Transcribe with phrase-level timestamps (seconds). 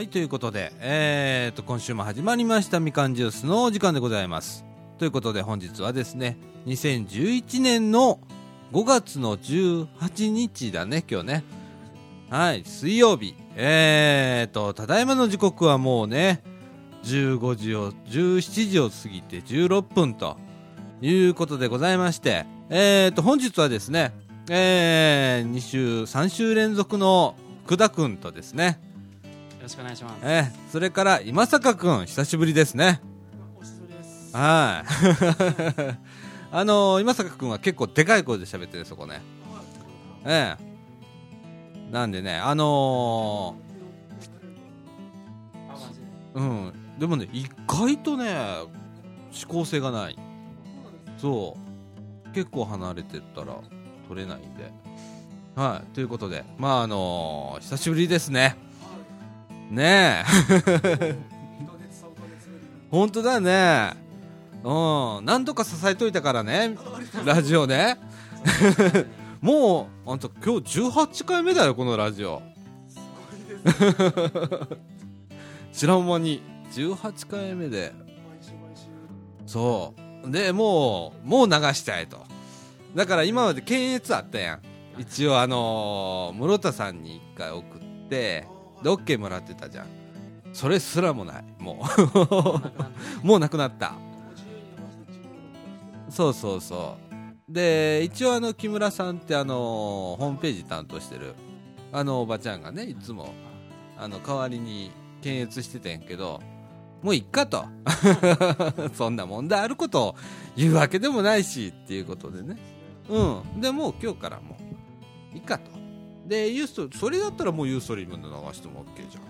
[0.00, 4.64] はい、ということで、えー、と、今週も始まりましたみかんジュースのお時間でございます。
[4.96, 8.18] ということで、本日はですね、2011年の
[8.72, 11.44] 5月の18日だね、今日ね。
[12.30, 13.34] はい、水曜日。
[13.56, 16.42] えーと、ただいまの時刻はもうね、
[17.04, 20.38] 15時を、17時を過ぎて16分と
[21.02, 24.14] いうことでございまして、えーと、本日はですね、
[24.48, 27.34] えー、2週、3週連続の
[27.66, 28.80] 久田くんとですね、
[29.60, 30.20] ろしくお願いします。
[30.22, 33.00] えー、それから今坂くん久しぶりですね。
[33.58, 34.36] お久しぶりです。
[34.36, 34.88] はい。
[36.52, 39.20] あのー、今坂くんは結構でかい声で喋ってるそこね。
[40.24, 41.92] ええ。
[41.92, 43.56] なんでねあの
[46.34, 46.72] うん。
[46.98, 48.34] でもね意外とね
[49.32, 50.18] 指向性がない。
[51.18, 51.56] そ
[52.26, 52.30] う。
[52.32, 53.56] 結構離れてたら
[54.08, 54.72] 取れないんで。
[55.54, 55.94] はい。
[55.94, 58.56] ということでまああのー、久しぶりですね
[59.70, 60.24] ね
[61.00, 61.16] え。
[62.90, 63.92] 本当だね。
[64.64, 65.24] うん。
[65.24, 66.76] 何とか支えといたからね。
[67.24, 67.98] ラジオね。
[69.40, 72.42] もうあんた今日18回目だよこのラジオ。
[75.72, 76.42] 知らん間に。
[76.72, 77.92] 18回目で。
[79.46, 80.30] そう。
[80.30, 82.18] でもうもう流したいと。
[82.94, 84.60] だから今まで検閲あったやん。
[84.98, 88.46] 一応あのー室田さんに1回送って
[88.82, 89.86] で OK もらってたじゃん。
[90.52, 91.84] それすらもないも
[93.22, 93.26] う。
[93.26, 93.94] もうなくなった。
[96.08, 97.52] そうそうそう。
[97.52, 101.34] で一応あの木村さんってあのホームページ担当してる
[101.92, 103.32] あのおばちゃんがねいつも
[103.98, 106.40] あの代わりに検閲してたんやけど
[107.02, 107.64] もういっかと。
[108.94, 110.16] そんな問題あることを
[110.56, 112.56] 言うわけでもないしっていうことでね。
[113.08, 113.22] う
[113.56, 113.60] ん。
[113.60, 114.56] でもう今日からも
[115.32, 115.79] ういっかと
[116.30, 119.22] でユーストそれだったらもうユーストリームで流しても OK じゃん。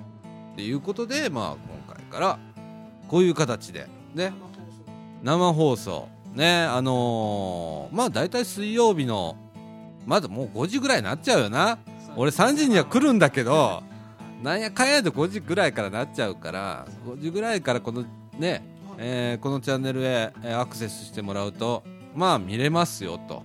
[0.53, 2.39] っていうことでまあ今回から
[3.09, 4.33] こういう形でね。
[5.23, 6.09] 生放送。
[6.35, 9.37] ねあのーまあ大体水曜日の
[10.07, 11.79] まだもう5時ぐらいになっちゃうよな。
[12.17, 13.83] 俺3時には来るんだけど
[14.43, 18.05] なんやかんやで5時ぐらいからなっちゃうから5時ぐらいからこの
[18.39, 18.63] ね、
[18.99, 21.83] えーこのチャンネルへアクセスしてもらうと
[22.15, 23.43] まあ見れますよと。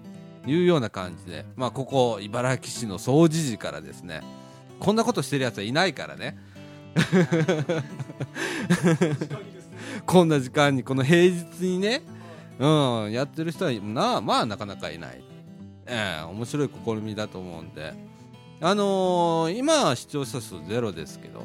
[0.47, 4.21] いうような感じでまあここ茨城市の総除時からですね
[4.79, 6.37] こんなことしてるやつはいないからね。
[10.05, 12.01] こんな時間にこの平日にね
[12.59, 12.67] う
[13.07, 15.23] んやってる人はなまあなかなかいない。
[15.87, 17.93] ええ面白い試みだと思うんで。
[18.61, 21.43] あのー今は視聴者数ゼロですけど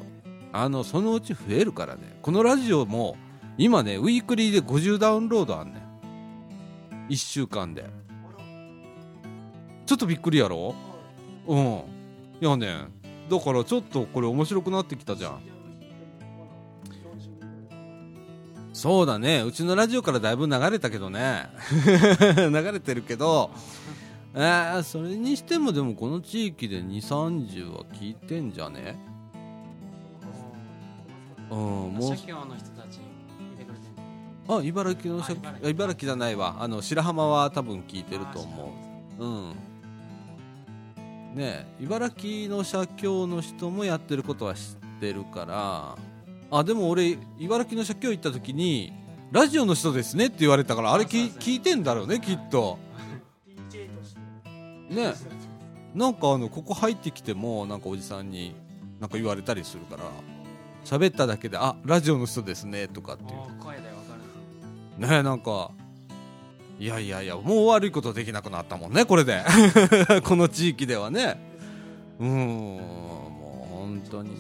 [0.53, 2.17] あのそのうち増えるからね。
[2.23, 3.17] このラジオも
[3.59, 7.13] 今ねウィークリーで50ダウンロードあんねん。
[7.13, 7.87] 1週間で
[9.91, 10.73] ちょっとびっくりやろ？
[11.49, 11.59] うん。
[12.41, 12.85] いやね
[13.29, 15.41] だからちょっとこれ面白くなってきたじゃん。
[18.73, 19.43] そうだね。
[19.43, 21.49] うちのラジオからだいぶ流れたけどね。
[22.39, 23.51] 流れてるけど。
[24.33, 28.97] えー、それにしてもでもこの地域で230は聞いてんじゃね？
[31.51, 31.59] うん。
[31.59, 32.11] も
[34.49, 34.57] う。
[34.57, 35.25] あ茨城の
[35.69, 36.59] 茨城じゃないわ。
[36.61, 38.73] あの白浜は多分聞いてると思
[39.19, 39.25] う。
[39.25, 39.70] うん
[41.35, 45.97] ねえ茨城の社協の人もやってることは知ってるから。
[46.53, 48.93] あでも俺茨城の社協行った時に
[49.31, 52.79] ラジオの人ですねって言われたからあれ聞い聞いてんだろうねきっと。
[54.89, 55.15] ね。
[55.95, 58.55] なんかあのここ入ってきてもなんかおじさんに
[59.01, 60.03] なんか言われたりするから
[60.85, 63.31] 喋っただけであラジオの人ですねとかっていう。
[63.61, 64.15] 声でわか
[64.99, 65.09] る。
[65.09, 65.71] ねえなんか
[66.81, 69.45] いやいやいやもう悪いことできなくなったもんねこれで。
[70.25, 71.39] この地域ではね。
[72.19, 74.31] うーんもう本当に。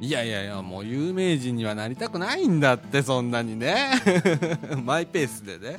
[0.00, 3.92] いやいやいやもう有名人にはなりたくないんだってそんなにね。
[4.84, 5.78] マイペースでね、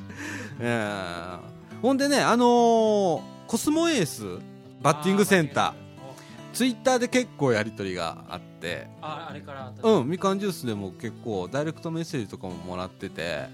[0.61, 1.37] ええ。
[1.81, 4.23] ほんでねあのーコスモエース
[4.81, 5.87] バッティングセンター。
[6.53, 8.87] ツイッターで結構やり取りがあって。
[9.01, 9.73] あ、あれから。
[9.83, 13.49] うんみかんジュースでも結構ダイレクトメッセージとかももらってて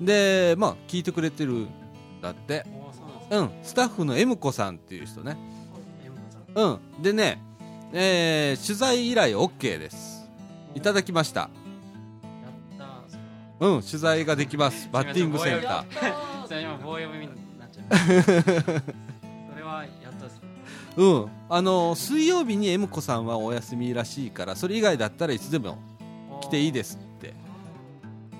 [0.00, 1.68] でまあ聞いてくれてるん
[2.20, 2.64] だって。
[3.30, 5.36] うなんスタッフの M 子さんっていう人ね。
[6.54, 7.02] うん。
[7.02, 7.42] でね
[7.92, 10.28] えー取材依頼 OK です。
[10.74, 11.50] いただきました。
[13.58, 13.82] うん。
[13.82, 14.88] 取材ができます。
[14.92, 16.04] バッティングセンター。
[16.04, 16.14] れ
[16.46, 18.82] それ今棒読みになっちゃう。
[19.50, 20.40] それはやったっす。
[20.96, 21.26] うん。
[21.48, 25.78] あの水曜日に M 子さんはお休みらしいからそれ以外だったらいつでも
[26.42, 26.98] 来ていいです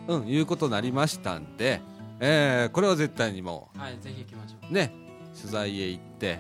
[0.08, 1.80] うんいうことになりましたんで
[2.20, 4.72] えーこれは絶対にもうはい、ぜひ行きましょう。
[4.72, 4.92] ね
[5.36, 6.38] 取材へ行って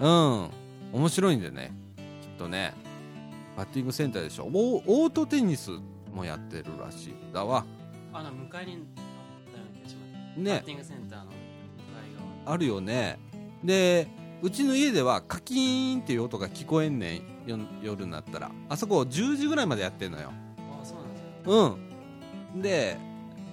[0.00, 0.50] うん
[0.92, 1.72] 面白いんでね
[2.22, 2.72] きっとね
[3.56, 4.44] バッティングセンターでしょ。
[4.52, 5.70] オオートテニス
[6.14, 7.64] もやってるらしいだわ。
[8.12, 8.78] あの向かいにあっ
[9.52, 10.12] たような気がします。
[10.36, 12.54] バッねティングセンターの向かい側。
[12.54, 13.18] あるよね。
[13.64, 14.06] で
[14.42, 17.48] うちの家ではカキーンっていう音が聞こえんねん。
[17.50, 18.50] よ夜になったら。
[18.68, 20.30] あそこ10時ぐらいまでやってんのよ。
[20.82, 21.85] あそうなんですようん
[22.62, 22.96] で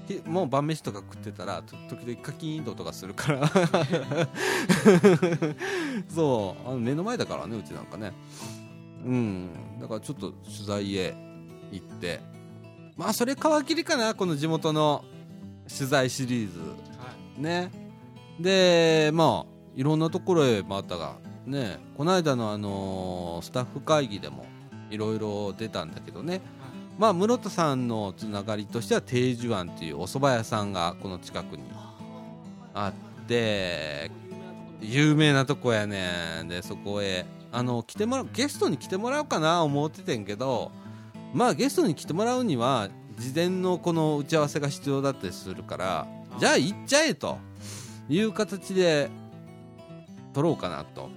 [0.08, 3.48] ひもう晩飯とか食ってたらと時々カキーンと音がするから。
[6.10, 6.70] そう。
[6.70, 8.12] あの目の前だからねうちなんかね。
[9.06, 9.50] うん。
[9.80, 11.16] だからちょっと取材へ
[11.72, 12.20] 行って。
[12.98, 15.04] まあそれ皮切りかなこの地元の
[15.68, 16.60] 取材シリーズ。
[16.60, 16.66] は
[17.38, 17.42] い。
[17.42, 17.72] ね。
[18.40, 21.16] でまあいろんなところへまたが
[21.46, 21.80] ね。
[21.98, 24.46] この間のあのースタッフ会議でも
[24.90, 26.42] いろいろ出たんだけどね
[26.98, 31.64] まあ室田さんのつながりとしては定寿庵っていうお蕎麦屋さんがこの近くに
[32.74, 34.12] あって
[34.82, 36.48] 有名なとこやねん。
[36.48, 40.72] でそこへあの来てもらうゲストに来てもらおうかな思っててんけど
[41.34, 46.08] まあゲストに来てもらうには事前のこの打ち合わせが必要だったりするから
[46.40, 47.38] じゃあ行っちゃえと
[48.10, 49.10] いう形で
[50.34, 51.10] 撮ろうかなと。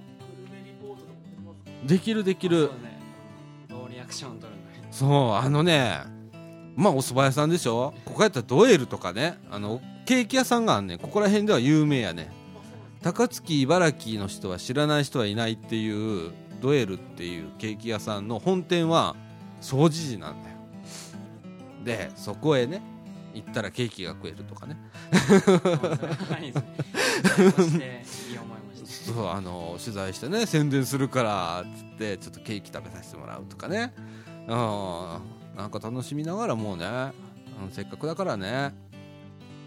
[1.85, 2.71] できるできる。
[2.81, 2.97] ね。
[3.89, 4.39] リアクション
[4.97, 5.99] そうあのね
[6.75, 7.93] まあお蕎麦屋さんでしょ？
[8.03, 10.97] ここやったらドエルとかねあのケーキ屋さんがあんねん。
[10.97, 12.31] ここら辺では有名やね
[13.03, 19.15] 高槻茨城の人は知らない人はいないっていうドエルっていうケーキ屋さんの本店は
[19.61, 20.55] 総持寺なんだよ。
[21.83, 22.81] でそこへね
[23.35, 24.77] 行ったらケーキが食えるとかね。
[29.05, 33.93] そうあの取材してね宣伝するからっつってちょっとケーキ食べさせてもらうとかね
[34.47, 35.57] うん。
[35.57, 36.85] なんか楽しみながらもうね、
[37.61, 38.73] うん、せっかくだからね。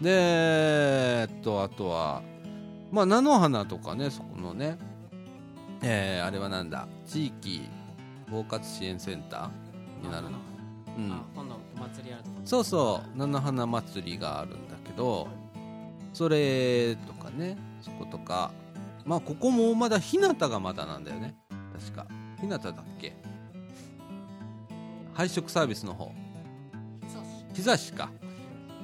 [0.01, 2.23] でえっとあとは
[2.91, 4.77] まあ菜の花とかねそこのね
[5.83, 7.61] えーあれはなんだ地域
[8.31, 10.37] 包括支援センターになるの。
[10.97, 11.11] うん。
[11.11, 12.35] あ今度お祭りあるとこ。
[12.45, 15.27] そうそう菜の花祭りがあるんだけど
[16.13, 18.51] それとかねそことか
[19.05, 21.35] まあここもまだ日向がまだなんだよね。
[21.79, 22.07] 確か。
[22.39, 23.15] 日向だっけ？
[25.13, 26.11] 配食サービスの方。
[27.53, 28.09] 日差しか。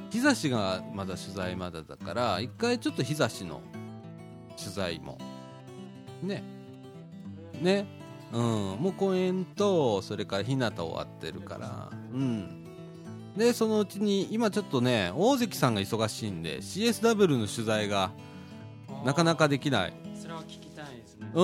[0.10, 3.62] 日差しがまだ取材まだだから一回ちょっと日差しの
[4.58, 5.18] 取材も。
[6.22, 6.44] ね。
[7.62, 7.86] ね。
[8.34, 8.42] うん。
[8.80, 11.90] もう公園とそれから日向終わってるから。
[12.14, 12.64] うん。
[13.38, 18.12] でそのうちに今ちょっとね大関さんが忙しいんで CSW の取材が
[19.06, 19.94] なかなかできない。
[21.34, 21.44] う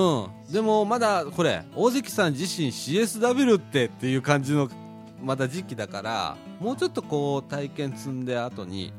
[0.50, 0.52] ん。
[0.52, 4.68] でもまだこれ大関さん自身 CSW ってっていう感じの
[5.22, 8.92] まだ時期だからもうちょっとこう体験積んで後に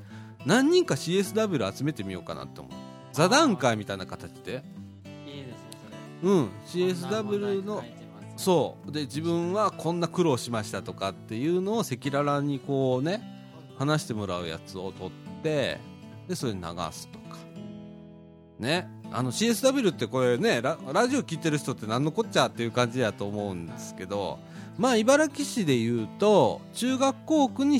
[0.45, 2.71] 何人か CSW 集めてみようかなって思う。
[3.13, 4.63] 座談会みたいな形で。
[5.25, 5.69] いいですね
[6.21, 6.31] それ。
[6.31, 6.49] うん。
[6.67, 7.83] CSW の
[8.37, 8.91] そう。
[8.91, 13.21] で自分はこんな苦労しましたとかっていうのを赤裸々にこうね
[13.77, 15.11] 話してもらうやつを撮っ
[15.41, 15.79] て
[16.27, 16.59] でそれ流
[16.91, 17.19] すと。
[17.19, 17.24] か
[18.59, 18.89] ね。
[19.11, 24.39] あの CSW ってこれねラジオ聞いてる人って何のこっちゃっていう感じやと思うんですけど
[24.77, 27.79] まあ茨城市でいうと中学校区に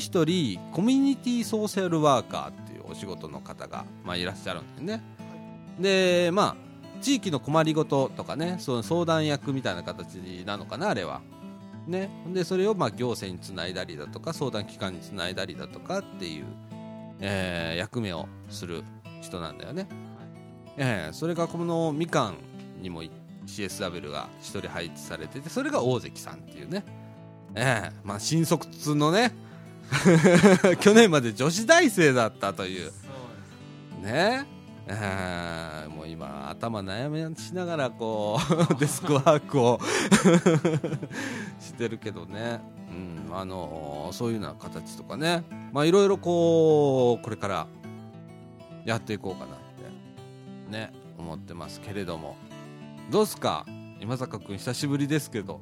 [0.58, 5.04] 人コミュニティソーシャルワーカーっていうお仕事の方が、まあ、いらっしゃるんだよね。
[5.80, 6.56] でまあ
[7.02, 10.14] 地域の困りごととかねその相談役みたいな形
[10.46, 11.20] なのかなあれは。
[11.86, 12.10] ね。
[12.32, 16.46] でそれをまあ行政につないだりだとか相談機関につないだりだとかっていう、
[17.20, 18.82] えー役目をする
[19.20, 19.86] 人なんだよね、
[20.76, 22.36] えーそれがこのみかん
[22.82, 23.02] にも
[23.46, 26.84] CSW が1人配置されててそれが大関さんっていうね。
[27.54, 29.32] ええまあ新卒のね
[30.80, 32.92] 去年まで女子大生だったという。
[34.02, 34.46] ね。
[34.88, 38.38] えーもう今頭悩みしながらこ
[38.70, 39.80] う デスクワークを
[41.58, 42.60] してるけどね、
[43.28, 45.42] うん、あのそういうような形とかね。
[45.84, 47.66] いろいろこうこれから
[48.84, 49.55] やっていこうかな。
[50.68, 52.36] ね思ってますけれども。
[53.10, 53.64] どうっすか？
[54.00, 55.60] 今坂君久しぶりですけど。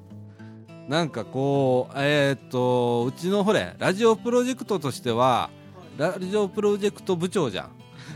[0.88, 5.48] なんかこうえーっとうちのほれラジオプロジェクトとしては
[5.96, 7.70] ラジオプロジェクト部長じゃん。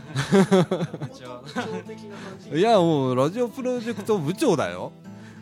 [2.55, 4.91] いやもうラジオプロジェクト部長だよ。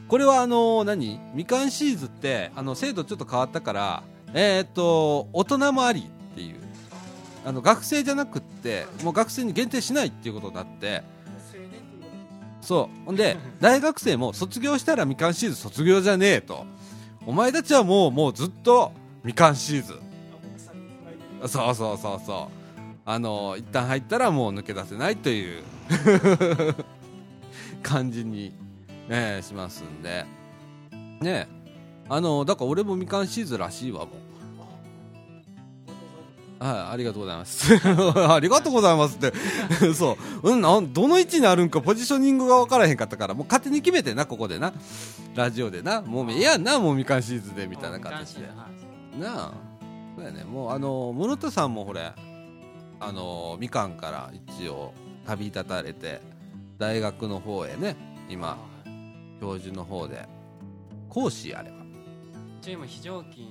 [0.07, 1.19] これはあの何？
[1.33, 6.57] みかんシーズってあの制度ちょっと変わったからえーっと大人もありっていう。
[7.45, 11.01] あの学生じゃなくってもう学生に限定しないっていうことになって
[12.67, 13.05] そう。
[13.05, 16.65] ほんで 大学生も卒業したらみかんシーズ卒業じゃねえと。
[17.25, 18.91] お前たちはもうもうずっと
[19.23, 19.99] みかんシーズ
[21.47, 22.79] そうそうそうそう。
[23.05, 25.63] あの一旦入ったらもう抜け出せないという。
[27.81, 28.53] 感じに、
[29.07, 30.25] ね、しますんで。
[31.21, 31.47] ね
[32.09, 34.26] あのだから俺もみかんシーズンらしいわもう
[36.59, 37.73] はい、ありがとうございます。
[37.85, 39.33] ありがとうございますって。
[39.93, 40.51] そう。
[40.51, 40.61] うん、
[40.93, 44.73] どの位置にあるんか、ポジショニングが分からへんかったから、もう勝手に決めてな、ここでな。
[45.35, 46.01] ラジオでな。
[46.01, 48.47] もう、いやんな、もうみかんシーズンで、みたいな形で。
[48.47, 48.53] は
[49.15, 49.51] いなあ。
[50.15, 50.43] そうやね。
[50.43, 52.11] もう、あの、室田さんもほれ、
[52.99, 54.93] あの、みかんから一応、
[55.25, 56.21] 旅立たれて、
[56.77, 57.95] 大学の方へね、
[58.29, 58.77] 今、はい
[59.39, 60.27] 教授の方で、
[61.09, 61.77] 講師あれば。
[62.61, 63.47] 一応今非常勤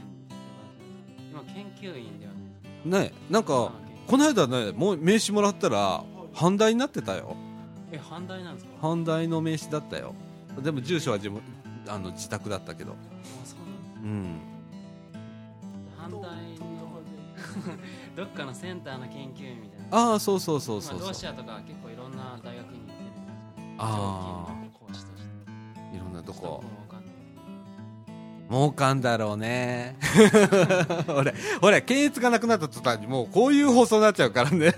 [1.31, 2.33] 今研究員では
[2.85, 3.73] ね、なんか、
[4.07, 7.35] この間ね、もう名刺もらったら、半大になってたよ。
[7.93, 8.71] え反対なんですか？
[8.89, 10.15] 阪大の名刺だったよ。
[10.63, 11.41] でも住所は自分
[11.89, 12.93] あの自宅だったけど。
[12.93, 12.95] あ
[13.45, 14.41] そうなんうん。
[15.97, 16.27] 反対の
[18.17, 19.97] どっかのセンターの研究員みたいな。
[20.13, 20.99] ああそうそうそうそうそう。
[21.01, 25.97] まあロシアとか結構いろんな大学に行ってるんですあ常勤の講師として。
[25.97, 26.63] いろんなとこ
[28.51, 29.97] 儲かんだろうね。
[31.09, 34.73] 俺俺検閲がなくなった途端にもうこういう放送になっちゃうからね。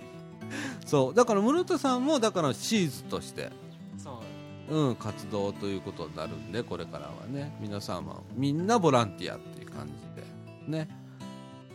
[0.84, 1.14] そう。
[1.14, 3.50] だから室田さんもだからシーズとして
[3.96, 4.20] そ
[4.68, 4.76] う。
[4.76, 7.56] うん活動ということになるんでこれからはね。
[7.60, 10.78] 皆様みんなボランティアっていう感じで。
[10.78, 10.88] ね。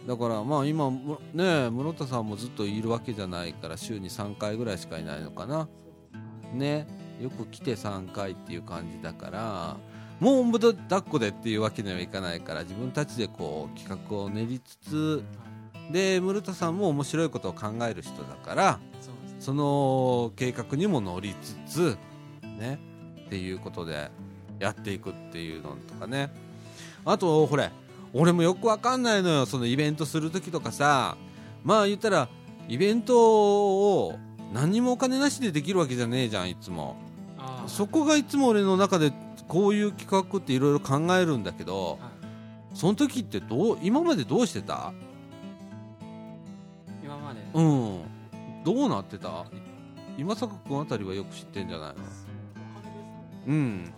[0.08, 5.68] だからまあ今むね室田さんもずっといるわけじゃないから週に3回ぐらいしかいないのかな。
[6.54, 6.88] ね。
[7.20, 9.78] よく来て3回っていう感じだから
[10.20, 15.24] もうむだ抱っこでっていうわけにはいかないから自分たちでこう企画を練りつつ
[15.92, 18.80] で室田さんも面白いことを考える人だから
[19.40, 21.98] その計画にも乗りつつ
[22.42, 22.80] ね
[23.26, 24.10] っていうことで
[24.60, 26.32] やっていくっていうのとかね。
[27.06, 27.72] あとほれ
[28.14, 29.46] 俺もよくわかんないのよ。
[29.46, 31.16] そのイベントする時とかさ
[31.64, 32.30] まあ言ったら
[32.68, 34.18] イベントを
[34.54, 36.96] 何にもお金なしでできるわけじゃねえじゃんいつも。
[37.68, 39.14] そこがいつも俺の中で
[39.48, 42.00] こういう企画っていろいろ考えるんだけどはい。
[42.74, 44.94] その時ってどう今までどうしてた？
[47.04, 47.40] 今まで？
[47.54, 48.02] うん。
[48.64, 49.46] どうなってた？
[50.18, 51.96] 今坂君あたりはよく知ってんじゃないの？
[53.48, 53.94] うん。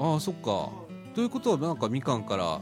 [0.00, 0.70] ああそっか。
[1.14, 2.60] ということはなんかみかんから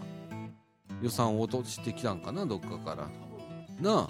[1.03, 2.45] 予算を落としてきたんかな？
[2.45, 3.09] どっかから。
[3.81, 4.09] なあ。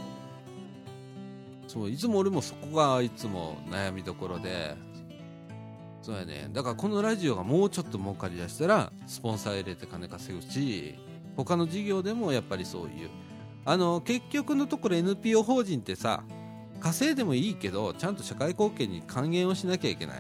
[1.68, 4.76] そういつも俺もそこがいつも悩みどころで
[6.06, 6.48] そうやね。
[6.52, 10.94] だからこのラジオがもうちょっと儲かりだしたらスポンサー入れて金稼ぐし
[11.36, 13.10] 他の事業でもやっぱりそういう。
[13.64, 16.22] あの結局のところ NPO 法人ってさ
[16.78, 20.16] 稼いでもいいけどちゃんと社会貢献に還元をしなきゃいけない、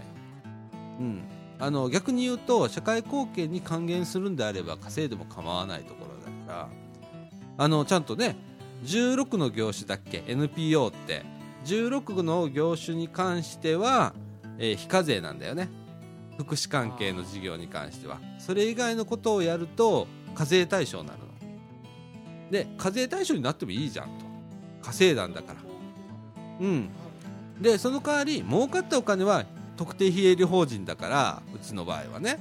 [0.98, 1.22] うん、
[1.60, 6.68] あの逆に言うと社会貢献に還元するんであれば稼いでも構わないところだから。
[7.58, 8.34] あのちゃんとね
[8.82, 11.36] 16の業種だっけ？NPO って。
[11.66, 14.14] 16の業種に関しては、
[14.58, 15.68] えー非課税なんだよね。
[16.38, 18.18] 福祉関係の事業に関しては。
[18.38, 21.26] それ以外のことをやると課税対象になるの。
[22.50, 24.12] で課税対象になってもいいじゃんと。
[24.82, 25.60] 稼いだんだから。
[26.60, 26.88] うん。
[27.60, 29.44] でその代わり儲かったお金は
[29.76, 32.38] 特定非営利法人だからうちの場合はね。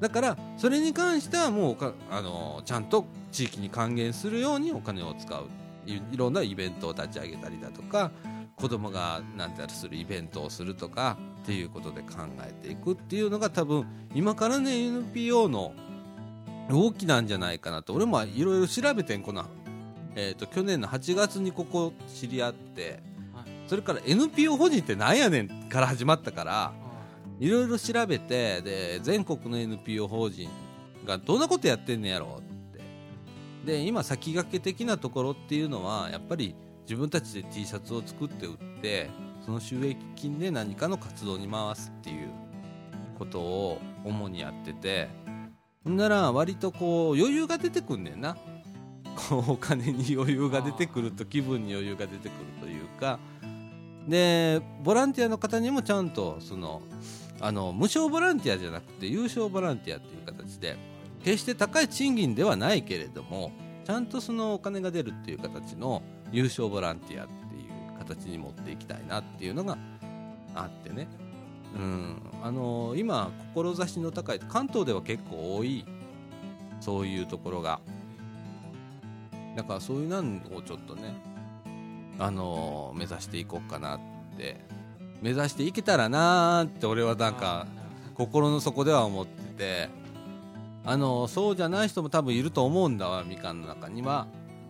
[0.00, 5.46] だからそれに関してはもうかあのちゃんと地域に還元するようにお金を使う。
[5.86, 8.10] いろんなイベントを立ち上げたりだとか
[8.60, 15.72] 子供が何てするイベントをするとかっていうことで考えていくっていうのが多分今からね NPO の
[16.70, 19.46] 大きなんじゃないかなと俺もいろいろ調べてんこな、
[20.16, 23.00] えー、と去年の8月にここ知り合って
[23.32, 26.72] はいそれから NPO 法人ってなんやねんから始まったから
[27.40, 30.50] いろいろ調べてで全国の NPO 法人
[31.06, 32.58] がどんなことやってんねやろうって。
[33.64, 36.54] で今先駆け的なところっていうのはやっぱり
[36.88, 39.10] 自分たちで T シャツを作って売って
[39.44, 42.30] その収益金で何かの活動に回すっていう
[43.18, 45.10] ことを主にやってて
[45.84, 48.38] ほんなら割とこう余裕が出てくんねんな。
[49.28, 53.18] こうお金に余裕が出てくると気分に余裕が出てくるというか。
[54.06, 56.80] でボランティアの方にもちゃんとその
[57.40, 60.78] あの無償ボランティアじゃなくて有償ボランティアっていう形で
[61.22, 63.52] 決して高い賃金ではないけれども
[63.84, 69.76] ちゃんとそのお金が出るっていう形の有償ボランティアっていう形に持っていきたいなっていうのが
[70.54, 71.08] あってね。
[71.76, 72.22] うん。
[72.42, 75.84] あの今志の高い関東では結構多い
[76.80, 77.80] そういうところが。
[79.56, 81.14] だからそういうなんをちょっとね
[82.18, 84.00] あの目指していこうかなっ
[84.36, 84.60] て。
[85.20, 87.66] 目指していけたらなーって俺はなんか
[88.14, 90.08] 心の底では思ってて。
[90.84, 94.26] あのそうじゃない人も多分いると思うんだわみかんの中には。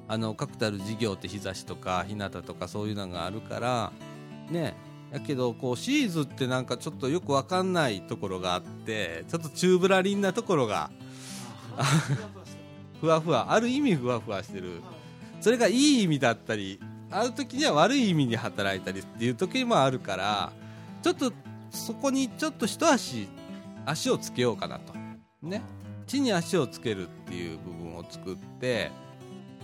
[0.08, 3.92] あの確たる事業って日差しとか日向とかそういうのがあるから
[4.50, 4.74] ね
[5.12, 10.90] やけどこうシーズってなんかちょっとよくわかんないところがあってちょっとチューブラリンなところが
[13.00, 14.82] ふわふわある意味ふわふわしてる。
[15.40, 20.52] それがいい意味だったりある時には悪い意味に働いたりっていう時もあるから
[21.02, 21.32] ちょっと
[21.70, 23.28] そこにちょっと一足
[23.86, 24.92] 足をつけようかなと。
[25.42, 25.62] ね。
[26.06, 28.90] 地に足をつけるっていう部分を作って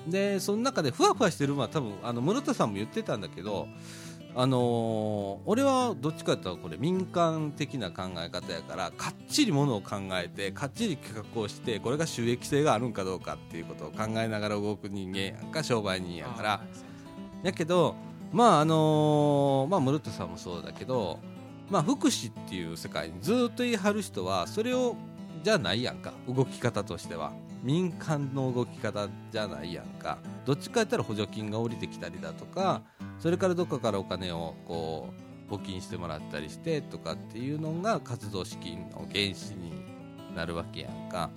[0.06, 3.68] でその中でふわふわしてるのは多分あの室田さんも言ってたんだけど
[4.36, 16.60] あのー俺はどっちかというとこれ民間的な考え方やからかっちりものを考えてかっちり企画をしてこれが収益性があるんかどうかっていうことを考えながら動く人間やんか商売人やから。
[17.44, 17.94] やけど
[18.32, 21.20] まああのーまあ室田さんもそうだけど
[21.70, 24.96] まあ福祉っていう世界にずっと言い張る人はそれを
[25.44, 27.32] じゃないやんか動き方としては
[27.64, 30.18] 民間の動き方じゃないやんか。
[30.44, 32.82] どっちかやったら補助金が降りてきたりだとか
[33.18, 35.08] それからどっかからお金をこ
[35.48, 39.72] う募金してもらったりしてとかっていうのが活動資金の原資に
[40.36, 41.30] なるわけやんか。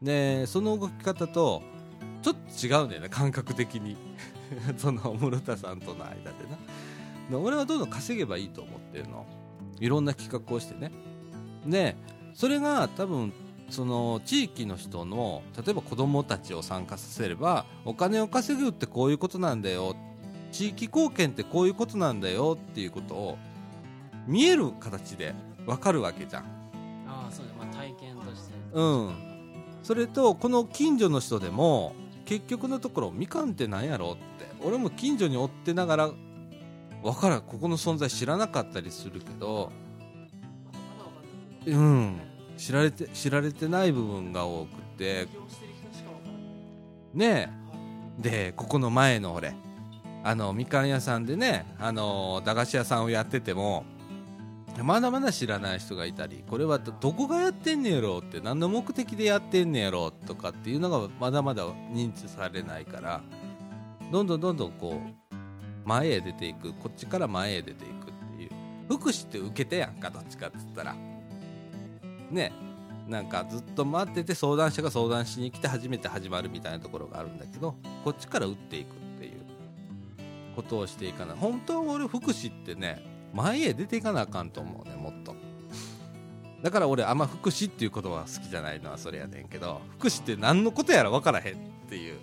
[0.00, 1.62] でその動き方と
[2.22, 3.96] ちょっと違うんだよね感覚的に。
[4.78, 6.20] その室田さんとの間で
[7.30, 7.38] な。
[7.38, 9.26] 俺はどんどん稼げばいいと思ってるの。
[9.80, 10.92] いろんな企画をしてね。
[11.66, 11.96] で
[12.32, 13.32] それが多分
[13.70, 19.94] その地域の人の例えば子供たちを参加させればお金を稼ぐってこういうことなんだよ
[20.52, 23.38] 地域貢献ってこういうことなんだよっていうことを
[24.26, 25.34] 見える形で
[25.66, 26.42] 分かるわけじゃん。
[27.06, 28.54] ああそうまあ、体験として。
[28.72, 29.14] うん。
[29.82, 31.94] それとこの近所の人でも
[32.24, 34.46] 結局のところみかんって何やろって。
[34.64, 36.10] 俺も近所に追ってながら
[37.02, 37.42] 分からん。
[37.42, 39.72] ここの存在知らなかったりするけど。
[41.66, 42.20] うん
[42.58, 45.26] 知られて知られてない部分が多くて。
[47.14, 47.50] ね
[48.18, 48.22] え。
[48.22, 49.54] でここの前の俺。
[50.24, 53.84] あのみかん屋さんでねあの駄菓子屋さんをやってても
[54.82, 63.22] まだまだ知らない人がいたりこれはどこがやってんねやろって何の目的でやってんねやろとかっていうのがまだまだ認知されないから
[64.10, 65.28] どんどんどんどんこう
[65.88, 66.74] 前へ出ていく。
[66.74, 68.50] こっちから前へ出ていくっていう。
[68.88, 70.94] 福祉って受けてやんかどっちかっつったら。
[72.30, 72.52] ね
[73.08, 79.48] なんかずっと待ってて相談者が相談しに来て初めて始まるみたいなところがあるんだけどこっちから打っていくっていう。
[80.58, 81.36] ことをしていかない。
[81.36, 83.00] 本当は俺福祉ってね
[83.32, 85.36] 前へ出ていかなあかんと思うねもっと。
[86.64, 91.56] だから俺あんま福祉っていう言葉は好きじゃないのはそれやねんけど福祉って何のことやら分からへんっ
[91.88, 92.18] ていう。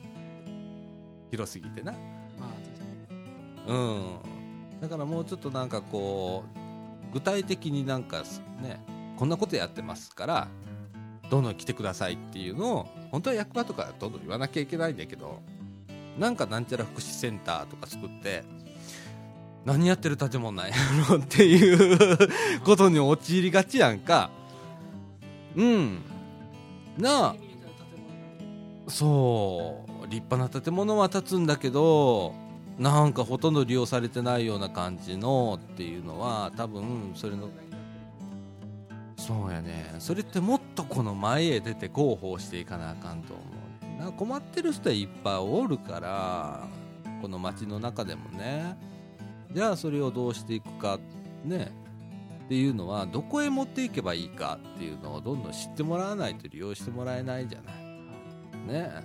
[1.31, 1.93] 広すぎてな。
[3.67, 4.17] うん。
[4.81, 6.43] だからもうちょっとなんかこ
[7.09, 8.23] う具体的になんか
[8.61, 8.83] ね
[9.17, 10.47] こんなことやってますから
[11.29, 15.41] どんどん来てくださいっていうのを本当は役場とかどんどん言わなきゃいけないんだけど
[16.17, 18.43] なんかなんちゃら福祉センターとか作って
[19.65, 20.75] 何やってる建物なんや
[21.09, 22.29] ろっていう
[22.63, 24.29] ことに陥りがちやんか。
[25.55, 26.01] うん。
[26.99, 27.35] なあ。
[28.87, 30.07] そう。
[30.07, 32.35] 立派な建物は建つんだけど
[32.77, 37.49] なんかほとんど利用されてないような感じのっていうのは多分それの
[39.17, 39.95] そうやね。
[39.99, 44.05] それってもっとこの前へ出て広報していかなあかんと思う。
[44.05, 46.67] な困ってる人はいっぱいおるから
[47.21, 48.77] この街の中でもね。
[49.51, 50.99] じゃあそれをどうしていくか
[51.43, 51.71] ね。
[52.45, 58.81] っていうのはどこへ持っていけばいいかっていうのをどんどん知ってもらわないと利用してもらえないじゃない？
[58.83, 59.03] ね。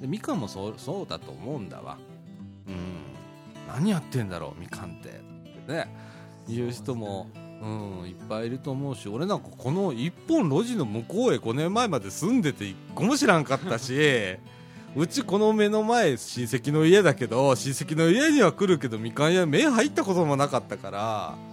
[0.00, 1.98] でみかんもそうそうだと思うんだわ。
[2.66, 2.76] うん。
[3.68, 5.12] 何やってんだろうみかんってっ
[5.66, 5.72] て。
[5.72, 5.94] ね。
[6.48, 7.28] いう人も
[7.60, 13.94] うんいっぱいいると思うし俺なんかこの一本路地の向こうへ5年前まで住んでて一個も知らんかったし
[14.96, 21.50] うちこの目の前親戚の家だけど親戚の家には来るけどみかん屋目入ったこともなかったから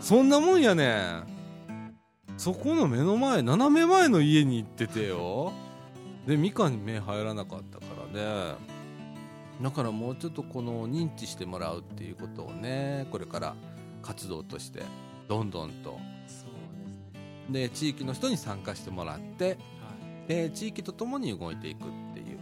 [0.00, 1.40] そんなもんやねん。
[2.38, 5.52] そこの目の前斜め前の家に行っててよ。
[6.26, 8.54] でみかんに目入らなかったからね。
[9.60, 13.54] だからもうちょっとこの認知してもらうっていうことをねこれから
[14.02, 14.82] 活動として
[15.28, 15.98] どんどんと。
[16.22, 16.50] ですね。
[17.50, 20.28] で地域の人に参加してもらってはい。
[20.28, 22.38] で地域とともに動いていくっていう。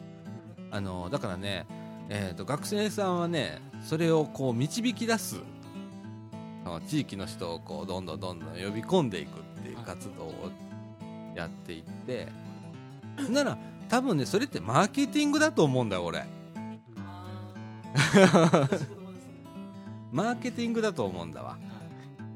[0.71, 1.67] あのだからね、
[2.09, 5.37] えー、と学生さんはねそれをこう導き出す
[6.87, 10.51] 地域の人をこうどんどんどんどん呼び込んでいくっていう活動を
[11.35, 12.29] やっていって
[13.31, 13.57] なら
[13.89, 16.25] 多分ねそれってマーケティングだと思うんだよ俺
[20.13, 21.59] マーケティングだと思うんだわ。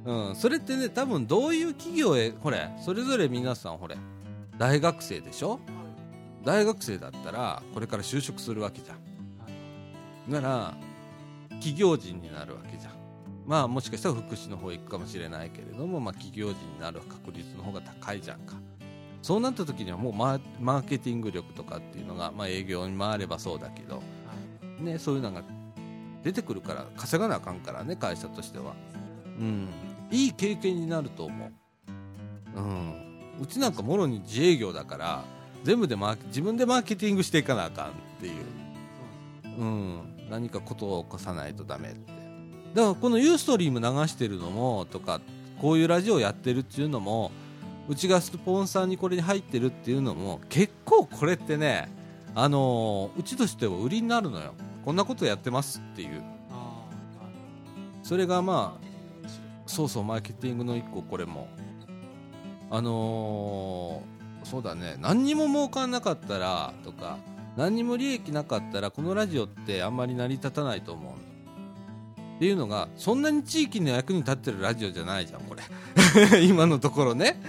[0.05, 3.97] うん、それってね多分どういう企業へほれそれぞれ皆さんほれ
[4.59, 5.61] 大学生でしょ？
[6.45, 10.33] 大学生だったらこれから就職するわけじゃん。
[10.33, 10.75] なら
[11.51, 12.93] 企業人になるわけじゃん。
[13.47, 18.55] まあもしかしたら福祉の方行くかもしれないけれども、まあ、企業人になる確率の方が高いじゃんか。
[19.23, 24.03] そうなった時にはもうマーケティング力とかっていうのが、まあ、営業に回ればそうだけど、
[24.81, 25.45] ね、そういうのが
[26.23, 28.75] 出てくるから稼がなあかんからね会社としては、
[29.39, 29.69] うん、
[30.11, 31.47] いい経験になると思
[32.57, 32.95] う、うん、
[33.41, 35.25] うちなんかもろに自営業だから
[35.65, 42.13] 全部でマ自分でマーケティングしていかなあかんっていう、うん、何かことを起こさないとダメって。
[42.75, 45.21] だからこのユーストリーム流してるのもとか
[45.61, 47.31] こういうラジオやってるっていうのも
[47.89, 51.91] うちがスポンサーにこれに入ってるっていうのも結構これってね
[52.35, 56.23] あのーうちとしては売りになるのよこんなことやってますっていう。
[56.51, 56.85] あ
[58.03, 58.93] それがまあ
[59.67, 61.49] そうそうマーケティングの一個これも。
[62.71, 64.13] あのー
[64.45, 64.97] そうだね。
[64.99, 67.19] 何にも儲かんなかったらとか
[67.57, 71.17] 何にも利益なかったらこのラジオってあんまり成り立たないと思うの。
[72.37, 75.63] っていうのがそんなに地域の役に立ってるラジオじゃないじゃんこれ。
[76.43, 77.41] 今のところね。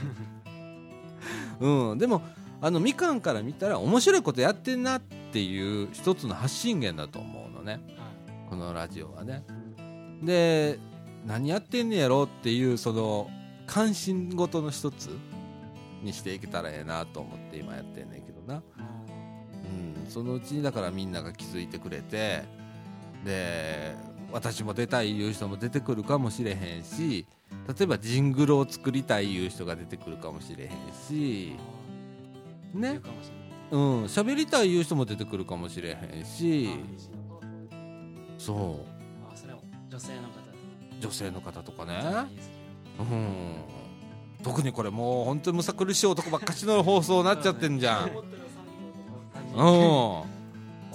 [1.60, 1.98] うん。
[1.98, 2.22] でも
[2.62, 7.80] あのみかんから見たら面白いことやってんなっていう一つの発信源だと思うのね。
[7.98, 8.08] あは
[8.46, 8.50] い。
[8.50, 9.44] このラジオはね。
[10.22, 10.78] で
[11.26, 13.30] 何やってんねやろっていうその
[13.66, 15.10] 関心事の一つ
[16.02, 18.62] にしていけたらええなと思って今やってんねんけどな、あ
[20.04, 22.44] うん、そのうちにだからみんなが気づいてくれて
[23.24, 23.94] で
[24.32, 27.26] 私も出たいいう人も出てくるかもしれへんし
[27.66, 30.70] 例えばジングルを作りたいいう人が出てくるかもしれへん
[31.08, 33.00] しーね。
[33.02, 33.02] 言
[33.70, 36.70] うん喋りたいいう人も出てくるかもしれへんし。
[37.70, 37.74] あ
[38.38, 39.32] そう。
[39.32, 39.58] あそれは
[39.90, 40.38] 女性の方
[41.00, 41.94] 女性の方とかね。
[42.98, 43.34] うん。
[44.42, 48.08] 特にこれもう本当にむさ苦しい男ばっかしの放送になっちゃってんじゃん。
[48.08, 48.18] うん。
[49.54, 50.24] こ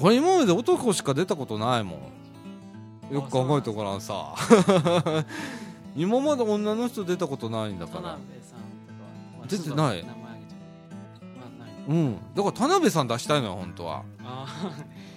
[0.10, 2.00] れ今まで男しか出たことないも
[3.12, 3.14] ん。
[3.14, 4.34] よく考えてごらんさ。
[5.96, 8.18] 今まで女の人出たことないんだから。
[9.48, 10.04] 出てない
[11.88, 12.16] うん。
[12.36, 14.04] だから田辺さん出したいのよ本当は。
[14.24, 14.48] あ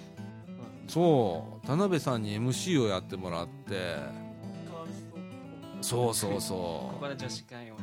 [0.87, 1.67] そう。
[1.67, 4.27] 田辺さんに MC をやってもらって。
[5.81, 7.75] そうそうあそここで女子会を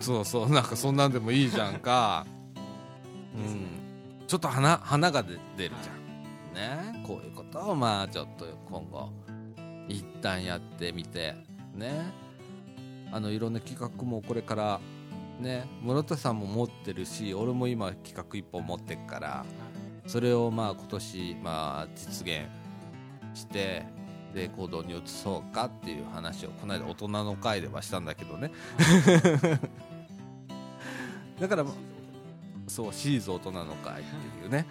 [0.00, 0.50] そうそう。
[0.50, 2.26] なんかそんなんでもいいじゃんか。
[3.36, 4.26] うん。
[4.26, 5.92] ちょっと花花が出出るじゃ
[6.52, 6.94] ん。
[6.94, 7.02] ね。
[7.06, 9.10] こういうことをまあちょっと今後
[9.88, 11.34] 一旦やってみて。
[11.74, 12.12] ね。
[13.12, 14.80] あのいろんな企画もこれから
[15.40, 19.44] ね室田さんも持ってるし俺も今企画一本持ってっから
[20.06, 22.42] それをまあ今年まあ実現
[23.34, 23.84] して
[24.34, 28.50] で行動に移そうかっていう話をこの間大人の会ではしたんだけどね。
[31.40, 31.64] だから
[32.66, 34.66] そうシリーズ大人の会っていうね。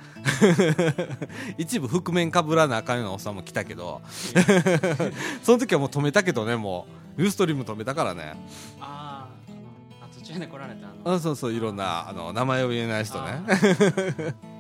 [1.58, 4.02] 一部覆面かぶらなあかんようなおっさんも来たけど
[5.42, 7.06] その時はもう止めたけどねもう。
[7.18, 8.36] ユーストリーム止めたからね。
[8.80, 8.95] あー
[10.36, 13.42] あのあ途中で来られたあのあそうそういろんなあの名前を言えない人ね。
[13.48, 13.56] あ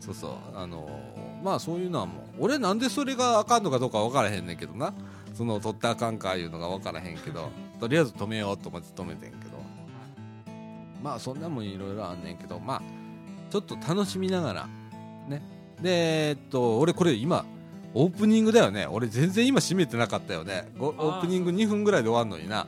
[0.00, 0.32] そうそう。
[0.54, 0.88] あの
[1.42, 4.92] まあそういうのはもう俺なんでそれがあかんのかどうか分からへんねんけどな。
[5.34, 7.50] その取ってあかんかいうのが分からへんけど。
[7.80, 9.56] とりあえず止めようと思って止めてんけど。
[11.02, 12.58] まあそんなもんいろいろあんねんけど。
[12.58, 12.82] まあ
[13.50, 14.68] ちょっと楽しみながら。
[15.28, 15.42] ね。
[15.80, 17.44] でえっと俺これ今
[17.94, 18.86] オープニングだよね。
[18.86, 20.68] 俺全然今締めてなかったよね。
[20.78, 22.66] オープニング2分ぐらいで終わんのにな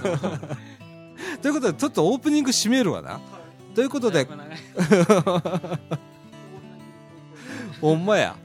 [1.42, 3.20] ということでちょっとオープニング締めるわな。
[3.74, 4.26] ということで。
[7.80, 8.36] ほんまや。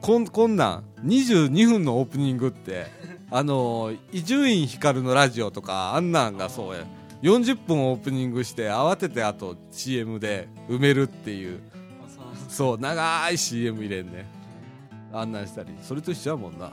[0.00, 0.84] こんこんなん。
[1.06, 2.86] 22分のオープニングって。
[3.30, 6.84] あの伊集院光のラジオとかあんなんがそうや。
[7.22, 11.60] 40分オープニングして慌ててあと CM で埋めるっていう。
[12.08, 12.26] そう。
[12.48, 14.26] そう長い CM 入れんね。
[15.12, 15.70] あんなんしたり。
[15.82, 16.72] それと一緒やもんな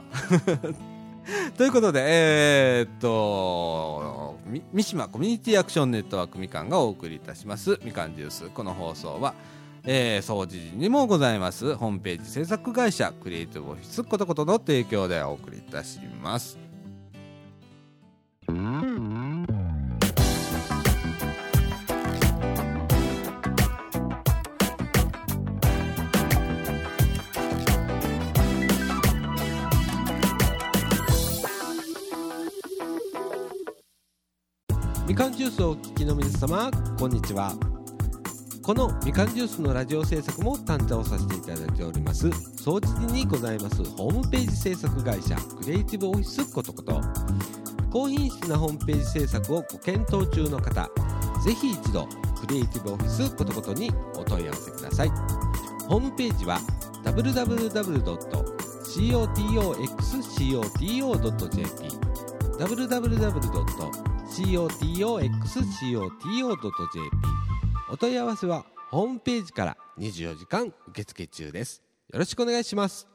[1.56, 4.38] ということでえー、っと
[4.72, 7.78] 三島コミュニティアクションネットワークみかんがお送りいたします。
[7.84, 8.50] みかんジュース。
[8.50, 9.34] この放送は
[9.84, 11.74] えー、総知事にもございます。
[11.74, 16.58] ホームページ制作会社クリエイティブオフィスことことの提供でお送りいたします。
[18.48, 19.21] み
[35.22, 37.52] かんジュースをお聞きの皆様こんにちは。
[38.60, 42.28] このみかんジュースのラジオ制作も担当させていただいております。
[42.56, 47.00] 総知事にございますホームページ制作会社クリエイティブオフィスことこと
[47.92, 50.90] 高品質なホームページ制作をご検討中の方
[51.44, 52.08] ぜひ一度
[52.40, 55.08] クリエイティブオフィスことことにお問い合わせください。
[55.86, 56.58] ホームページは
[57.04, 58.02] www.cri-,
[62.58, 67.10] www.cotoxcoto.jp cotoxcoto.jp
[67.90, 71.82] お問い合わせはホームページから24時間受付中です。
[72.10, 73.11] よろしくお願いします。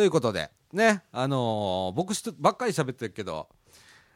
[0.00, 3.50] ということでねあのー僕しとばっかり喋ってるけど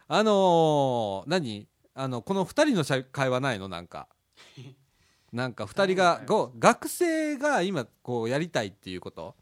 [0.08, 1.68] あのー何？
[1.94, 3.68] あのこの2人のしゃ会話ないの？
[3.68, 4.08] なんか。
[5.30, 9.34] なんか2人がご学生が今こうやりたいっていうこと？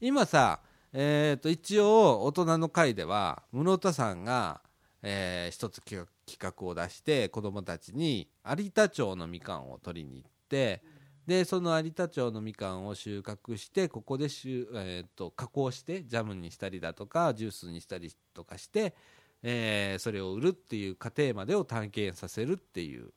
[0.00, 0.58] 今さ
[0.92, 4.62] えー、と一応大人の会では室田さんが、
[5.02, 10.82] えー一つ企画企画を出して子どもたちに有田町のみかんを取りに行って
[11.26, 18.94] でその有田町のみかんを収穫してここでしゅ、えー、と加工してジャムにしたりだとかジュースにしたりとかして、
[19.42, 23.12] えーそれを売るっていう過程までを探検させるっていう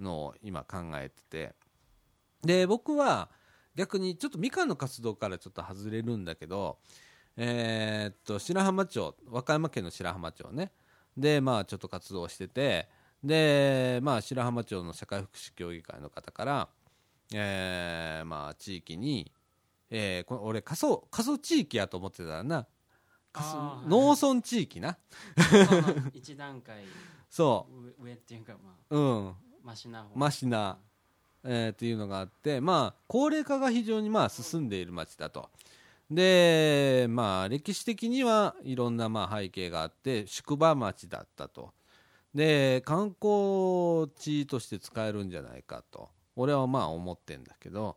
[0.00, 1.54] のを今考えてて。
[2.42, 3.30] で僕は
[3.74, 6.78] 逆にちょっとみかんの活動からちょっと外れるんだけど
[7.36, 10.72] えーっと白浜町和歌山県の白浜町ね。
[11.16, 12.88] でまあちょっと活動してて
[13.22, 16.68] でまあ白浜町の社会福祉協議会の方から
[17.32, 19.30] えーまあ地域に、
[19.90, 22.66] えーこれ俺過疎過疎地域やと思ってたらな
[23.86, 24.96] 農村地域な。
[26.12, 26.84] 一段階
[27.30, 28.02] そう。
[28.02, 29.28] 上上っていうかまううん。
[29.28, 30.08] あマシな方。
[30.14, 30.78] マシな、
[31.44, 35.50] えーっていうのがあってまあ高齢化が非常にまあ進んでいる町だと。
[36.10, 41.72] でまあ歴史的にはいろんなまあ背景があって宿場町だったと。
[42.34, 47.96] で観光地として使えるんじゃないかと俺はまあ思ってんだけど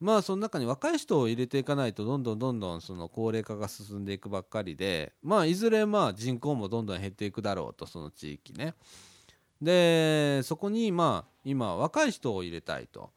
[0.00, 8.74] まあその中に若い人を入れていかないとどんどんどんどんその高齢化が進んでいくばっかりでまあいずれまあ人口もどんどん減っていくだろうとその地域ね。
[9.62, 13.10] でそこにまあ今若い人を入れたいと。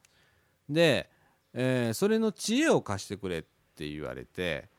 [0.70, 1.10] で、
[1.54, 3.42] えーそれの知恵を貸してくれっ
[3.76, 4.70] て言われて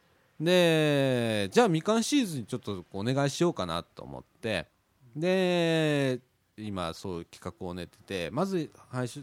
[0.40, 4.68] でじゃあみかんシーズンにちょっとお願いしようかなと思って
[5.14, 6.20] で
[6.62, 8.70] 今そういう企画を練っててまず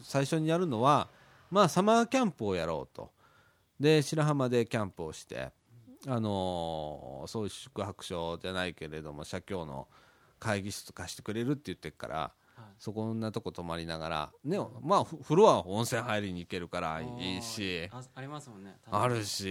[0.04, 1.10] 最初にやるのは
[1.50, 3.12] まあサマーキャンプをやろうと。
[3.80, 5.52] で白浜でキャンプをして
[6.08, 9.88] あのそういう宿泊所じゃないけれども社協の
[10.40, 12.32] 会議室貸してくれるって言ってるから
[12.80, 17.90] そこんなとこ泊まりながらねまあふ風呂は温泉入りに行けるからいいし。
[17.92, 19.46] あありますもんねあるし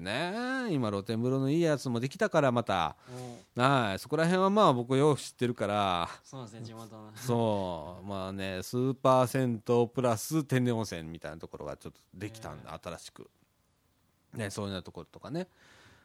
[0.00, 0.32] ね
[0.70, 2.96] 今露天風呂のいいやつもできたからまた。
[3.56, 6.08] おはいそこら辺はまあ僕よく知ってるから。
[6.22, 7.10] そうですね地元の。
[7.16, 13.30] そうまあねスーパー銭湯プラス天然温泉みたいなところがちょっとできたんだ新しく。
[14.34, 15.48] ねそういうようなところとかね。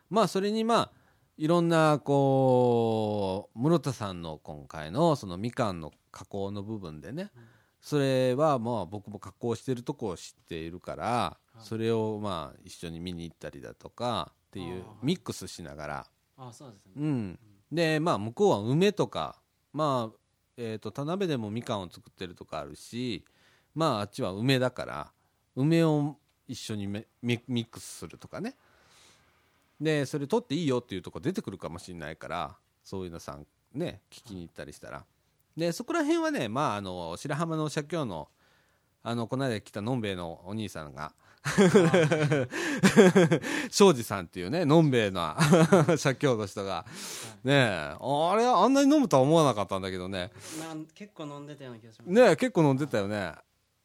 [0.09, 0.91] まあそれにまあ
[1.39, 7.31] いろんなこう室田さんの今回のそのみかんの加工の部分でね
[7.79, 16.07] それはまあ僕も加工してるとこを知っているからいそれをまあ一緒に見に行ったりだとかっていうミックスしながら。
[16.37, 16.91] あそうですね。
[16.97, 17.39] うん、
[17.71, 20.17] でまあ向こうは梅とかまあ
[20.57, 23.23] えー、と田辺でもみかんを作ってるとかあるし
[23.73, 25.13] まああっちは梅だから
[25.55, 26.17] 梅を
[26.49, 28.57] 一緒にミックスするとかね
[29.79, 35.05] でそれ取っていいよっていうとこ出てくるかもしれないからそういうのさんね聞きに行ったりしたら。
[35.55, 38.29] でそこら辺はねまああの白浜の社協の
[39.03, 41.13] あのこの間来たのんべえのお兄さんが
[43.71, 45.37] 庄司さんっていうねのんべえな
[45.97, 46.85] 社協の人が
[47.43, 50.31] ねえあれあんなに飲むとは思わなかったんだけどね。
[50.93, 52.11] 結構飲んでたような気がします。
[52.11, 53.33] ねえ結構飲んでたよね。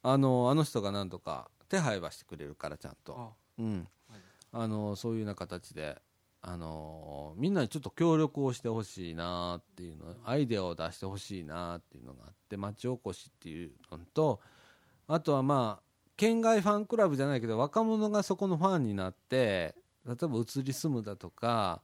[0.03, 3.75] あのあの人がなんとか手配はしてくれるからちゃんと、あうん。
[3.77, 3.87] はい、
[4.57, 6.01] あのそういうような形で
[6.41, 14.39] あのみんなにちょっと協力をしてほしいなっていうのアイデアを出してほしいなっていうのがあって町おこしっていうのと
[15.07, 15.83] あとはまあ
[16.15, 19.75] 県外ファンクラブじゃないけど若者がそこのファンになって
[20.07, 21.81] 例えば移り住むだとか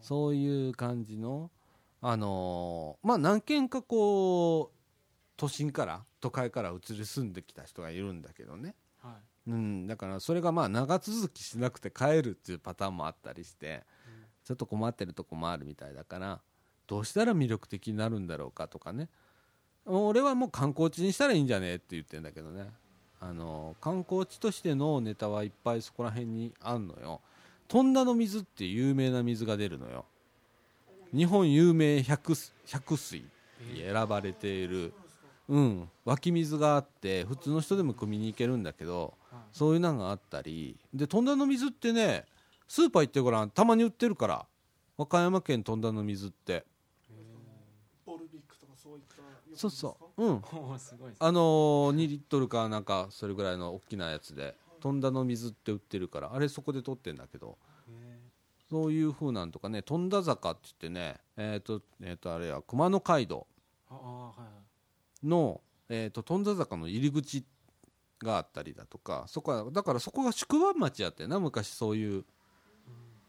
[0.00, 1.50] そういう感じの
[2.00, 4.76] あのまあ何軒かこう
[5.36, 8.76] 都心から都会から移り住んできた人がいるんだけどね、
[9.46, 13.82] うん、だからそれがまあ長続きしなくて帰るっていうパターンもあったりして
[14.44, 16.40] ちょっと困ってるとこもあるみたいだから
[16.86, 19.08] どうしたら魅力的になるんだろうかとかね。
[19.84, 22.70] 俺はもう観光地にしたらいいんじゃねえって言ってんだけどね。
[23.20, 27.20] あの観光地としてのネタはいっぱいそこら辺にあんのよ。
[27.68, 30.04] 富田の水って有名な水が出るのよ。
[31.14, 32.34] 日本有名百
[32.66, 33.24] 百水
[33.74, 34.92] に選ばれている、
[35.48, 39.21] うん、湧き水があって普通の人でも汲みに行けるんだけどはい
[39.52, 40.78] そういうのがあったり。
[40.92, 42.24] で富田の水ってね
[42.68, 44.46] スーパー行ってごらんたまに売ってるから。
[44.96, 46.64] 和歌山県富田の水って。
[48.04, 50.24] ボルビックとかそういったそうそう。
[50.24, 50.42] うん。
[51.18, 56.32] あのー、2リットルかなんかそれぐらいの大きなやつで富田の水って売ってるから。
[56.32, 57.58] あれそこで取ってんだけど。
[57.88, 58.20] へ
[58.70, 63.46] そういう風なんとかね富田坂って言ってねえっ、とえっ、とあれや熊野街道
[65.22, 67.44] の、えー、と富田坂の入り口
[68.24, 72.24] があったりだとかそこはだからそこが宿場町やってんな昔そういう、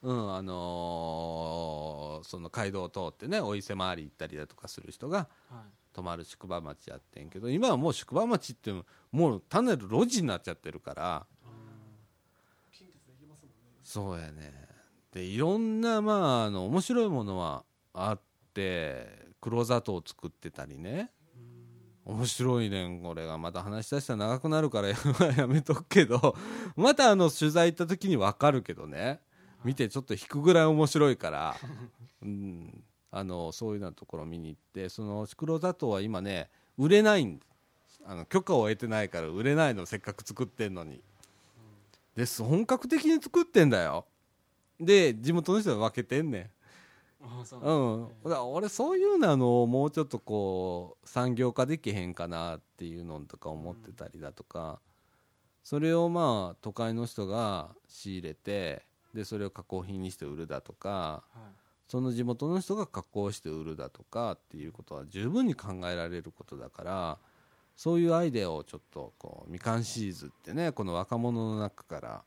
[0.02, 5.58] うんあのーその街道を通ってねお伊勢回り行ったりだとかする人がはい。
[5.94, 8.74] 泊まる宿場町やってんけど今はもう宿場町って
[9.12, 11.26] もう単なる路地になっちゃってるから。
[12.72, 13.78] 近鉄で行けますもんね。
[13.84, 14.52] そうやね。
[15.12, 18.20] でいろんなまああの面白いものはあっ
[18.56, 21.12] て黒砂糖を作ってたりね
[22.06, 23.38] 面白いねんこれが。
[23.38, 24.96] また話し出したら長くなるからや
[25.48, 26.36] めとくけど。
[26.76, 29.22] またあの取材行った時に分かるけどね。
[29.64, 31.56] 見てちょっと引くぐらい面白いから、
[32.22, 37.40] うん、あのそういうようなところ見に行ってその黒砂糖は今ね売れないん
[38.06, 41.02] あの許可を得てないから売れないのせっかく作ってんのに。
[42.16, 42.44] です。
[42.44, 44.06] 本格的に作ってんだよ。
[44.80, 46.50] で地元の人は分けてんねん。
[47.62, 48.44] うん、だ。
[48.44, 54.80] 俺そういうのあのもうちょっとこう産業化できへんかなっていうのとか思ってたりだとか、
[55.64, 61.24] それをまあ都会の人が仕入れてでそれを加工品にして売るだとか
[61.88, 67.18] その地元の人が加工して売るだとかっていうことは十分に考えられることだから
[67.76, 72.24] そういうアイデアをちょっとこうみかんシーズってねこの若者の中から、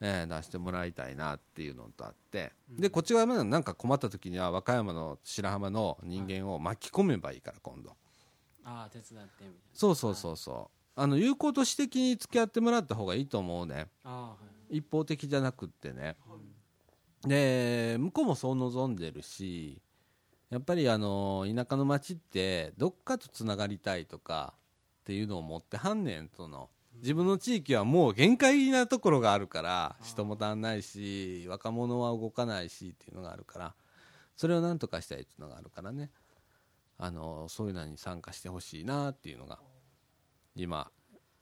[0.00, 7.96] えー出してもらいたいなっていうのとあって、でこっち側までなんか困った時には和歌山の白浜の人間を巻き込めばいいから今度。
[8.64, 9.54] ああ手伝ってみたいな。
[9.72, 11.00] そうそうそうそう。
[11.00, 13.86] あの友好と私的に付き合ってもらった方がいいと思うね。
[14.04, 14.36] ああは
[14.70, 14.78] い。
[14.78, 16.16] 一方的じゃなくってね、
[17.22, 19.80] で向こうもそう望んでるし
[20.50, 24.54] やっぱりあの田舎の町ってどっかとつながりたいとか
[25.00, 26.68] っていうのを持ってはんねんその
[27.00, 33.74] 自分の地域はもう限界なところがあるから人も足んないし若者は動かないしっていうのがあるから
[34.36, 36.10] それをなんとかしたいっていうのがあるからね。
[36.98, 39.58] あのそういうのに参加してほしいなっていうのが
[40.54, 40.90] 今。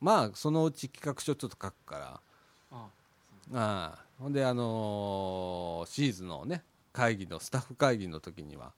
[0.01, 2.21] まあそのうち企画書ちょっと書くから。
[2.73, 2.89] あ
[3.53, 8.73] ああほんであのーシーズンのね会議のスタッフ会議の時には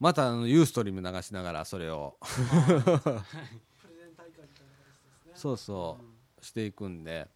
[0.00, 2.16] またあのユーストリーム流しながらそれを
[5.38, 5.98] そうそ
[6.40, 7.28] うしていくんで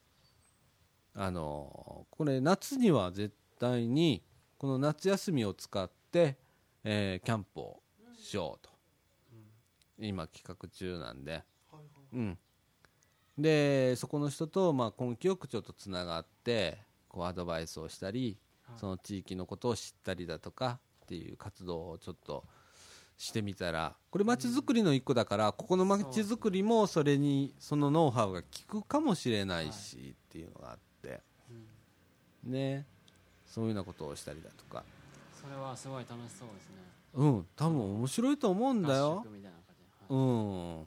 [1.15, 4.23] あのーこれ夏には絶対に
[4.59, 6.37] この夏休みを使って、
[6.85, 7.83] えーキャンプを
[8.17, 8.71] しようと。
[9.99, 11.43] 今企画中なんで。
[12.13, 12.39] うん、
[13.39, 18.79] でそこの人とまあ根気よくちょっとつながってこうアドバイスをしたりはい。
[18.79, 22.45] その地域のことを知ったりだとかっていう活動をちょっと
[23.23, 31.21] してみたらこれ街づくりの一個だからここの街づくりもそれにそのノウハウが効くかもしれないしっていうのがあって。
[32.43, 32.85] ね。
[33.47, 34.83] そういうようなことをしたりだとか。
[35.41, 36.75] それはすごい楽しそうですね。
[37.15, 37.47] うん。
[37.55, 39.25] 多分面白いと思うんだよ。
[40.09, 40.87] うん、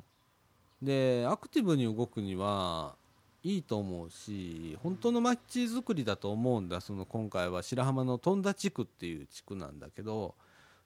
[0.82, 2.96] でアクティブに動くには
[3.44, 10.36] いいと思うし本当の街づくりだと思うんだその今回は白浜の富田地区っていう地区なんだけど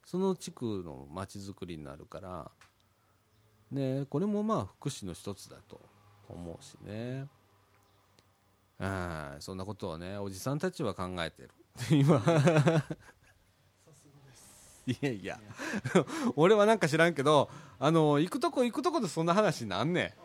[0.06, 2.52] その地区の街づくりになるから、
[3.72, 5.82] ね、これもまあ福祉の一つだと
[6.28, 7.28] 思うしね。
[8.80, 11.50] あそんなことをねおじさんたちは考えてる
[11.92, 12.24] 今。
[14.88, 15.40] いやいや。
[16.36, 20.16] 俺はなんか知らんけどあの行くとこ行くとこでそんな話になんね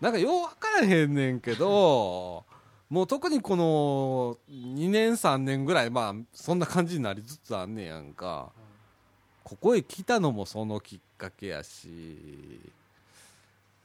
[0.00, 0.04] ん。
[0.04, 2.44] なんかよう分からへんねんけど
[2.88, 8.52] もう特にこの2年3年ぐらいまあそんな感じになりつつあんねやんか
[9.48, 12.60] ここへ来たのもそのきっかけやし。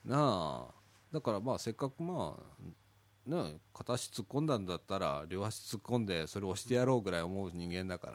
[0.03, 0.74] なあ。
[1.14, 8.11] だからまあせっかくまあね片足突っ込んだんだったら両足突っ込んでそれを押してやろうぐらい思う人間だか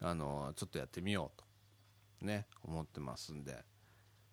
[0.00, 1.40] らあのちょっとやってみよう
[2.20, 3.58] とね思ってますんで。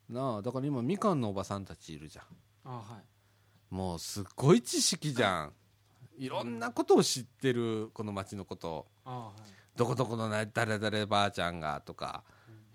[0.10, 2.26] なあだから今みかんのおばさんたちいるじゃん。
[2.66, 3.04] あはい。
[3.70, 5.54] もうすっごい知識じゃん。
[6.18, 6.28] い。
[6.28, 12.24] ろんなことを知ってるこの町のことあはいどこどこのな誰々ばあちゃんがとか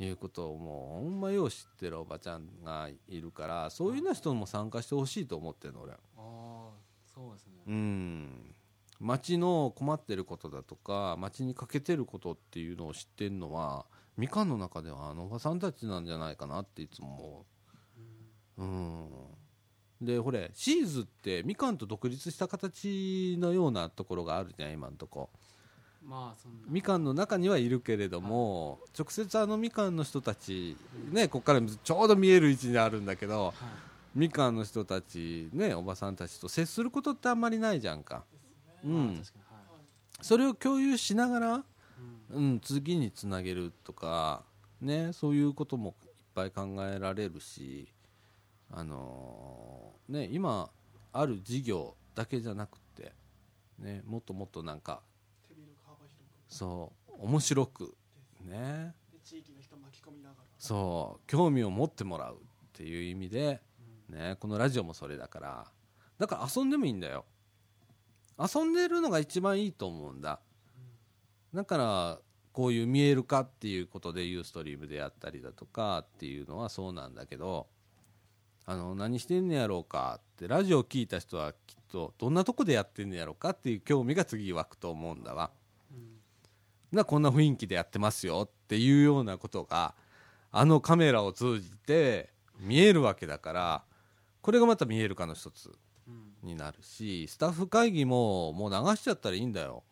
[0.00, 5.92] いうことをもうほんまよう知ってるおばちゃんがいるからそういうような人も参加してほしいと思ってるの俺。
[5.92, 6.70] ああ
[7.14, 7.52] そうですね。
[7.66, 8.54] うん。
[9.00, 13.86] 町の困ってることだとか町に欠けてることっていうのを知ってるのは
[14.16, 17.46] みかんの中ではあのおばさんたちなんじゃないかなっていつも思
[18.58, 18.62] う。
[18.62, 19.08] うん。
[20.00, 25.30] でほれシーズってみかんと独立した形のようなところがあるじゃん今んとこ
[26.08, 26.58] まあそんな。
[26.68, 30.76] みかんの中にはいるけれども、直接あのみかんの人たち
[31.12, 33.54] ねここからちょうど見える位置にあるんだけどはい。
[34.14, 38.24] みかんの人たちねおばさんたちと接することってあんまりないじゃんか、
[38.82, 40.24] うまあん、確かにはい。
[40.24, 41.64] それを共有しながら、
[42.32, 42.52] うん。
[42.52, 44.42] うん、次につなげるとか
[44.80, 47.86] ねそういうこともいっぱい考えられるし
[48.72, 50.70] あのーね今
[51.12, 53.12] ある事業だけじゃなくて
[53.78, 55.00] ねもっともっとなんか
[56.48, 57.96] そう面白く
[58.44, 58.94] ね。
[59.12, 60.44] で地域の人巻き込みながら。
[60.58, 62.38] そう興味を持ってもらうっ
[62.72, 63.60] ていう意味で、
[64.08, 65.72] ね、このラジオもそれだから。
[66.18, 67.24] だから遊んでもいいんだよ。
[68.38, 70.40] 遊んでるのが一番いいと思うんだ。
[71.54, 72.18] だから
[72.52, 77.68] こういう見えるかっていうことでユーストリームでやったりだとかっていうのはそうなんだけど
[78.66, 85.50] あの何してんねやろうかってラジオ聞いた人はきっとどんなとこでやってんねやろうかっていう興味が次湧くと思うんだわ。
[86.92, 89.94] なこんな雰囲気でやってますよっていうようなことが
[90.50, 93.82] あのカメラを通じて見えるわけだから
[94.40, 95.70] これがまた見えるかの一つ
[96.42, 99.82] になるしスタッフ会議ももう流しちゃったらいいんだよ。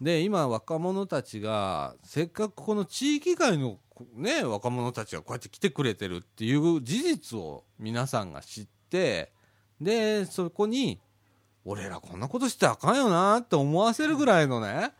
[0.00, 3.78] で今若者たちがせっかくこの地域外の
[4.14, 9.32] ね若者たちがこうやって来てくれてるっていう事実を皆さんが知って
[9.80, 11.00] でそこに
[11.64, 14.92] 俺らこんなことしてあかんよなって思わせるぐらいのね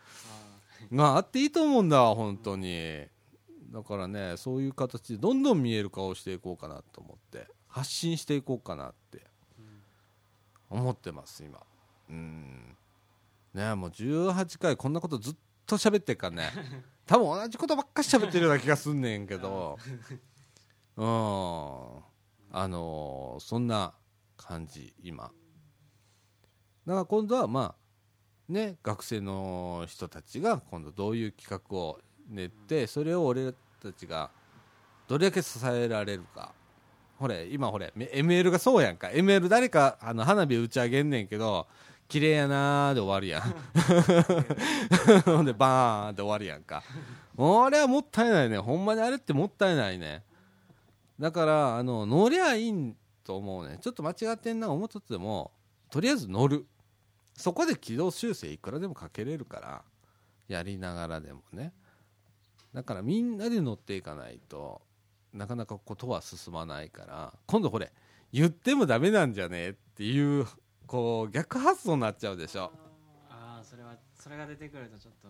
[0.93, 3.07] があっていいと思うんだわ本当に。
[3.72, 7.49] だからねそういう形でどんどん見える顔していこうかなと思って。
[7.68, 9.26] 発信していこうかなって。
[10.70, 11.61] 思ってます今。
[12.11, 12.76] うん。
[13.55, 16.51] ねもう18回こんなことずっと喋ってっからね。
[17.07, 19.78] 多分同じことばっかし喋ってるような気がすんねんけど。
[20.97, 21.07] うん。
[22.53, 23.95] あのーそんな
[24.37, 25.24] 感じ今。
[25.24, 27.86] だから今度はまあ
[28.49, 34.31] ね学生の人たちが今度どういう企画を練ってそれを俺たちが
[35.09, 36.53] どれだけ支えられるか。
[37.19, 39.09] ほれ今ほれ ML がそうやんか。
[39.09, 41.67] ML 誰かあの花火打ち上げんねんけど
[42.09, 43.43] 綺麗やなーで終わるやん。
[45.25, 46.83] ほんでバーンで終わるやんか。
[47.37, 48.59] 俺はもったいないね。
[48.59, 50.25] ほんまにあれってもったいないね。
[51.19, 53.79] だからあの乗りゃいいんと思うね。
[53.81, 55.53] ちょっと間違ってんな思っとっても
[55.91, 56.67] とりあえず乗る。
[57.37, 59.82] そこで軌道修正いくらでもかけれるから
[60.49, 61.72] やりながらでもね。
[62.72, 64.82] だからみんなで乗っていかないと
[65.32, 67.93] なかなかことは進まないから今度これ
[68.32, 70.47] 言ってもダメなんじゃねっていう
[70.87, 72.72] こう逆発想になっちゃうでしょ。
[73.28, 75.28] ああそれはそれが出てくるとちょっと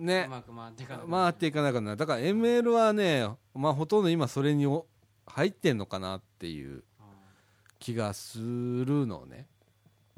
[0.00, 0.24] ね。
[0.28, 1.96] うまく回っていかなく回っていかなくなる。
[1.96, 4.86] だから ML はね、まあ、ほとんど今それにお
[5.26, 7.04] 入ってんのかなっていうあ
[7.78, 9.46] 気がするのね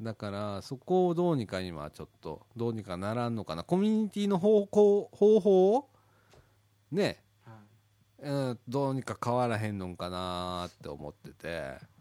[0.01, 3.63] だからそこをどうにか今ちょっとどうにかならんのかな。
[3.63, 5.89] コミュニティの方向方法を
[6.91, 8.49] ね、ーはい。
[8.49, 11.91] うん、どうにか変わらへんのんかなって思ってて。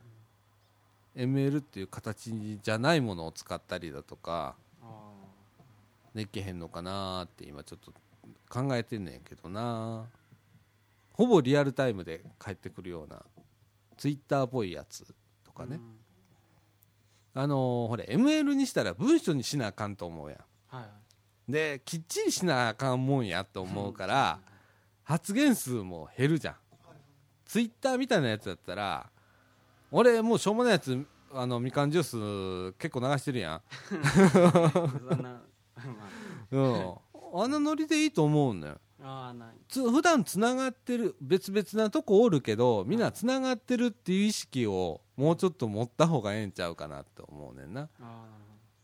[1.17, 4.87] ML っていう形じゃないものを使ったりだとかあ
[6.15, 7.93] できへんのかなって今ちょっと
[8.49, 10.07] 考えてんねんけどな。
[11.13, 13.23] ほぼリアルタイムで返ってくるような
[13.99, 15.05] ツイッターっぽいやつ
[15.45, 16.00] とーかね、うん
[17.35, 20.39] あのーほれ ML にしたら文章にしなあかんと思うやん。
[20.77, 20.89] はいは
[21.49, 21.53] い。
[21.53, 24.41] できっちりしなあかんもんやと思うから
[25.03, 26.55] 発言数も減るじゃん。
[27.45, 29.11] ツイッターみたいなやつだったら
[29.91, 33.63] 俺もうしょうもないやつあのみかんジュース結構流してるやん。
[36.51, 36.95] うん。
[37.33, 38.79] あんなノリでいいと思うんだよ。
[39.03, 39.49] あない。
[39.69, 47.91] つ普段つながってる別々なとこおるけどみんなつながってるっていう意識をもうちょっと持った方がええんちゃうかなって思うねんな。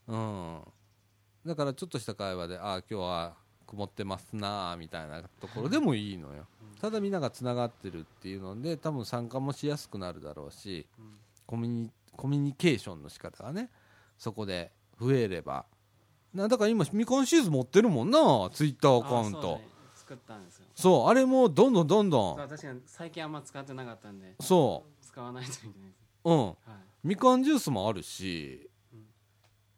[0.06, 0.60] うん。
[1.46, 6.46] だからちょっとした会話で「ああ今日は曇ってますなあ」みたいなところでもいいのよ。
[6.78, 10.86] ただみんながつながってるっていうので多分参加もしやすくなるだろうし
[11.46, 13.70] コミュニコミュニケーションの仕方がね
[14.18, 15.64] そこで増えれば。
[16.34, 19.58] なだから今みかんシーズ持ってるもんなツイッターアカウント。
[19.94, 20.66] 作ったんですよ。
[20.74, 22.36] そうあれもどんどんどんどん。
[22.36, 24.34] 確かに最近あんま使ってなかったんで。
[24.40, 26.46] そ使わないといけないですううん。
[26.46, 26.54] はい。
[27.04, 29.04] みかんジュースもあるしうん。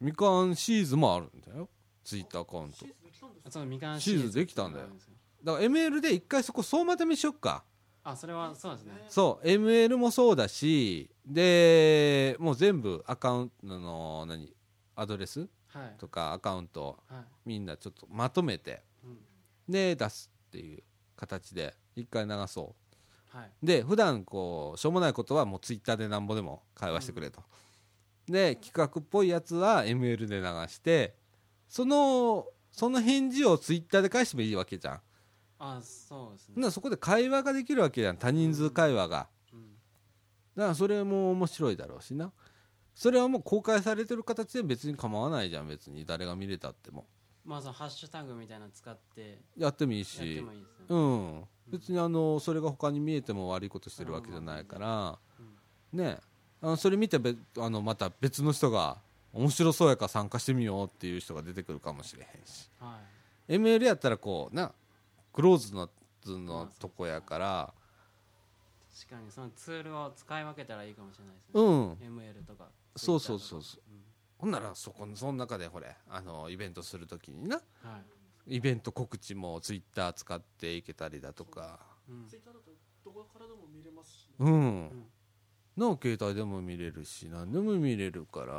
[0.01, 1.69] みかんシーズもあるんだよ。
[2.03, 2.77] ツイッターアカウント。
[2.77, 4.87] シーズできたんですあそうみかんシーズできたんだよ。
[5.43, 7.63] だから ML で一回そこ総まとめしよっか。
[8.03, 9.05] あそれはそうですね。
[9.09, 14.51] そう ML もそうだしでもう全部アカウントの何
[14.95, 15.95] アドレスはい。
[15.99, 17.23] とかアカウントはい。
[17.45, 19.19] みんなちょっとまとめてうん。
[19.71, 20.83] で出すっていう
[21.15, 22.75] 形で一回流そ
[23.29, 27.41] はい、うで普段こうしょうもないことはもうツイッターでなんぼでも会話してくれと、
[28.27, 31.15] で企画っぽいやつは ML で流して
[31.67, 35.01] そのその返事をツイッターで返してもいいわけじゃん。
[35.59, 36.71] あそうですね。
[36.71, 38.17] そこで会話ができるわけじゃん。
[38.17, 39.27] 多人数会話が。
[39.51, 39.59] うん。
[40.55, 42.31] だからそれも面白いだろうしな。
[42.95, 46.05] それはもう公開されてる形で別に構わないじゃん別に。
[46.05, 47.07] 誰が見れたっても
[47.49, 51.43] まあそのハッシュタグみたいなの使ってやってもいいやってしもいいですね、うん。
[51.67, 55.17] 別にあのそれが他に見えても悪いことしてるわけじゃないから。
[55.91, 56.19] ね。
[56.61, 58.97] あのそれ見てべあのまた別の人が
[59.33, 62.69] 面白そうやから参加してみようっていう人が出てくるかもしれへんし。
[62.79, 62.99] は
[63.47, 63.55] い。
[63.55, 64.71] ML やったらこうな
[65.33, 65.89] クローズの
[66.27, 67.73] のとこやから。
[68.95, 72.19] 確かにそのツールを使い分けたらいいかもしれないですね、うん。
[72.19, 72.67] ML とか。
[72.95, 73.81] そうそうそうそう。
[73.81, 73.89] とか
[74.39, 77.97] ほんならそこその中でほれあのイベントするときになうんは
[78.47, 78.55] い。
[78.55, 81.79] イベント告知もツイッター使っていけたりだとか。
[82.09, 82.27] うん。
[82.27, 82.71] ツイッターだと
[83.03, 85.05] どこからでも見れますし、うん、
[85.75, 88.53] な携帯でも見れるし何でも見れるから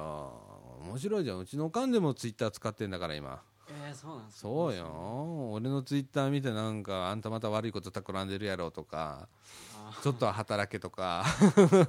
[0.86, 1.38] 面白いじゃん。
[1.38, 3.42] うちのおかんでもツイッター使ってんだから今。
[3.68, 5.52] えー、そうなんですかそうよ。
[5.52, 9.28] 俺のツイッター見てなんかあんたまた悪いこと企んでるやろとか。
[9.69, 9.69] あ
[10.02, 11.24] ちょっとは働けとか。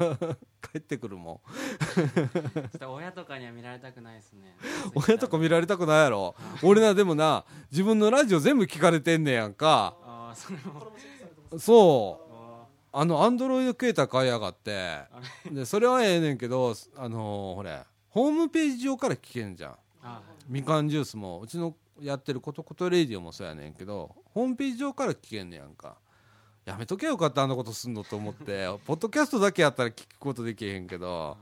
[0.71, 4.49] 帰ってくるもー ちょっと親とかには見られたくないですね。
[4.51, 4.55] ん
[4.95, 6.35] 親とか見られたくないやろ？
[6.63, 9.95] 俺なでもな自分のラジオ全部聞かれてんねやんか。
[11.57, 12.31] そう。
[12.93, 15.01] ああのアンドロイド携帯買いやがって。
[15.51, 19.77] でそれはええねんけどあのーほれホームページ上から聞けんじゃん。
[20.47, 21.39] みかんジュースも。
[21.41, 25.97] うちのやってることことレディオもそうやねんけどホームページ上から聞けんねやんか
[26.71, 28.67] やめとけばよかったあんなことすんのと思って。
[28.85, 31.37] ポッドキャストだけやったら聞くことできへんけど。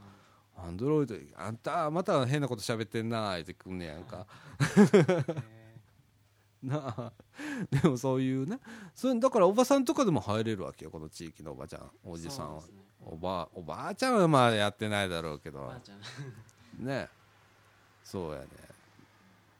[0.57, 4.25] アンドロイドあんたまた変なこと喋ってんなーってくんねやんか。
[4.77, 5.23] え
[6.67, 7.13] なあ。
[7.71, 8.59] でもそういうね。
[8.93, 12.61] それだからおばさんとかでも入れるわけよこの地域のおばちゃんおじさんは。
[12.63, 12.67] ね。
[13.05, 15.71] おばおばあちゃんはまあやってないだろうけど。
[16.77, 17.07] ね。
[18.03, 18.47] そうやね。
[18.47, 18.68] な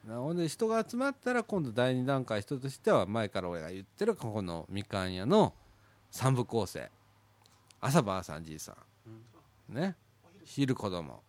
[0.08, 5.54] ほんで人が集まったら今度第2段階人としては前から俺が言ってるここのみかん屋の
[6.10, 6.90] 三部構成。
[7.82, 8.76] 朝ばあさんじいさ
[9.70, 9.74] ん。
[9.74, 9.96] ね。
[10.44, 11.22] 昼子供。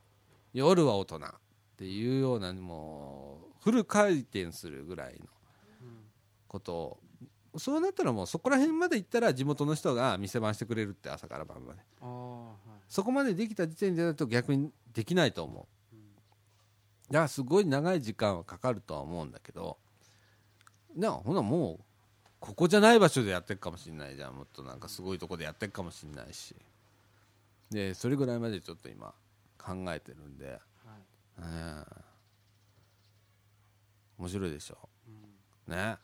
[0.53, 1.21] 夜は大人っ
[1.77, 5.27] ていうようなもうフル回転するぐらいの
[6.49, 6.99] ことを。
[7.57, 11.81] そうなったらもうそこら辺まで行ったら地元の人が店番してくれるって朝から晩まで。
[12.89, 15.80] そこまでできた時点でだと逆にできないと思う
[17.11, 19.79] だからすごい長い時間はかかるとは思うんだけど
[20.97, 21.85] なほなもう
[22.41, 24.35] ここじゃない場所でやってるかもしれないじゃん。
[24.35, 26.57] もっとなんかすごいとこでやってるかもしれないし。
[27.71, 29.15] でそれぐらいまでちょっと今
[29.59, 30.59] 考えてるんで、はい。
[31.39, 31.87] うん。
[34.21, 34.79] 面白いでしょ。
[35.69, 35.75] うん。
[35.75, 35.99] ね。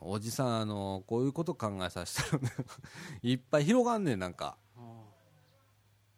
[0.00, 2.50] おじさんあのこういうこと考えさせたらね
[3.22, 4.56] いっぱい広がんねんなんか。
[4.76, 5.04] あ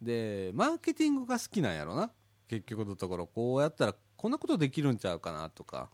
[0.01, 2.11] でマーケティングが好きなんやろな。
[2.47, 3.27] 結局のところ。
[3.27, 5.89] こうやったらこんなことできるんちゃうかなとか。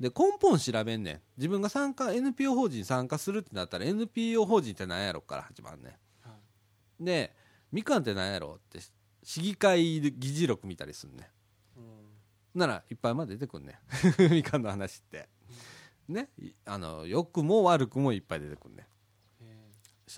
[0.00, 1.20] で根本調べんねん。
[1.36, 7.02] 自分が参加 NPO 法人に参加するってなったら NPO 法人って何やろから始まんねん。
[7.02, 7.04] い。
[7.04, 7.34] で
[7.70, 8.78] みかんって何やろって
[9.22, 11.28] 市議会議事録見たりすんね
[12.56, 12.58] ん。
[12.58, 13.78] ならいっぱいまで出てくんね
[14.22, 14.32] ん。
[14.32, 15.28] みかんの話って。
[16.08, 16.30] ね。
[16.40, 18.86] いあの良くも悪くもいっぱい出てくんねん。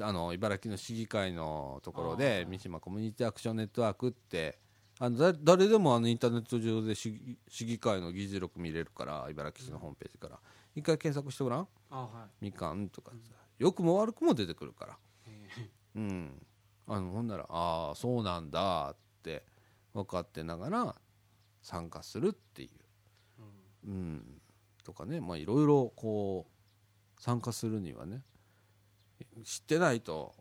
[0.04, 2.48] あの茨城の市議会のところあでー。
[2.48, 4.60] 三島コミュニティアクションネットワークって
[5.02, 10.38] あのだ誰でもあのインターネット上で市議市議会の議事録見れるから茨城市のホームページから。
[10.76, 11.60] 一回検索してごらん。
[11.62, 12.08] ーあは
[12.40, 12.44] い。
[12.44, 13.16] みかんとかさ。
[13.58, 14.98] 良くも悪くも出てくるから。
[15.26, 15.70] え。
[15.96, 16.46] うん。
[16.86, 19.42] あのほんならああそうなんだって
[19.94, 20.94] 分かってながら
[21.62, 22.68] 参加するっていう。
[23.86, 23.94] ーうん。
[23.94, 24.42] うん、
[24.84, 25.22] とかね。
[25.22, 28.22] まあいろいろこう参加するにはね
[29.44, 30.34] 知ってないと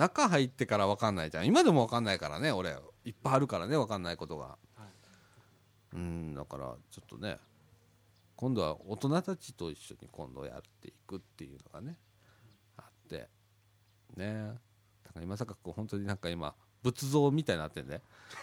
[0.00, 1.46] 中入ってから分かんないじゃん。
[1.46, 2.74] 今でも分かんないからね俺。
[3.04, 4.46] いっぱいあるからね分かんないことが。
[4.46, 7.36] はいうんだからちょっとね
[8.36, 11.98] 今度は大人たちと一緒に今度やっていくっていうのがね
[12.78, 13.28] あって。
[14.16, 14.54] ね。
[15.04, 18.00] だから今坂君本当になんか今仏像みたいになってんね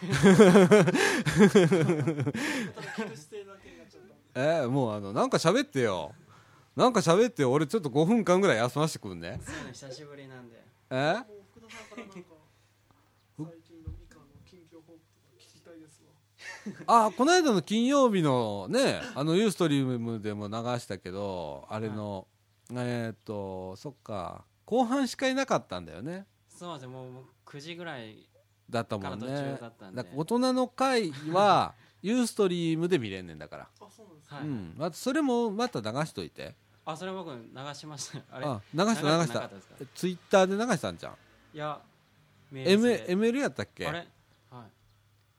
[4.36, 6.14] えーもうあのなんか喋ってよ。
[6.76, 7.50] なんか喋ってよ。
[7.50, 9.40] 俺ちょっと5分間ぐらい休ませてくんね。
[9.72, 10.64] 久しぶりなんで。
[10.90, 11.37] えー
[11.84, 12.14] からなんか
[13.38, 16.02] 最近のミカの近況報告とか聞きたいです
[16.86, 17.06] わ。
[17.06, 22.26] あこの間の金曜日のねあのユーストリームでも流したけどあれの、
[22.72, 26.26] えーっとそっか後半しかいなかったんだよね。
[26.48, 28.28] そうですねもうもう9時ぐらい
[28.68, 34.36] だったもんね中だったんでだから大人の会は ユーストリームで見れんねんだから、あそうなんですか。
[34.36, 36.54] はい、うん、またそれもまた流しといて。
[36.84, 38.18] あそれ僕流しました。
[38.18, 39.40] よあれあ流した流した。
[39.40, 39.74] たですか？
[39.94, 41.16] ツイッターで流したんじゃん
[41.58, 41.80] いや
[42.52, 43.84] メ M で ML やったっけ？
[43.84, 43.98] あれ？
[43.98, 44.06] はい。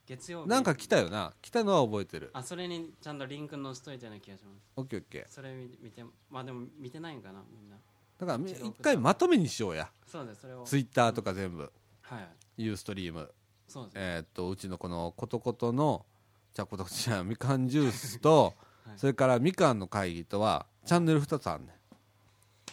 [0.06, 0.50] 月曜日。
[0.50, 1.32] なんか来たよな。
[1.42, 2.30] 来たのは覚えてる。
[2.34, 4.62] あそれにちゃんとリンク載せといたような気がします。
[4.76, 5.34] オッケーオッケー。
[5.34, 7.78] それ見見てまあでも見てないんかなみんな。
[8.18, 9.90] だからみ一回まとめにしようや。
[10.06, 10.64] そうですそれを。
[10.66, 11.72] ツイッターとか全部。
[12.02, 12.28] はい。
[12.58, 13.32] ユーストリーム。
[13.66, 16.06] そうです、えーっとうちのこのことことの
[16.54, 18.56] じゃあことことじゃみかんジュースと、
[18.86, 19.00] はい。
[19.00, 21.79] それからみかんの会議とはチャンネル2つあんねん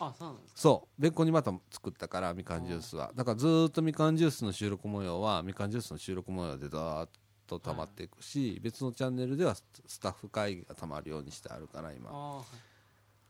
[0.01, 0.61] あそうなんですか。
[0.61, 1.03] そう。
[1.03, 3.13] 別個にまた作ったからみかんジュースは。
[3.15, 7.09] だからずーっとみかんジュースの収録模様はみかんジュースの収録模様でダーッ
[7.47, 12.11] と溜まっていくし、別のチャンネルではススタッフ会議が溜まるようにしてあるから今。
[12.11, 12.45] はい。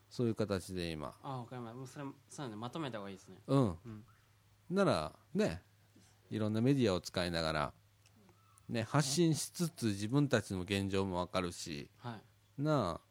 [0.08, 1.14] そういう形で今。
[1.22, 1.86] あわかりました。
[1.86, 3.36] それそうなんでまとめた方がいいですね。
[3.46, 4.04] うん、うん。
[4.70, 5.62] ならね
[6.30, 7.72] いろんなメディアを使いながら、
[8.68, 11.90] ね、発信しつつ自分たちの現状も分かるし。
[11.98, 12.18] は
[12.58, 12.62] い。
[12.62, 13.05] なあ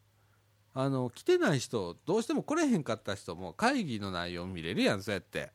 [0.78, 5.50] あの来てない人どうしても来れへんかった人も会議の内容見れるやんそうやって。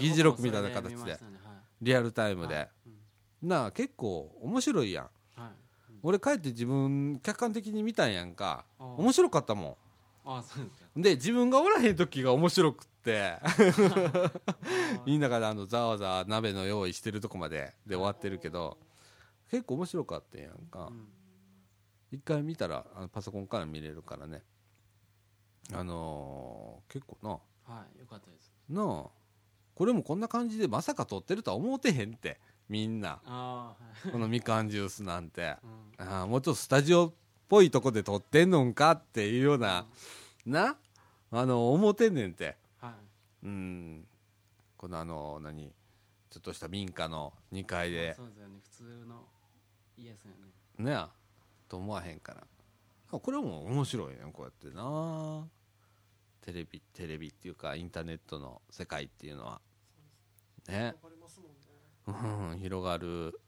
[0.00, 0.94] 議事録みたいな形で。
[0.94, 1.38] 見ましたね。
[1.82, 2.68] リアルタイムで、はい。
[3.42, 5.04] なあ結構面白いやん。
[5.04, 5.52] はい、はい
[6.02, 8.64] 俺帰って自分客観的に見たんやんか。
[8.78, 9.76] 面白かったも
[10.24, 10.64] あそう
[10.96, 13.36] でで自分がおらへん時が面白くって。
[15.04, 18.78] みんながあのざわざわ鍋の用意してるとこまでで終わってるけど
[19.50, 20.86] 結構面白かったやんか。
[20.90, 21.08] うん。
[22.10, 24.42] 一回見たらあのパソコンから見れるからね
[25.74, 27.30] あのー結構な。
[27.30, 28.52] はいよかったです。
[28.68, 29.10] なあ。
[29.74, 32.38] これもこんな感じでまさか撮ってるとは思ってへんって。
[32.68, 33.20] みんな。
[33.24, 33.76] ああは
[34.08, 35.56] い、このみかんジュースなんて。
[35.98, 36.06] うん。
[36.06, 37.12] ああもうちょっとスタジオっ
[37.48, 39.86] ぽいとこで撮ってんのんかっていうような。
[40.44, 40.76] な。
[41.30, 42.56] あの思ってんねんて。
[42.80, 43.46] はい。
[43.46, 44.06] うん。
[44.76, 45.72] このあの何？
[46.30, 48.14] ちょっとした民家の2階で。
[48.14, 48.54] そうですよね。
[48.62, 49.24] 普通の
[49.96, 50.32] 家ですよ
[50.78, 50.92] ね。
[50.92, 51.06] ね
[51.68, 52.46] と思わへんから。
[53.12, 55.46] あこれも面白いねこうやってな
[56.44, 59.60] テレビテレビっていうかインターネットの世界っていうのは。
[60.68, 60.94] ね。
[62.06, 62.10] う
[62.54, 63.40] ん広がる。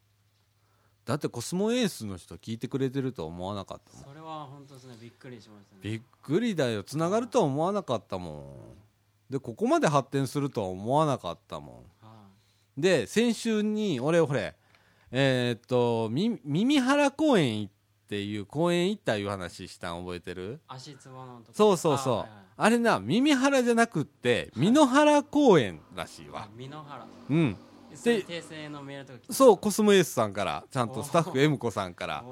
[1.04, 4.04] だってコスモエースの人聞いてくれてると思わなかったもん。
[4.04, 4.96] それは本当ですね。
[5.00, 5.80] びっくりしましたね。
[5.82, 6.82] びっくりだよ。
[6.82, 8.84] つながるとは思わなかったもん。
[9.28, 12.06] でここまで発展するとは思わなかったもん。
[12.06, 12.28] は
[12.78, 14.54] で先週に俺ほれ
[15.10, 17.68] えーっとみ耳原公園っ
[18.14, 20.60] ていう公園行ったいう話したん覚えてる？
[20.62, 21.52] い足つぼのとこ。
[21.52, 22.14] そうそうそう。
[22.14, 22.70] あ,、あはいはい。
[22.70, 26.42] れな耳原じゃなくって美濃原公園らしいわ。
[26.42, 27.56] あ美濃原うん。
[27.92, 32.24] それ訂正のメールとかそうコスモエースさんからちゃんとスタッフ M 子さんから。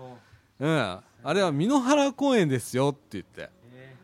[0.61, 1.01] うん。
[1.24, 3.51] あれは美濃原公園ですよって言って。
[3.72, 3.97] え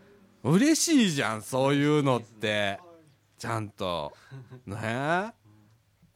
[0.42, 2.78] 嬉しいじゃんそういうのって。
[2.80, 2.88] はい
[3.38, 4.12] ちゃんと。
[4.66, 5.32] ね？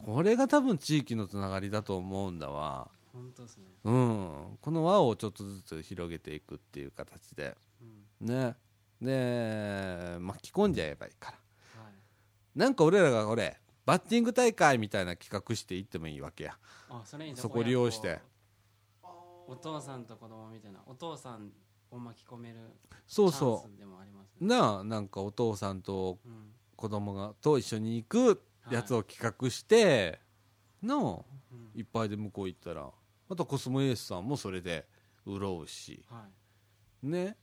[0.05, 2.89] これが多分地域のつながりだと思うんだわ。
[2.89, 3.65] ー本当ですね。
[3.85, 4.59] うん。
[4.61, 7.57] この輪をちょっとずつ広げていくっていう形で。
[8.21, 8.27] うん。
[8.27, 8.57] ね。
[9.01, 11.83] で巻き込んじゃえばいいから。
[11.83, 12.59] はい。
[12.59, 16.57] なんか俺らがこれバッティング大会みたいな企画していってもいいわけや。
[16.89, 18.21] あそれいそこ利用して。
[19.49, 21.51] お父さんと子供みたいなお父さん
[21.91, 22.61] を巻き込める
[23.07, 24.57] そうそチャンスでもありますうね。
[24.57, 26.53] なあなんかお父さんとうん。
[26.77, 30.21] 子供がと一緒に行くやつを企画して、
[30.81, 31.25] なあうん。
[31.75, 32.91] いっぱいで向こう行ったら
[33.33, 34.85] またコスモエースさんもそれで
[35.27, 36.27] 潤うしは
[37.03, 37.07] い。
[37.07, 37.39] ね。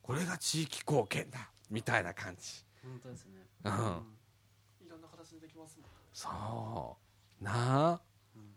[0.00, 2.64] これが地域貢献だみたいな感じ。
[2.80, 3.32] 本当ですね。
[3.64, 3.72] うん。
[3.72, 3.78] うん。
[4.86, 6.96] いろんな形でできますもんそ
[7.40, 7.44] う。
[7.44, 7.50] な
[7.94, 8.00] あ。
[8.36, 8.54] うん。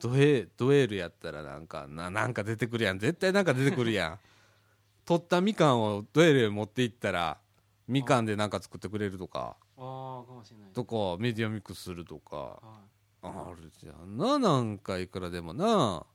[0.00, 2.98] ドエドエールやったらなんかななんか出てくるやん。
[2.98, 4.18] 絶対なんか出てくるやん。
[5.06, 7.38] 取ったみかんをドエルへ持って行ったら
[7.86, 9.56] みかんでなんか作ってくれるとか。
[9.76, 10.72] ああかもしれない。
[10.72, 12.36] とかメディアミックスするとか。
[12.36, 12.60] は
[13.22, 16.06] あるじゃんななんかいくらでもな。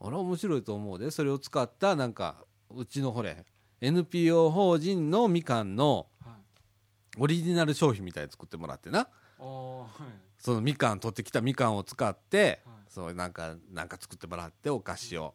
[0.00, 1.10] あれ面白いと思うで。
[1.10, 3.44] それを使ったなんかうちのほれ
[3.80, 6.06] NPO 法人のみかんの
[7.18, 9.08] オリジナル商品みたいに作ってもらってな。
[9.38, 12.76] そのみかん取ってきたみかんを使って、はい。
[12.88, 15.34] そうなんかなんか作ってもらってお菓子を。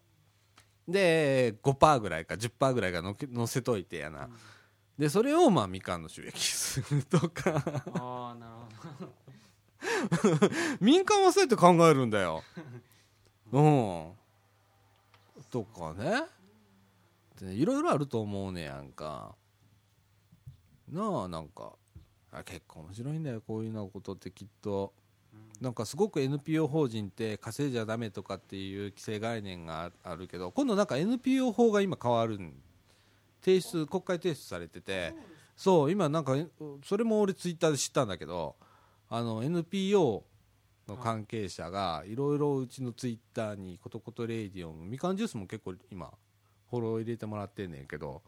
[0.87, 4.33] で5%ぐらいか10%ぐらいがのけ乗せといてやな、うん。
[4.97, 7.63] でそれをまあみかんの収益するとか。
[7.95, 8.53] ああなる
[8.97, 9.13] ほど
[10.79, 12.43] 民間はそうやって考えるんだよ。
[13.51, 14.13] うん。
[15.49, 16.23] とかね。
[17.41, 19.35] いろいろあると思うねやんか。
[20.89, 21.73] なあなんか。
[22.31, 24.93] あ結構面白いんだよこういうなことってきっと。
[25.61, 32.39] なんかすごく NPO 法人って稼いじゃダメとかっていう規制概念があるけど今度なんか NPO 法が今変わる
[33.41, 35.13] 提出国会提出されてて。
[35.59, 36.37] そう今なんか
[36.85, 38.55] それも俺ツイッターで知ったんだけど。
[39.09, 40.23] あの NPO
[40.87, 46.13] の関係者がいろいろうちのツイッターに「ことことレイディオン」みかんジュースも結構今
[46.69, 48.21] フォロー入れてもらってんねんけど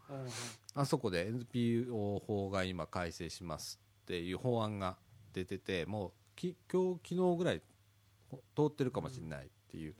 [0.74, 4.96] あそこで NPO 法が今改正しますっていう法案が
[5.32, 7.62] 出ててもうき今日昨日ぐらい
[8.28, 9.94] ほ通ってるかもしれないっていう、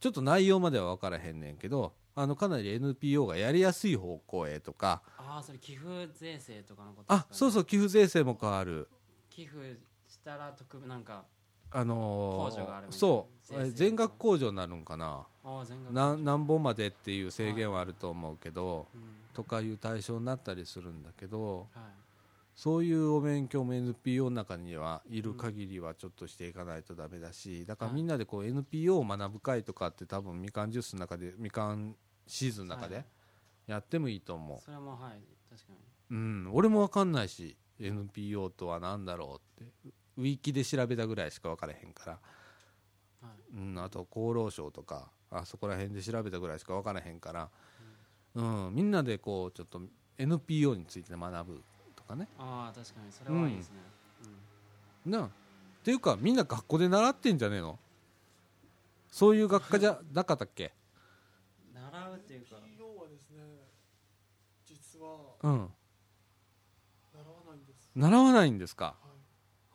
[0.00, 8.88] ちょっと内容までは分からへんねんけどあのかなり NPO がやりやすい方向へとかああそれ寄付税制とかのことですか、ね、あそうそう寄付税制も変わる。
[9.30, 9.76] 寄付
[10.28, 11.24] したら特なんか
[11.70, 13.70] あのーそう。
[13.72, 15.26] 全額控除になるんかな。
[15.44, 19.00] ああ全額な何本までっていう制限はあると思うけど、うん
[19.34, 21.82] とかいう対象になったりするんだけどはい。
[22.56, 31.94] そういうお勉強も NPO の中にはいる限りはちょっとしていかないとダメだしだからみんなでこう NPO を学ぶ会とかって多分みかんジュースの中でみかん
[32.26, 33.04] シーズンの中ではい。
[33.68, 35.78] やってもいいと思それもはい確かに。
[36.10, 39.72] う、うん、俺も分かんないし NPO とは何だろうって
[40.18, 42.12] ウィキで調べたぐらいしか分からへんから、
[43.22, 43.56] はい。
[43.56, 47.48] うん、あと厚労省とかあそこら辺で調べたぐらいしか分からへんから、
[48.34, 49.80] うん、みんなでこうちょっと
[50.18, 51.62] NPO について学ぶ
[51.94, 52.28] とかね。
[52.38, 53.76] ああ確かにそれはいいですね、
[55.06, 55.12] うん。
[55.12, 55.24] なあ。
[55.26, 55.30] っ
[55.84, 57.78] ていうかみんな学校で習ってんじゃねえの？
[59.10, 60.74] そういう学科じゃなかったっけ？
[61.72, 62.56] 習うっていうか。
[62.56, 63.42] NPO はですね
[64.66, 65.70] 実はうん。
[67.14, 68.84] 習わないんです、習わないんですか？
[68.84, 69.07] はい、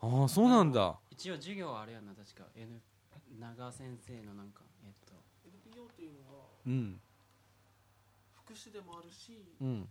[0.03, 0.99] ああそうなんだ。
[1.09, 2.43] 一応授業はあれやな確か。
[2.55, 2.75] N
[3.39, 5.15] 長先生のなんかえっと。
[5.47, 6.99] NPO っていうのはうん。
[8.35, 9.79] 福祉でもあるしうん。
[9.79, 9.87] も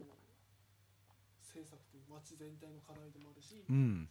[0.00, 0.16] う
[1.44, 4.08] 政策という町全体の課題でもあるしうん。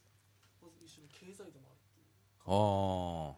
[0.62, 2.06] まず一種の経済でもあるっていう。
[2.46, 3.34] あ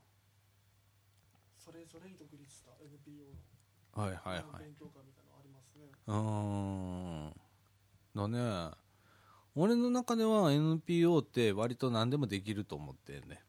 [1.55, 4.67] それぞれに独立した NPO のあはいはいはい。
[4.67, 5.87] 勉強会みたいなのありますね。
[6.07, 7.39] うーん。
[8.19, 8.82] だね
[9.55, 13.41] 俺の中では NPO って割と何でもできると思ってんね。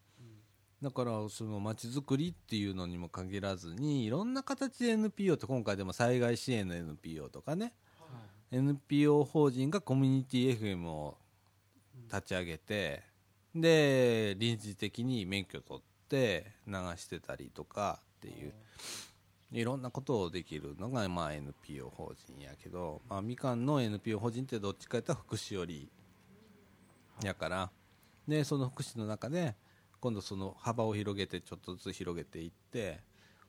[0.82, 7.72] だからその街づくりっていうのにも限らずにいろんな形で NPO って今回でも災害支援の NPO とかね。
[7.98, 8.06] は
[8.52, 8.56] い。
[8.56, 11.16] NPO 法人がコミュニティ FM を
[12.12, 13.02] 立ち上げて
[13.54, 18.52] で臨時的に免許取って流してたりとかっていう
[19.52, 25.88] いろんなことをできるのが、まあ、NPO 法人やけど、まあ、みかんの NPO 法人ってどっちかというと福祉寄り
[27.22, 27.70] やから
[28.26, 29.54] でその福祉の中で
[30.00, 33.00] 今度その幅を広げてちょっとずつ広げていって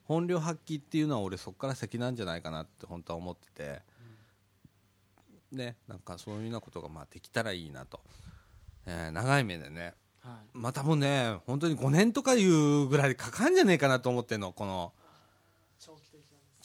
[0.03, 3.81] 本領発揮っていうのは俺そこから先なんじゃないかなって本当は思ってて、
[5.51, 8.01] ねなんかそういうようなことがまあできたらいいなと、
[8.85, 10.57] えー長い目でねはい。
[10.57, 14.93] まあ多分ね本当に5年とかいうぐらいかかんじゃねえかなと思ってんのこの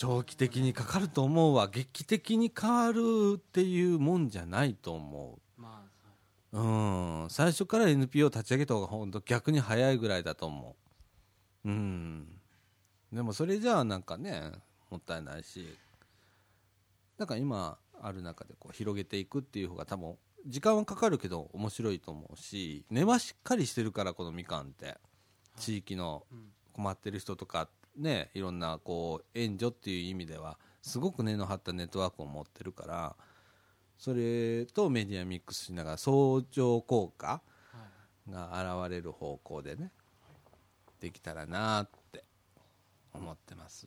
[0.00, 1.68] 長期的にかかると思うわ。
[1.68, 5.84] 劇的に変わるっていうもんじゃないと思ま
[6.54, 6.58] う。
[6.58, 7.28] うん。
[7.28, 10.74] 最初から NPO 立ち上げた方が本当逆に早いぐらいだと思
[11.66, 11.68] う。
[11.68, 12.28] うん。
[13.12, 14.52] でもそれじゃあなんかね
[14.88, 15.66] もったいないし。
[17.18, 22.86] だから今ある中でこう広げていくっていう方が多分時間はかかるけど面白いと思うし。
[22.88, 24.96] 根はしっかりしてるからこのみかんって。
[25.58, 33.16] 地域のあ、うん、困ってる人とかねいろんなこう援助っていう意味ではすごく根の張ったネットワークを持ってるから
[33.98, 37.40] それとメディアミックスしながら相乗効果は
[38.28, 39.90] いが現れる方向でね
[41.00, 42.24] できたらなって
[43.12, 43.86] 思ってます。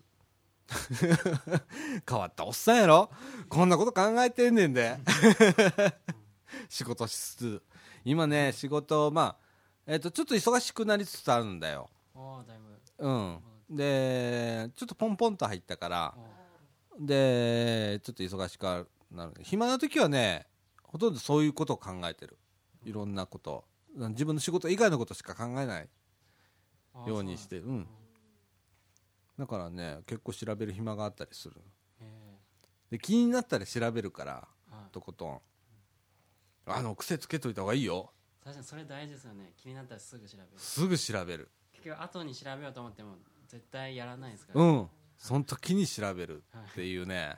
[2.10, 3.10] 変わったおっさんやろ？
[3.50, 4.98] こんなこと考えてんねんで。
[6.68, 7.64] 仕事しつつ。
[8.04, 9.44] 今ね仕事まあ
[9.86, 11.90] えっ、とちょっと忙しくなりつつあるんだよ。
[12.16, 13.08] おーだいぶ。
[13.08, 13.40] うん
[13.70, 16.16] でちょっとポンポンと入ったから
[17.00, 19.34] おでちょっと忙しくなる。
[19.42, 20.48] 暇な時はね
[20.84, 22.38] ほとんどそういうことを考えてる。
[22.86, 23.66] いろんなこと。
[23.96, 25.90] 自分の仕事以外のことしか考えない。
[26.96, 27.88] ーようにしてそうなんうん。
[29.40, 31.56] だからね結構調べる暇があったりする。
[32.02, 32.40] へ
[32.92, 34.48] で気になったら調べるから
[34.92, 35.42] とことん。
[36.66, 38.12] あの癖つけといた方がいいよ。
[38.44, 39.54] 確かにそれ大事ですよね。
[39.58, 40.50] 気になったらすぐ調べる。
[40.58, 41.50] すぐ調べる。
[41.74, 43.16] 結局後に調べようと思っても
[43.54, 44.88] 絶対やらないですから、うん。
[45.16, 46.42] その時に調べる
[46.72, 47.38] っていうね。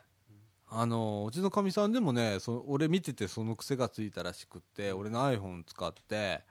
[0.68, 6.42] あのうちのかみさんでもねそ俺見ててその癖がついたらしくって俺の iPhone 使って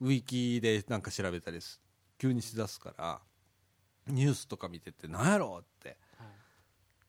[0.00, 1.80] ウィキでなんか調べたりす
[2.18, 3.20] 急にしだすから
[4.08, 5.98] ニュースとか見ててなんやろって。
[6.18, 6.28] はい。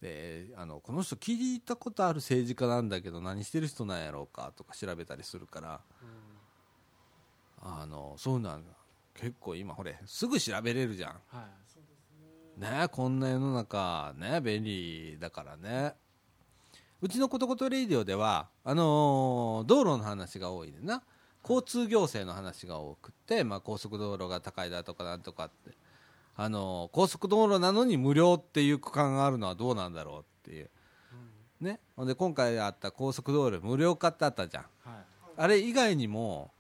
[0.02, 5.82] であのこの人聞いたことある政治家なんだけど何してる人なんやろうかとか調べたりするから
[7.64, 7.82] うん。
[7.82, 8.72] あのそうなんだ
[9.16, 11.12] 結構今ほれすぐ調べれるじゃん。
[11.28, 11.65] はい
[12.58, 15.94] ねねこんな世の中ね便利だからね。
[17.02, 21.04] うちのことことレイディオではあのー道路の話が多いねんな。
[21.44, 25.78] 交通行政の話が多くて、まあ、高速道路が高いだとかなんとかって。
[26.36, 30.70] あのー高速道路なのに無料っていう区間があるのはどうなんだろうっていう。
[31.62, 31.80] ね。
[31.96, 34.64] ほんで今回あった高速道路無料化ってあったじゃん。
[34.84, 35.06] はい。
[35.38, 36.52] あれ以外にも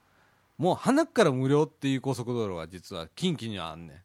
[0.57, 3.97] もう鼻から無料っていう高速道路が実は近畿にはあんねん。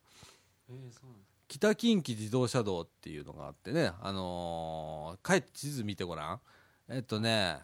[0.73, 1.20] えー、そうなん
[1.51, 6.41] 北近畿自動車道っていうのがあってね、あのー、帰って地図見てごらん。
[6.89, 7.59] えっとね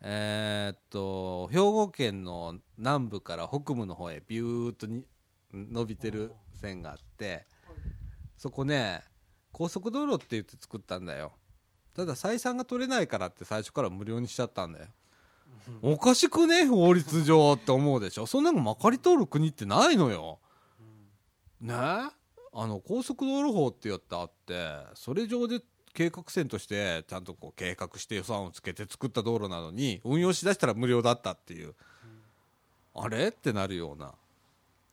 [0.00, 5.04] えーっと兵庫県の南部から北部の方へビューッとに
[5.52, 7.44] 伸びてる線があって
[8.36, 9.02] そこね
[9.50, 11.32] 高速道路って言って作ったんだよ。
[11.96, 14.86] ただ採算が取れないからって最初から無料にしちゃったんだよ。
[15.82, 16.66] おかしくね？
[16.66, 18.26] 法律上って思うでしょ。
[18.26, 20.38] そんなのまかり通る国ってないのよ。
[21.60, 21.74] ね？
[22.54, 25.60] あの高速道路法ってやってあってそれ上で
[25.94, 31.74] 計画線としてちゃんとこう計画して予算をつけて作った道路なのに運用しだしたら無料だったっていう、
[32.94, 34.14] あれってなるような。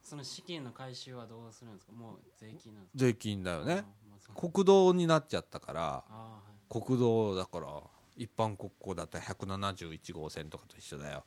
[0.01, 1.93] その資金の回収はどうするんですか？
[1.93, 2.97] もう税金なんですか？
[2.97, 3.83] 税金だよね。
[4.35, 6.39] 国道になっちゃったからは
[6.69, 6.81] い。
[6.81, 7.67] 国道だから
[8.17, 11.23] 一般国交だったら171号線とかと一緒だよ。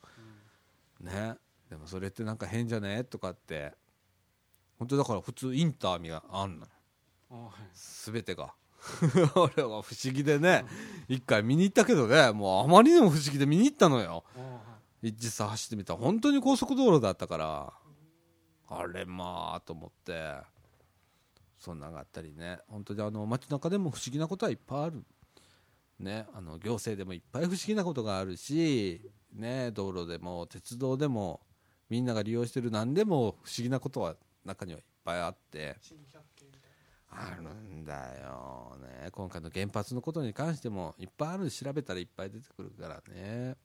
[0.99, 1.35] ね。
[1.69, 3.03] でもそれってなんか変じゃね？
[3.05, 3.73] とかって
[4.83, 6.67] 本当だから普通インターミがあんの。
[8.05, 8.53] 全てが。
[9.35, 10.65] 俺は不思議でね。
[11.07, 12.33] 一回見に行ったけどね。
[12.33, 14.25] もうあまりにも不思議で見に行ったのよ。
[15.01, 17.73] 実際走ってみたら本当に高速道路だったから。
[18.67, 20.35] あれまあと思って。
[21.57, 22.59] そんなのがあったりね。
[22.67, 25.05] 本当にあの街中でも不思議なことはいっぱいある。
[25.97, 26.27] ね。
[26.33, 28.99] あの行政でもいっぱい不思議なことがあるし。
[29.31, 29.71] ね。
[29.71, 31.39] 道路でも鉄道でも
[31.89, 35.77] みんなが利用してる何でも不思議なことは中にはいっぱいあって。
[37.15, 39.09] あるんだよね。
[39.11, 43.55] 今回の原発のことに関してもいっぱいある調べたらいっぱい出てくるからね。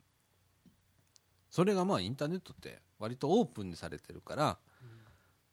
[1.49, 4.59] それがまあインターネットって割とオープンにされてるから、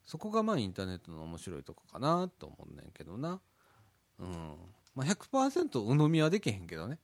[0.04, 3.40] そこがまあインターネットの面白いとこかなと思うねんけどな。
[4.20, 4.56] うん。
[4.94, 7.00] まあ100%鵜呑みはできへんけどね。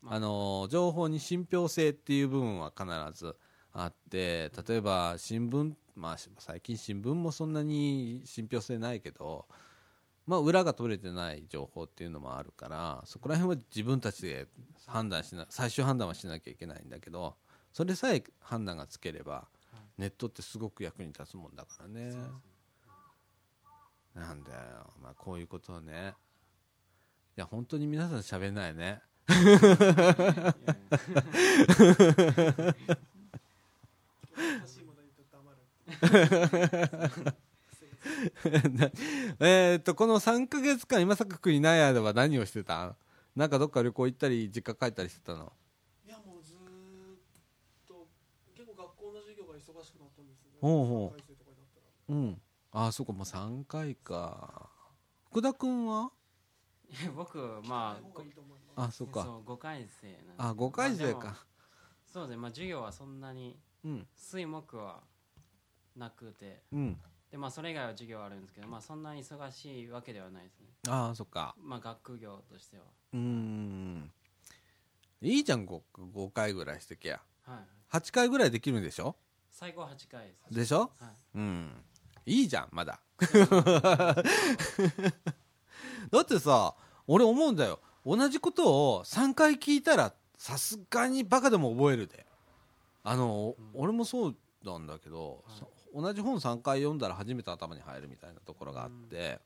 [0.00, 0.14] まあ。
[0.14, 2.86] あの情報に信憑性っていう部分は必
[3.18, 3.36] ず
[3.72, 9.46] あって例えば新聞、まあ、し最近新聞もそんなに信憑性ないけど、
[10.26, 14.46] まあ、裏が取れてない情報っていうのもあるからそこら辺は自分たちで
[14.86, 17.34] 判断しな最終判断はしなきゃいけないんだけど
[17.72, 19.48] それさえ判断がつければ
[19.98, 22.14] ネットってすごく役に立つもんだからね。
[24.14, 26.14] なんだよ、まあ、こういうことをね。
[27.36, 29.36] いや本当に皆さん喋んないねな
[34.58, 35.58] 欲しいもの言うと黙る
[39.40, 42.96] えーっとこの3か月間今坂君いない間は何をしてたん？
[43.36, 45.52] なんかどっか旅行行ったり実家帰ったりしてたの？
[46.06, 46.60] いやもうずーっ
[47.86, 48.08] と
[48.54, 51.18] 結構学校の授業が忙しくなったんですよねほうほう。
[51.18, 51.86] 3回生とかになったら。
[52.08, 52.42] うん。
[52.72, 54.70] ああそうかもう3回か。
[55.30, 56.10] 福田君は？
[56.88, 58.00] いや僕ま
[58.76, 59.22] ああそうか。
[59.24, 60.32] そう5回生なんで。
[60.38, 61.46] あ5回生まあ
[62.06, 64.08] そうですねまあ授業はそんなにうん。
[64.16, 65.02] 水木は
[65.96, 66.62] なくて。
[66.72, 67.00] うん。
[67.30, 70.66] でまあそれ以外は授業あるんですけどまあそんなに忙しいわけではないですね。
[70.88, 71.54] ああそっか。
[71.62, 72.82] まあ学業としては。
[73.12, 74.10] うーん。
[75.22, 75.80] いいじゃん 5,
[76.14, 77.96] 5回ぐらいしてきゃはい。
[77.96, 79.14] 8回ぐらいできるんでしょ？
[79.50, 80.54] 最高8回です。
[80.54, 80.90] でしょ？
[80.98, 81.10] はい。
[81.36, 81.84] うん。
[82.26, 83.00] いいじゃんまだ。
[86.10, 86.74] だってさ
[87.06, 87.80] 俺思うんだよ。
[88.04, 92.24] 同じことを3回聞いたらさすがにバカでも覚えるで。
[93.02, 95.58] あの、俺もそうなんだけど、はい。
[95.58, 99.40] さ同じ本3回読んだら初めて頭に入るみたいなところがあって、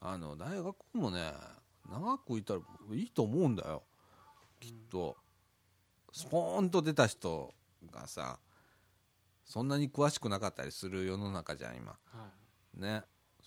[0.00, 1.32] あの大学もね
[1.90, 2.60] 長くいたら
[2.92, 3.82] いいと思うんだよ。
[4.60, 5.16] きっと。
[6.12, 7.54] スポーンと出た人
[7.90, 8.38] がさ
[9.44, 11.92] そんなに詳しくなかったりする世の中じゃん今。
[11.92, 11.98] は
[12.76, 12.80] い。
[12.80, 13.02] ね。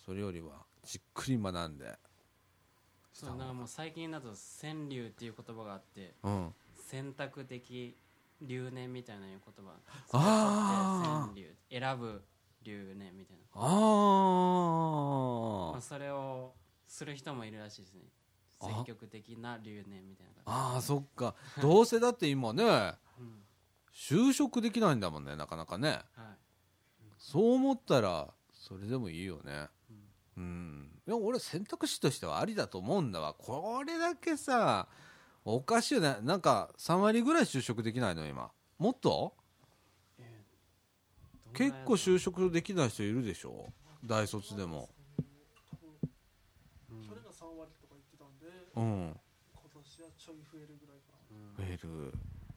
[0.05, 1.97] それよりはじっくり学んで。
[3.13, 6.53] そうなんかもう最近だと川柳っていう言葉があってうん。
[6.73, 7.95] 選択的
[8.41, 9.79] 留年みたいな言葉。
[10.11, 11.07] あー。
[11.25, 12.23] 川柳選ぶ
[12.63, 13.43] 留年みたいな。
[13.53, 13.65] あ
[15.73, 16.53] まあ、それを
[16.87, 18.01] する人もいるらしいですね。
[18.59, 18.67] あ。
[18.67, 20.33] 積極的な留年みたいな。
[20.45, 21.35] ああそっか。
[21.61, 22.63] どうせだって今ね
[23.19, 23.43] うん。
[23.93, 25.89] 就職できないんだもんねなかなかね。
[25.89, 26.01] はい。
[27.17, 29.69] そう思ったらそれでもいいよね。
[30.37, 31.01] うん。
[31.05, 33.33] でも俺選択肢としてはありだと思うんだわ。
[33.33, 34.87] これだけさ
[35.47, 36.17] おかしいよね。
[36.23, 38.25] なんか3割ぐらい就職できないの？
[38.25, 38.49] 今。
[38.79, 39.35] もっと？
[41.53, 43.71] 結構就職できない人いるでしょ？
[44.03, 44.89] 大卒でも。
[46.89, 48.39] 去年が3割とか言ってたん。
[48.39, 49.15] でうん。
[49.53, 50.75] 今年はちょい増える。
[50.81, 52.11] ぐらいかな増える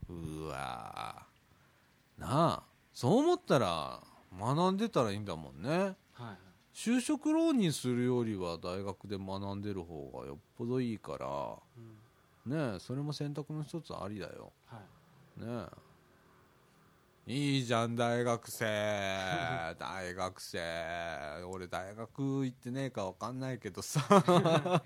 [0.09, 1.26] うわ。
[2.18, 2.62] ーなあ。
[2.95, 4.01] そう思ったら
[4.34, 5.68] 学んでたらいいんだもんね。
[5.68, 5.82] はい
[6.22, 6.39] はい。
[6.74, 11.26] 就職浪人するよりは大学で学んでる方がよっぽどいいから。
[11.76, 11.98] うん
[12.49, 14.53] ねえそれも選択の一つありだよ。
[14.67, 14.79] は
[15.39, 15.41] い。
[15.41, 15.47] ね
[17.27, 17.33] え。
[17.33, 18.65] いいじゃん大学生。
[19.79, 21.43] 大学生。
[21.51, 24.01] 俺大学行ってねえか分かんないけどさ。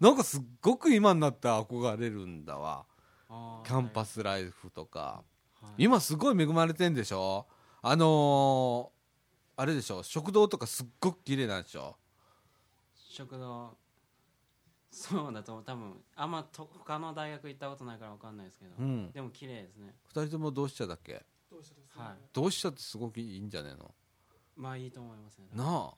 [0.00, 2.84] なんかすっごく今になって憧れるんだわ。
[3.28, 5.22] キャンパスライフとか。
[5.60, 5.84] はい。
[5.84, 7.46] 今すごい恵まれてんでしょ？
[7.82, 8.98] あのー
[9.60, 10.02] あれでしょ？
[10.02, 11.96] 食堂とかすっごく綺麗なんでしょ？
[13.10, 13.76] 食堂
[14.90, 15.64] そうだと思う。
[15.64, 19.10] 多分あんまと他の大学行ったことないから分かんないですけど、うん。
[19.12, 19.94] でも綺麗ですね。
[20.06, 21.24] 二人とも同志社だっけ？
[21.50, 22.16] どうしたですね、はい。
[22.32, 23.94] 同志社ってすごくいいんじゃねえの？
[24.56, 25.46] まあいいと思いますね。
[25.54, 25.94] なあ、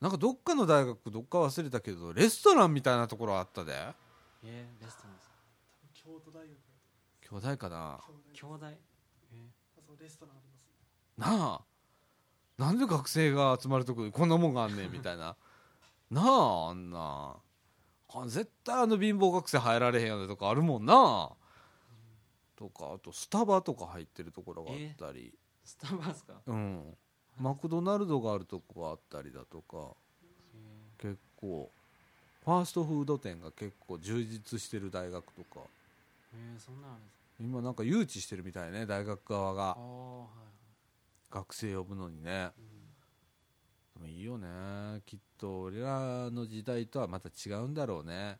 [0.00, 3.72] なんかどっかの大学どっか忘れたけどレストランみたいなところあったで。
[4.42, 5.30] えー、レストランです
[5.92, 7.40] 京都大学。
[7.42, 8.00] 兄弟かな？
[8.32, 8.72] 京大。
[8.72, 8.76] え
[9.76, 11.60] あそうレストランありますなあ。
[12.56, 15.36] なんで学生が集まるとこにこんなもんがあんねんみたいな。
[16.10, 17.36] なああんな。
[17.36, 17.36] あ
[18.26, 21.30] 絶対あの貧乏学生入られへんようなとこあるもんな。
[22.56, 25.32] とかあとスタバとか入ってるところがあったり、ー
[25.64, 26.40] スタバですか？
[26.46, 26.96] うん。
[27.38, 29.94] マクドナルドがあるとこがあったりだとか。
[30.98, 31.02] え。
[31.02, 31.70] 結構
[32.44, 35.60] ファーストフード店が結構充実してる大学とか。
[36.58, 37.24] そんなんあるんですか？
[37.40, 39.70] 今なんか誘致してるみたいね大学側が。
[39.70, 40.28] ああはい
[41.30, 42.52] 学生呼ぶのにね
[43.94, 44.48] でもいいよね。
[45.06, 48.38] きっと俺らの時代とはまた違うんだろうね。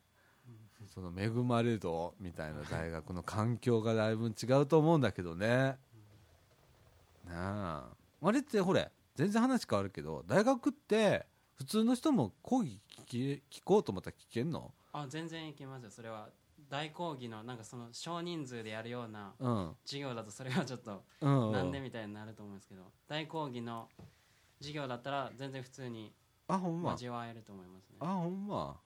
[0.92, 5.78] その恵まれ度みたいな大学の環境がだいぶ違うと思うんだけどね。
[7.24, 7.88] な
[8.20, 8.26] あ。
[8.26, 14.72] あれってほれ全然話変わるけど大学って普通の人も講義聞き聞こうと思ったら聞けんの？
[14.92, 15.90] あ全然いけますよ。
[15.90, 16.28] それは
[16.68, 19.76] 大講義のなんかその少人数でやるようなうん。
[19.86, 21.52] 授業だとそれはちょっとうん。
[21.52, 23.88] なんでみたいになると思うんですけど大講義の
[24.58, 26.12] 授業だったら全然普通に
[26.48, 26.92] あほんま。
[26.92, 27.96] 交わえると思いますね。
[28.00, 28.76] あほんま。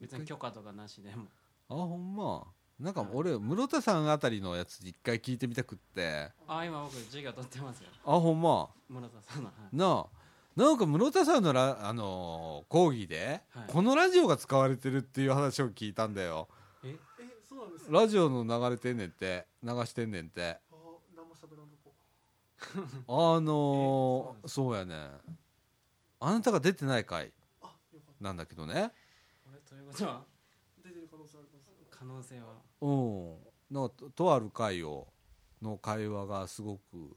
[0.00, 1.26] 別に許可とかなしでも。
[1.68, 2.44] あほんま。
[2.80, 6.30] なんか俺室田さんあたりのやつ一回聞いてみたくって。
[6.48, 7.90] あ今僕授業取ってますよ。
[8.04, 8.68] あほんま。
[8.88, 9.76] 室田さんの、はい。
[9.76, 10.22] なあ。
[10.56, 13.64] なんか室田さんのラ、あのー講義で、はい。
[13.68, 16.48] このラジオが使われてるっていう話を聞いたんだよ。
[16.84, 16.96] え？
[17.20, 20.58] えそうなんですラジオの流れてんねんって流してんねんって
[23.08, 25.10] あのーそうやね。
[26.20, 27.32] あなたが出てない回
[28.20, 28.74] なんだけどね。
[28.74, 30.24] あれということは？
[30.82, 31.68] た出てる可能性あります。
[31.90, 33.74] 可能性はうん。
[33.74, 35.08] なんかととある回を
[35.60, 37.16] の会話がすごく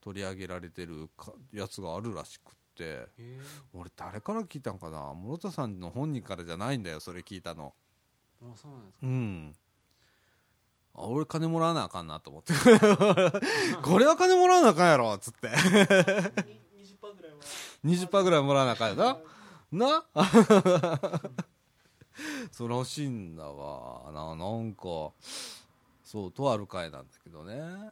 [0.00, 3.08] 取り上げられてるかやつがあるらしくって。
[3.18, 3.40] え。
[3.72, 5.14] 俺誰から聞いたんかな？
[5.14, 7.74] 室田さんの本人からじゃないんだよそれ聞いたの。
[8.42, 9.06] ー、もうそうなんですか？
[9.06, 9.56] うん
[10.98, 12.52] あ俺金もらわなあかんなと思って。
[13.82, 15.48] これは金もらわなあかんやろっつって。
[15.48, 17.38] に20%ぐらいは。
[17.84, 19.18] 20%ぐらいもらわなあかんやはな？
[19.20, 21.10] い な
[22.50, 24.10] そうらしいんだわ。
[24.12, 24.82] ななんか
[26.02, 27.90] そうとある会なんだけどね。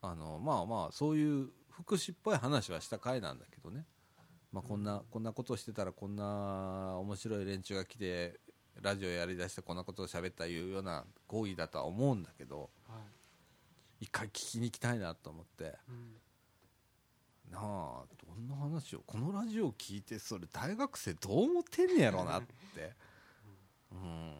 [0.00, 3.84] あのまあまあそういう福祉っぽい話はした会なんだけどね、
[4.52, 8.38] まあ、こんなこんなことしてたらこんな面白い連中が来て
[8.82, 12.94] ラジオやりだしてこんなことを喋ったいうような講義だとは思うんだけどは
[14.00, 15.74] い、一回聞きに行きたいなと思って。
[15.88, 22.92] うん、なあどんな話をこのラジオ聞いてそれ大学生どう思ってんねやろなって。
[23.92, 24.34] うん。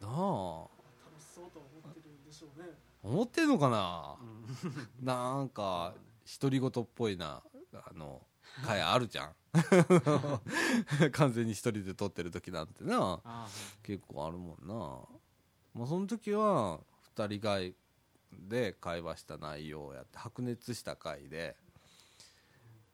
[0.00, 0.68] なあ。
[1.04, 2.68] 楽しそうとは思ってるんでしょうね。
[3.02, 4.16] 思ってんのかな。
[4.20, 5.04] うん。
[5.04, 5.94] なんか
[6.40, 7.42] 独り言っぽいな。
[7.74, 8.22] あの
[8.62, 9.34] 回あるじゃん。
[11.12, 13.48] 完全に一人で撮ってる時なんてな。
[13.82, 14.74] 結構あるもんな。
[15.74, 16.80] まあその時は
[17.16, 17.74] 二人がい
[18.32, 21.56] で会話した内容をやって白熱した回で。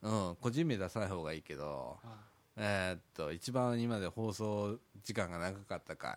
[0.03, 2.25] うん個人名出さない方がいいけどは
[2.57, 6.17] えーっと一番今まで放送時間が長かった回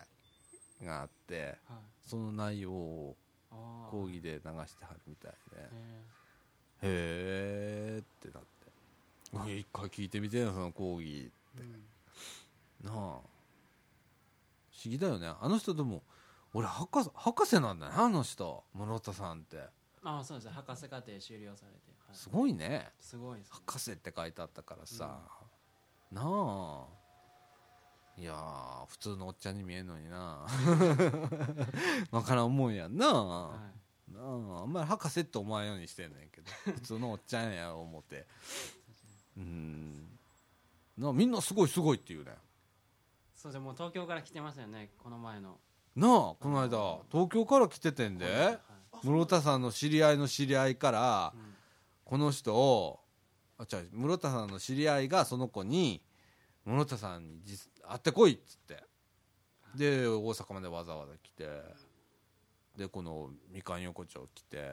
[0.82, 1.58] があって
[2.06, 3.16] その内容を
[3.90, 5.58] 講義で流してはるみたいで。
[5.60, 6.14] へ
[6.82, 8.53] へーってなって
[9.42, 11.30] うん一回聞いてみてよその講義。
[11.56, 12.86] ーうん。
[12.86, 12.94] なあ。
[12.94, 13.20] 不思
[14.84, 15.32] 議だよね。
[15.40, 16.02] あの人でも
[16.52, 18.64] 俺博士博士なんだねあの人。
[18.74, 19.58] 室田さんって。
[20.04, 22.90] ああそうです博士課程修了されて、はい、すごいね。
[23.00, 25.18] すごいです、ね、博士って書いてあったからさ、
[26.12, 26.84] なあ。
[28.16, 30.46] いやー普通のおっちゃんに見えんのにな。
[32.12, 33.56] わからんもんやんな、は
[34.08, 34.12] い。
[34.12, 34.62] なあ。
[34.62, 36.50] あんまり博士って思わんようにしてんねんけど。
[36.74, 38.26] 普通のおっちゃんや思って
[39.36, 40.18] うん。
[40.96, 42.32] なあみんなすごいすごいって言うね。
[43.34, 45.58] そうですもう東京から来てましたよねこの前の。
[45.96, 46.98] なあこの間。
[47.10, 48.26] 東京から来ててんで。
[48.26, 48.58] はい
[49.02, 51.54] 室田さんの知り合いの知り合いからうん。
[52.04, 53.00] この人を
[53.58, 56.00] あ違う室田さんの知り合いがその子に
[56.64, 58.82] 室田さんに実会ってこいっつって。
[59.74, 61.48] で大阪までわざわざ来て。
[62.76, 64.72] でこのみかん横丁来て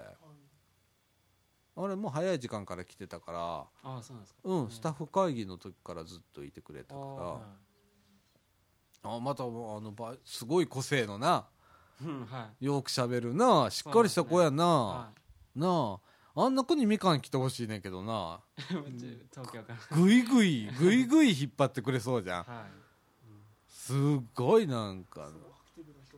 [1.76, 4.40] あれもう早い時間から来てたからああそうなんですか。
[4.44, 7.06] うんスタッフ会議の時からずっといてくれたあか
[9.04, 12.66] あらあまたあのばすごい個性のなーうんはい。
[12.66, 15.10] よくしゃべるなしっかりした子やな、は
[15.56, 16.00] な
[16.36, 16.44] あ。
[16.44, 18.40] あんな子にみかん来てほしいねんけどな。
[18.58, 18.64] い
[19.32, 22.44] 東京からぐいぐい ぐいぐい引っ張ってくれそうじゃん。
[22.44, 22.72] はい。
[23.68, 23.98] すっ
[24.34, 25.30] ごいなんか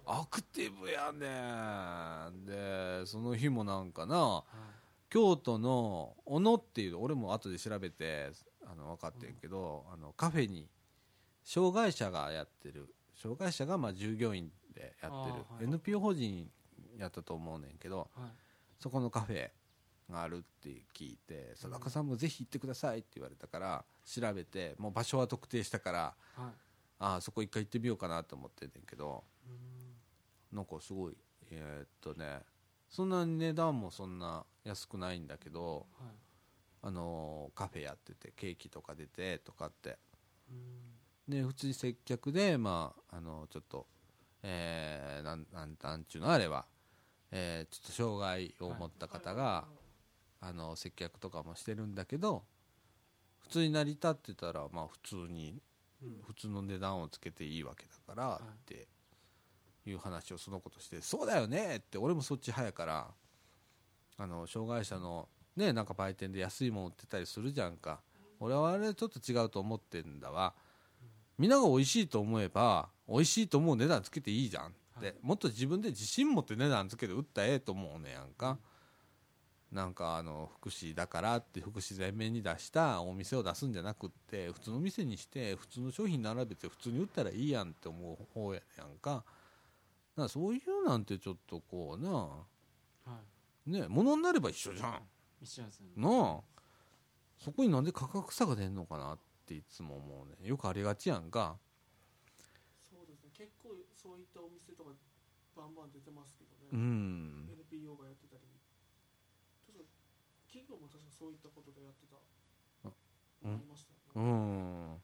[0.05, 2.45] アクティブやねん。
[2.45, 4.72] でその日もなんかなはい
[5.13, 8.31] 京都の小野っていう俺も後で調べて
[8.65, 10.67] あの分かってんけど、あのカフェに
[11.43, 12.95] 障害者がやってる。
[13.13, 15.65] 障害者がまあ従業員でやってる、はい。
[15.65, 16.49] NPO 法人
[16.97, 18.31] やったと思うねんけどはい。
[18.79, 19.51] そこのカフェ
[20.09, 26.53] があるって聞いて「佐中さんもぜひ行ってください」って言われたから調べてもう場所は特定したからはい。
[26.97, 30.57] ああそこ一回行ってみようかなと思ってんねんけどうん。
[30.57, 31.17] なんかすごい
[31.51, 32.41] えーっとね
[32.93, 36.07] そんなに値段もそんな安くないんだけどはい。
[36.85, 39.97] あのーカフェやっててケーキとか出てとかって。
[40.51, 41.31] うん。
[41.31, 43.87] で普通に接客でまああのちょっと
[44.43, 46.65] えー、なんなんなんちゅうのあれは、
[47.31, 49.65] えーちょっと障害を持った方が、
[50.41, 52.43] あの接客とかもしてるんだけど
[53.39, 55.59] 普通に成り立ってたらまあ普通に
[56.03, 56.21] うん。
[56.27, 58.87] 普通の値段をつけていいわけだからいって
[59.85, 63.07] いう話をその子としてそうだよねって俺もそっち派やから
[64.17, 67.99] あの障害者のねなんか売店で安いもん売ってたりするじゃんか。
[68.39, 70.53] 俺はあれちょっと違うと思ってんだわ。
[71.37, 74.69] みんなが美味しいと思えば美味しいと思う値段つけていいじゃんっ
[74.99, 75.15] て、はい。
[75.21, 78.57] もっと自分で自信持って値段つけて売ったらええと思うねやんか、
[79.71, 89.23] なんかあの福祉だからって福祉全面に出したお店を出すんじゃなくって普通の店にして普通の商品並べて普通に売ったらいいやんって思う方やねやんか
[90.15, 92.11] だからそういうなんてちょっとこうな。
[92.11, 93.19] は
[93.65, 93.69] い。
[93.71, 95.01] ね物になれば一緒じゃん。
[95.41, 95.93] 一緒ですよね。
[95.97, 96.41] なあ。
[97.37, 100.47] そこになんで価格差が出んのかなっていつも思うね。
[100.47, 101.57] よくありがちやんか。
[102.89, 103.31] そうですね。
[103.35, 104.91] 結構そういったお店とか
[105.55, 108.41] バンバン出てますけどうね、ん NPO がやってたり。
[109.65, 109.85] 確か
[110.47, 112.17] 企業も確かそういったことでやってた。
[112.85, 112.91] あ
[113.45, 115.01] ありましたね、ん。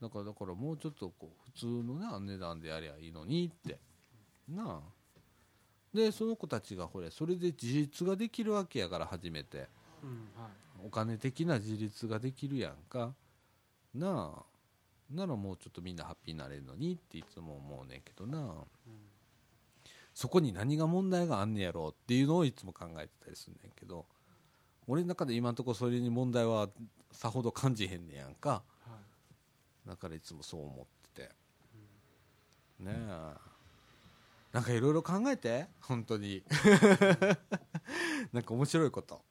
[0.00, 3.80] だからだからもうちょっとこう普通のな値段でやりゃいいのにって
[4.48, 4.98] なあ。
[5.94, 9.68] でその子たちがほれそれで自立ができるわけやから初めて。
[10.02, 10.86] うんはい。
[10.86, 13.14] お金的な自立ができるやんか。
[13.94, 14.42] なあ。
[15.10, 18.64] ならもうちょっとみんなハッピーになれるのにっていつも思うねんけどなうん。
[20.14, 24.06] そこに何が問題があんねやろうっていうのをいつも考えてたりするねんけど。
[24.86, 26.68] 俺の中で今のところそれに問題は
[27.12, 28.50] さほど感じへんねやんか。
[28.50, 28.62] は
[29.86, 29.88] い。
[29.88, 31.30] だからいつもそう思ってて。
[32.80, 33.47] ねえ
[34.52, 36.42] なんかいろいろ考えて本当に。
[38.32, 39.22] なんか面白いこと。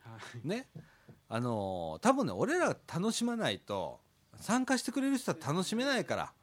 [0.00, 0.46] はい。
[0.46, 0.68] ね。
[1.28, 4.00] あのー多分ね俺ら楽しまないと
[4.36, 6.34] 参加してくれる人は楽しめないから。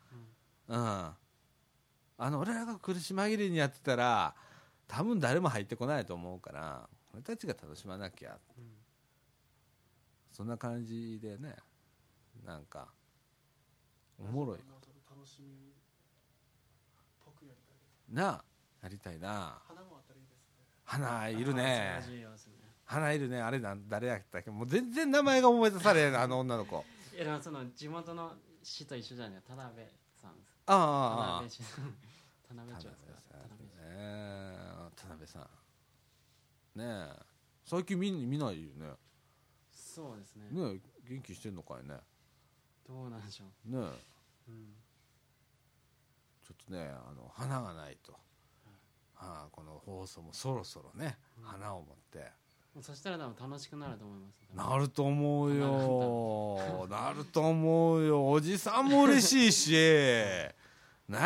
[0.70, 1.16] うん。
[2.20, 4.36] あの俺らが苦し紛れにやってたら
[4.88, 8.40] 多分誰も入ってこないと思うから俺たちが楽しまなきゃ。
[8.58, 8.78] うん。
[10.32, 11.56] そんな感じでね
[12.46, 12.94] なんか
[14.20, 14.66] おもろいか
[15.10, 15.74] 楽しみっ
[17.26, 18.44] ぽくやりたいですなあ
[18.84, 19.62] やりたいな。
[19.68, 20.66] 花もあったらいいですね。
[20.86, 22.02] 花いるあね。
[22.86, 23.42] 花いるね。
[23.42, 24.52] あれなん誰やったっけ？
[24.52, 26.86] もう全然名前が思い出されへん あの女の子。
[27.14, 29.42] いやでもその地元の市と一緒じゃない？
[29.42, 29.86] 田辺
[30.22, 30.36] さんあ
[30.68, 31.98] あ田辺市さん
[32.48, 35.44] 田辺町田辺ですかさん田辺市ねえ田辺さん。
[36.80, 36.84] ね
[37.20, 37.26] え。
[37.66, 38.94] 最近見見ないよね。
[39.72, 40.50] そうですね。
[40.52, 41.98] ねえ元気してんのかいね。
[42.88, 43.70] どうなんでしょう。
[43.70, 43.78] ね
[44.48, 44.50] え。
[44.50, 44.76] うん
[46.48, 48.20] ちょっとねあの花がないと、は
[49.20, 52.32] あ、この放送もそろそろね、花を持って。
[52.82, 54.48] そしたら多分楽しくなると思います。
[54.56, 56.88] なると思うよ。
[56.90, 58.30] なると思うよ。
[58.30, 59.72] おじさんも嬉しいし。
[61.10, 61.20] ね？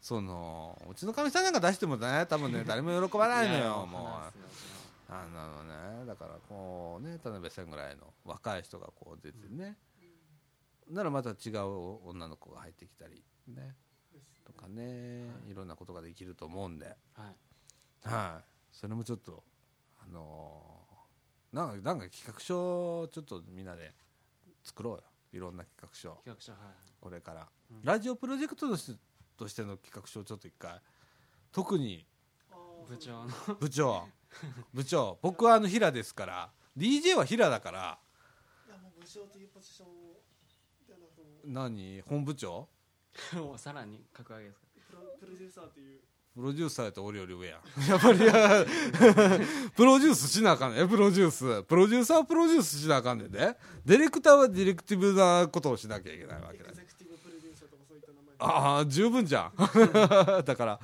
[0.00, 5.12] そのうちのかみさんなんか出してもね多分ね 誰も喜ばないのよもう。
[5.12, 9.76] あのねだからこうね田辺さんぐらいの若い人がこう出てね、
[10.88, 13.74] ならまた違う女の子が入ってきたりね
[14.44, 16.92] とかね、い、ろんなことができると思うんで、は
[18.04, 18.08] い。
[18.08, 19.42] はい、それもちょっと
[20.00, 23.92] あのーなんかなんか企画書ちょっとみんなで
[24.64, 25.02] 作ろうよ。
[25.34, 26.10] いろんな企画書。
[26.24, 26.60] 企画書はい。
[27.00, 27.80] これから、うん。
[27.84, 28.98] ラジオプロジェクトとして
[29.36, 30.80] としての企画書をちょっと一回
[31.52, 32.06] 特に
[32.88, 33.28] 部長の。
[33.60, 34.08] 部長。
[34.72, 35.18] 部長。
[35.20, 37.98] 僕はあの平ですから DJ は平だから。
[38.66, 39.88] いやもう部長というポジション
[41.44, 42.02] 何？
[42.08, 42.68] 本部長？
[43.40, 44.66] をさらに格上げですか？
[44.90, 46.00] プロプロデューサーという。
[46.34, 47.60] プロデューサーやと俺より上やん。
[47.86, 48.18] やっぱり
[49.76, 50.88] プロデュースしなあかんねん。
[50.88, 51.62] プロデュース。
[51.64, 53.56] プロデューサーはプロデュースしなあかんねんで。
[53.84, 56.70] ディレクターはディレクティブなことをしなきゃいけないわけだ。
[58.38, 59.54] ああ十分じゃん。
[60.44, 60.80] だから。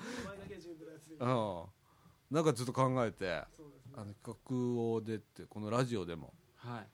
[1.21, 1.65] うん。
[2.31, 3.45] なんかちょっと考えてね。
[3.97, 4.39] あの企
[4.77, 6.35] 画を出てこのラジオでも。
[6.57, 6.87] はい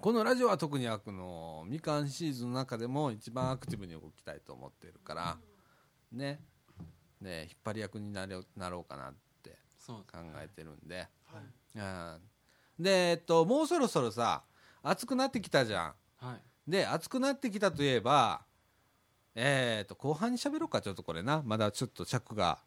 [0.00, 5.36] このラジオは特にあのみかんシーズンの中でも一番アクティブに動きたいと思ってるから
[6.12, 6.40] ね。
[7.20, 9.56] ね引っ張り役になれなろうかなって
[9.86, 10.02] 考
[10.36, 11.78] えてるんで、はい。
[12.78, 12.84] うん。
[12.84, 14.42] でえっともうそろそろさ
[14.82, 15.94] 暑くなってきたじゃん。
[16.18, 16.70] はい。
[16.70, 18.42] で暑くなってきたといえば
[19.34, 21.42] えっと後半に喋ろうかちょっとこれな。
[21.44, 22.58] まだちょっと尺が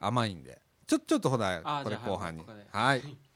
[0.00, 0.60] 甘いんで。
[0.86, 2.44] ちょちょっとほらこれ後半に。
[2.72, 3.02] はい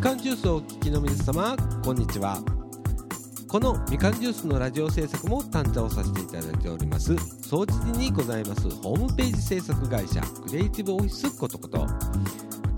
[0.00, 1.54] みかんジュースをお聞きの皆様
[1.84, 2.42] こんにちは。
[3.46, 7.14] このみかんジュースのラジオ制作も担当させていただいております
[7.46, 11.86] 総知事にございますホームページ制作会社クリエイティブオフィスことこと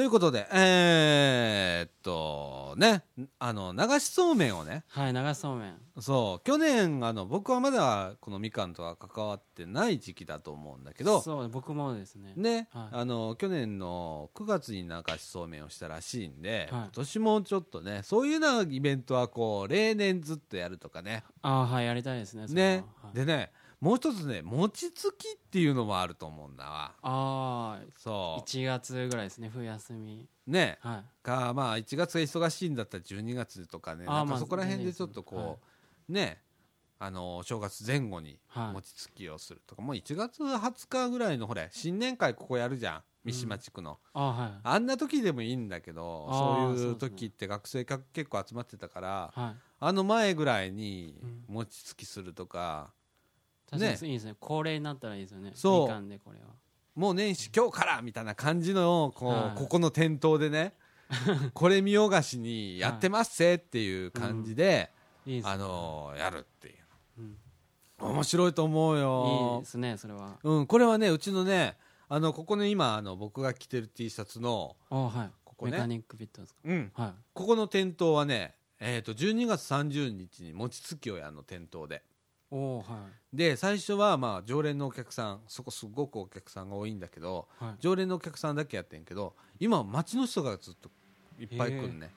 [0.01, 3.03] ということでえー、っとね
[3.37, 4.83] あの流しそうめんをね。
[4.87, 5.75] はい流しそうめん。
[5.99, 12.33] そう去年あの僕はまだこのみかんとは関わってない時期だと思うんだけどそう僕もですね。
[12.35, 12.95] ね、はい。
[12.95, 16.81] あの去年の9月に流しそうめんをしたらしいんで、はい。
[16.81, 21.23] 今年もちょっとねそういうようなイベントはこう例年ずっとやるとかね。
[21.43, 23.15] ああはいやりたいですねね、はい。
[23.15, 23.51] でね
[23.81, 26.93] もう一つね餅つきっていうのもあると思うんだわ。
[27.01, 30.29] ああそ1月ぐらいですね冬休み。
[30.47, 30.77] うね。
[30.81, 31.25] はい。
[31.25, 34.05] かまあ1月が忙しいんだったら12月とかね。
[34.05, 35.53] なんかそこら辺でちょっとこう、は
[36.09, 36.13] い。
[36.13, 36.39] ね
[36.99, 38.73] あの正月前後にはい。
[38.73, 43.03] 餅つきをするとか、もう1月20日ぐらいのほれ新年会ここやるじゃん。
[43.23, 44.51] 三島地区の、ああはい。
[44.63, 49.55] あんな時でもいいんだけどそういう時って学生が結構集まってたからはい。
[49.79, 51.43] あの前ぐらいにうん。
[51.47, 52.93] 餅つきするとか、
[53.71, 54.35] 確かねにいいですね。
[54.39, 55.51] 恒例になったらいいですよね。
[55.55, 55.81] そう。
[55.83, 56.45] みかんでこれは。
[56.95, 59.59] もう年始今日からみたいな感じのこう、はい。
[59.59, 60.73] ここの店頭でね
[61.53, 64.91] これ見よがしにやってますぜっていう感じで、
[65.25, 65.51] いいですね。
[65.53, 66.75] あのーやるっていう。
[67.19, 67.37] うん。
[67.99, 70.37] 面白いと思ういいよですねそれは。
[70.43, 71.77] うん、これはねうちのね
[72.09, 75.31] あのここの今あの僕が着てる T シャツのはい。
[75.45, 75.73] ここね。
[75.73, 76.59] メカニックフィットですか？
[76.65, 76.91] うん。
[76.95, 77.13] はい。
[77.33, 82.03] ここの店頭はねえー、と12月30日に餅つきをやるの店頭で
[82.55, 82.83] は
[83.33, 83.37] い。
[83.37, 87.75] で最初はまあ常連のお客さんそこすごくお客さんが多いんだけどはい。
[87.79, 90.89] 常連のお客さんだけやってんけど今街の人がずっと
[91.39, 92.11] いっぱい来んね。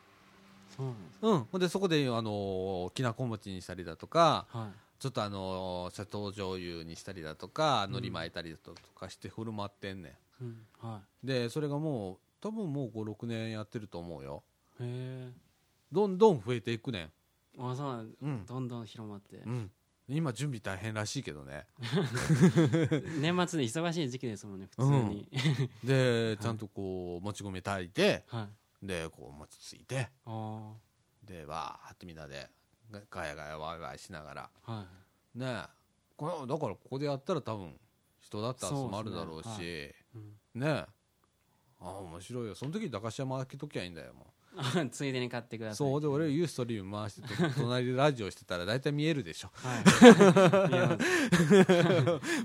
[0.76, 1.44] そうなんですうん。
[1.52, 4.78] ほんでそこであのきなこ餅にしたりだとかはい。
[4.98, 10.66] ちょっとあの砂糖醤油にしたりだとか海苔巻いたりだとかして振る舞ってんねうん。
[10.80, 14.42] はんでそれがもう多分もう56年やってると思うよ。
[14.80, 15.32] いへえ
[15.92, 17.10] どんどん増えていくねん。
[17.58, 18.46] あそうなんうん。
[18.46, 19.36] どんどん広まって。
[19.36, 19.70] うん
[20.08, 21.66] 今準備大変らしいけどね。
[23.20, 25.28] 年末で忙しい時期ですもんね普通に。
[25.82, 28.24] でちゃんとこうもち米炊いて。
[28.28, 28.48] は
[28.82, 28.86] い。
[28.86, 30.10] でこう餅ついて。
[30.26, 30.74] あ
[31.22, 32.50] でわーってみんなで
[32.90, 34.50] ガガヤガヤワイワイしながら。
[34.66, 34.86] あは
[35.34, 35.38] い。
[35.38, 35.68] ねえ。
[36.16, 37.80] これだからここでやったら多分
[38.20, 39.46] 人だって集まるだろうし。
[39.46, 40.22] そうですね
[40.54, 40.60] うん。
[40.60, 40.86] ねえ。
[41.80, 42.54] あ面白いよ。
[42.54, 44.33] その時駄菓子屋開けときゃいいんだよもあ
[44.90, 45.88] ついでに買ってくだうさい。
[45.88, 49.50] そうで俺ユーストリーム回してと隣でラジオしてたら大体見えるでしょ。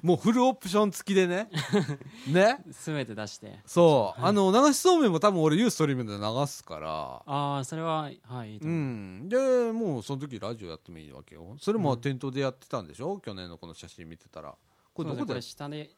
[0.02, 1.50] もうフルオプション付きでね。
[2.28, 2.64] ね？
[2.70, 3.60] 全て出して。
[3.66, 4.30] そう、はい。
[4.30, 7.24] あの流しそうめんも多分俺ユーストリームで流すから。
[7.26, 9.30] ああそれははいいいとう思う、ん。
[9.30, 11.56] でもうその時ラジオやってもいいわけよ。
[11.60, 14.56] それもうん店頭でやってたんでしょ、去年のこの写真見てたら。
[14.94, 15.26] これどこで？
[15.28, 15.92] これ下で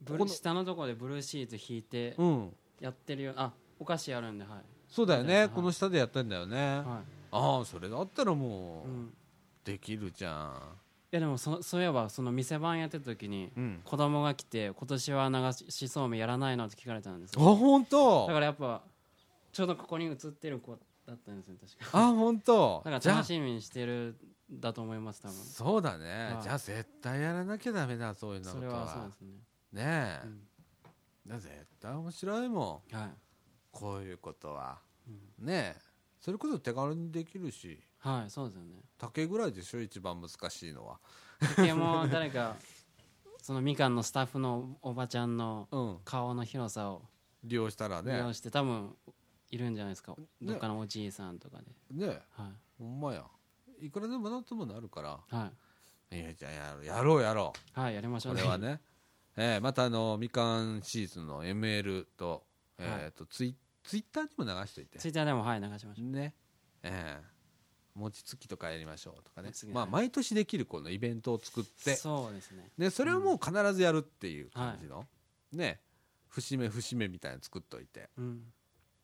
[0.00, 2.56] ブル下のところでブルーシート引いてうん。
[2.80, 3.32] やってるよ。
[3.36, 4.62] あお菓子あるんではい
[4.94, 5.48] そうだよね、はい。
[5.48, 6.84] この下でやってんだよね、はい。
[7.32, 9.08] ああそれだったらもう、うん、い
[9.64, 10.52] できるじゃ
[11.10, 13.80] やでもそそういえばその店番やってた時にんうん。
[13.84, 16.66] 子供が来て今年は流しそうめんやらないの？
[16.66, 18.28] って聞かれたんですあよ本当？
[18.28, 18.82] だからやっぱ
[19.52, 21.98] ちょうどここに映ってる子だったんですよ確か。
[21.98, 22.82] あ本当？
[22.84, 24.16] だから楽しみにしてる
[24.52, 25.34] んだと思います多分。
[25.34, 26.42] そうだね、はい。
[26.44, 29.28] じゃあ絶対やらなきゃダメだそういうのそれはそうですね、
[29.72, 31.30] ねえ、うん。
[31.30, 31.50] だ絶
[31.80, 32.96] 対面白いもん。
[32.96, 33.10] はい、
[33.74, 34.78] こういうことは、
[35.40, 35.46] うん。
[35.46, 35.80] ねえ。
[36.20, 37.78] それこそ手軽にできるし。
[37.98, 38.76] はい、そうですよね。
[38.98, 39.80] 竹ぐらいでしょ？
[39.80, 40.98] 一番難しいのは。
[41.56, 42.56] 竹も 誰か
[43.42, 45.98] そのみかんのスタッフのおばちゃんのうん。
[46.04, 47.02] 顔の広さを
[47.42, 48.12] 利用したらね。
[48.12, 48.96] 利用して、多分
[49.50, 50.16] いるんじゃないですか。
[50.40, 52.22] どっかのおじいさんとかで、ねえ。
[52.42, 52.52] はい。
[52.78, 53.26] ほんまや。
[53.80, 55.38] いくらでもなんともなるから。
[55.38, 55.52] は
[56.10, 56.16] い。
[56.16, 56.48] いやじゃ
[56.78, 57.80] あやろうやろう。
[57.80, 58.80] はいやりましょううこれはね。
[59.36, 62.46] ええまたあのみかんシーズンの ML と,、
[62.78, 64.98] えーとツイツイッターにも流しといて。
[64.98, 66.10] ツイッターでもはい流しましょう。
[66.10, 66.34] ね。
[66.82, 67.34] ええ。
[67.94, 69.52] 餅つきとかやりましょうとかね。
[69.72, 71.94] まあはい毎年できるこのイベントを作って。
[71.94, 72.70] そうですね。
[72.76, 75.06] でそれをもう必ずやるっていう感じの、
[75.52, 75.80] ね。
[76.28, 78.08] 節目節目みたいなの作っといて。
[78.18, 78.52] うん。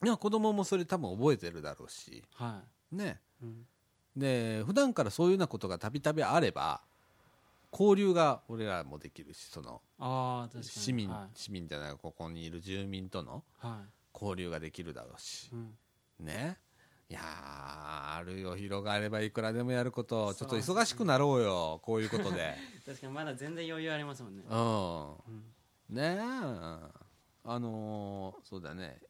[0.02, 2.24] いや子供もそれ多分覚えてるだろうし。
[2.35, 3.20] はね。
[3.43, 3.66] い、うん、
[4.16, 6.81] で普段からそういうようなことがたびたびあれば
[7.70, 10.65] 交流が俺らもできるしそのああ確かに。
[10.65, 13.44] 市民、は市民じゃないここにいる住民との。
[13.62, 13.82] い、は
[14.14, 15.46] 交流ができるだろうし。
[15.46, 15.74] いうん、
[16.18, 16.58] ね。
[17.08, 22.54] いやーあるよ広がればいくらでもやることちょっと忙しくなろうよこういうことで。
[22.86, 24.44] 確かにまだ全然余裕ありますもんね。
[24.48, 25.08] うん。
[25.08, 25.16] うん。
[25.88, 26.20] ねえ。
[27.42, 29.00] あのーそうだね。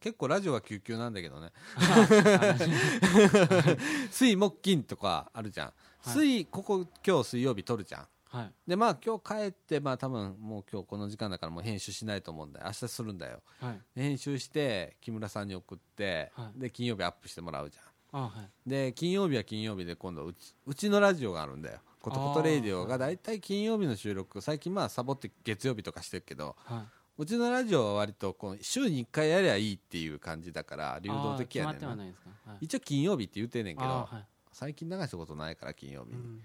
[0.00, 1.50] 結構ラジオは救急なんだけどね。
[4.10, 6.10] 水木金とかあるじゃん、はい。
[6.10, 8.52] 水ここ今日水曜日撮るじゃんはい。
[8.66, 12.66] でまあ今日帰ってまあ多分もう今日この時間だからもう編集しないと思うんだよ。
[12.66, 13.42] 明日するんだよ。
[13.60, 13.80] はい。
[13.94, 16.60] で編集して木村さんに送って、はい。
[16.60, 18.20] で金曜日アップしてもらうじゃん。
[18.20, 18.68] あはい。
[18.68, 22.98] で金曜日は金曜日で今度うちうちのラジオがあるんだよ「ことことレイディオ」が。
[22.98, 26.86] 大体金曜日の収録最近まあサボって月曜日とかしてるけどは
[27.16, 32.14] うちのラジオは割とこう週に1回やりゃいいっていう感じだからい流動的やねん
[32.60, 34.26] 一応金曜日って言うてんねんけどはい。
[34.52, 36.42] 最近流したことないから金曜日に、うん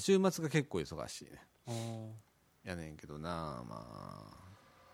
[0.00, 1.40] 週末が結構忙しいね。
[2.64, 3.86] やねんけどなま
[4.32, 4.36] あ。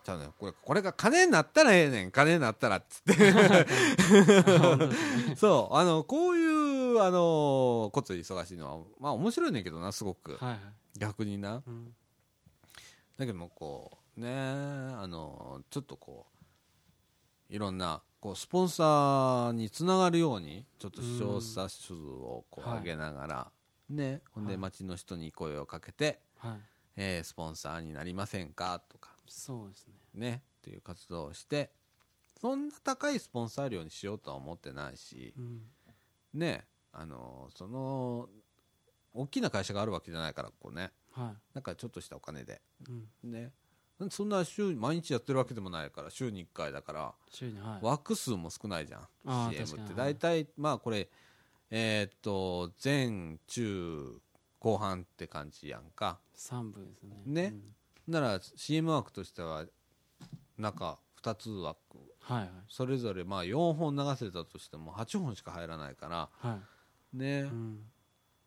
[0.04, 2.10] ちゃうねこれこれが金になったらええねん。
[2.10, 3.32] 金になったらっつって。
[5.36, 10.36] そうあのこういうあのこつ忙しいのはまあ面白いねんけどなすごく。
[10.36, 10.60] はいはい。
[10.98, 11.62] 逆にな。
[11.66, 11.94] うん。
[13.16, 16.26] だけどもこうねあのちょっとこ
[17.50, 22.78] ういろんなこうスポンサーにつながるようにちょっと視聴者数をこうはい。
[22.78, 23.50] 上げながら、
[23.88, 24.22] ね。
[24.32, 24.58] ほんではい。
[24.58, 26.60] 町の人に声をかけて、はい。
[26.96, 28.80] えースポンサーになりませんか？
[28.88, 29.10] とか。
[29.26, 29.94] そうですね。
[30.14, 30.42] ね。
[30.58, 31.72] っていう活動をして
[32.40, 35.62] そんな高いスポンサー料にしようとは思ってないしうん。
[36.34, 36.66] ね。
[36.92, 38.28] あのその
[39.14, 40.92] 大きな会社があるわけじゃないからこうね。
[41.12, 42.60] はなんかちょっとしたお金で。
[42.88, 42.90] い
[43.24, 43.30] うん。
[43.32, 43.52] ね。
[44.10, 47.84] そんな週毎日やってるわけでもないから週に1回だから週にはい。
[47.84, 49.50] 枠数も少ないじゃん。
[49.52, 49.94] CM って。
[49.94, 51.08] 大体まあこれ
[51.74, 54.20] えーっと前中
[54.58, 56.20] 後半って感じやんか。
[56.34, 57.22] 三部ですね。
[57.24, 57.54] ね。
[58.06, 59.64] なら CM 枠としては
[60.58, 61.78] 中2つ枠。
[61.94, 62.48] うんはいはい。
[62.68, 66.28] それぞれまあ4本流せたとしても8本しか入らないから。
[66.38, 66.60] は
[67.14, 67.16] い。
[67.16, 67.78] ね、うん。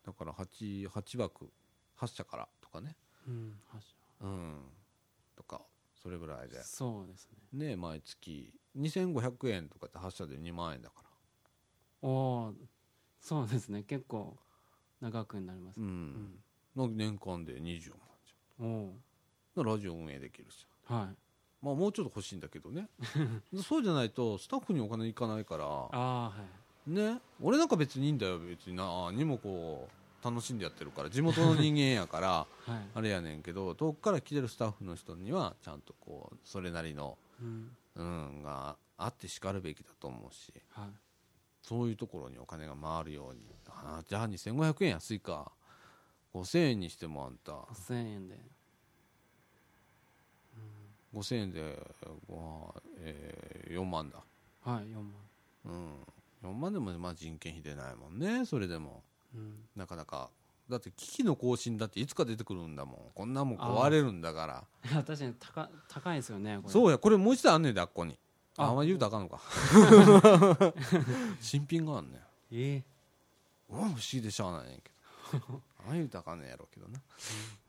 [0.06, 1.50] だから 8, 8枠。
[1.98, 2.96] 8社からとかね。
[3.26, 3.54] うん
[4.20, 4.60] うん。
[5.36, 5.62] とか
[6.00, 6.62] それぐらいで。
[6.62, 7.70] そうですね。
[7.70, 8.54] ね毎月。
[8.78, 11.08] 2500円とかって発射で2万円だから。
[12.02, 12.54] おお
[13.26, 13.82] そうですね。
[13.82, 14.36] 結構
[15.00, 15.80] 長くなります。
[15.80, 16.12] ううん。
[16.12, 16.38] ん、
[16.76, 21.16] なんか年間で20万じおおゃんラジオ運営できるしはい。
[21.64, 22.88] まあもうちょっと欲しいんだけどね。
[23.66, 25.64] そうじゃないとスタッフにお金いかないから。
[25.64, 26.34] ああは
[26.86, 26.90] い。
[26.90, 27.20] ね。
[27.42, 28.38] 俺なんか別にいいんだよ。
[28.38, 29.88] 別に何もこ
[30.22, 31.10] う楽しんでやってるから。
[31.10, 32.86] 地元の人間やから はい。
[32.94, 37.76] あれやねんけど遠くから来てるスタッフの人にはちゃんとこうそれなりのうん。
[37.96, 40.54] うんがあってしかるべきだと思うし。
[40.70, 41.05] はい
[41.66, 43.40] そういうところにお金が回るように。
[43.66, 45.50] あじゃあ2500円安いか。
[46.32, 47.52] 5000円にしてもあんた。
[47.52, 48.38] 5000円で。
[51.12, 51.78] 5000円で、
[52.28, 52.36] ま
[52.76, 54.18] あえー4万だ。
[54.62, 55.12] はい4万。
[55.64, 55.68] う
[56.48, 56.50] ん。
[56.50, 58.44] 4万でもまあ人件費出ないもんね。
[58.46, 59.02] それでも。
[59.34, 59.54] うん。
[59.74, 60.30] なかなか。
[60.70, 63.00] だって機器の更新だっていつか出てくるんだもん。
[63.14, 64.64] こんなもん壊れるんだから。
[64.88, 66.72] いや 確かに高高いですよねこれ。
[66.72, 66.98] そうや。
[66.98, 68.16] これもう一台あんねんであっこに
[68.58, 68.68] ああ。
[68.70, 69.40] あんま言うたらあかんのか。
[71.40, 72.20] 新品があんねん。
[72.52, 72.84] え
[73.68, 74.90] うん不思議でしゃあないねんけ
[75.38, 75.62] ど。
[75.86, 77.00] ああ言うたらあかんねんやろうけどな。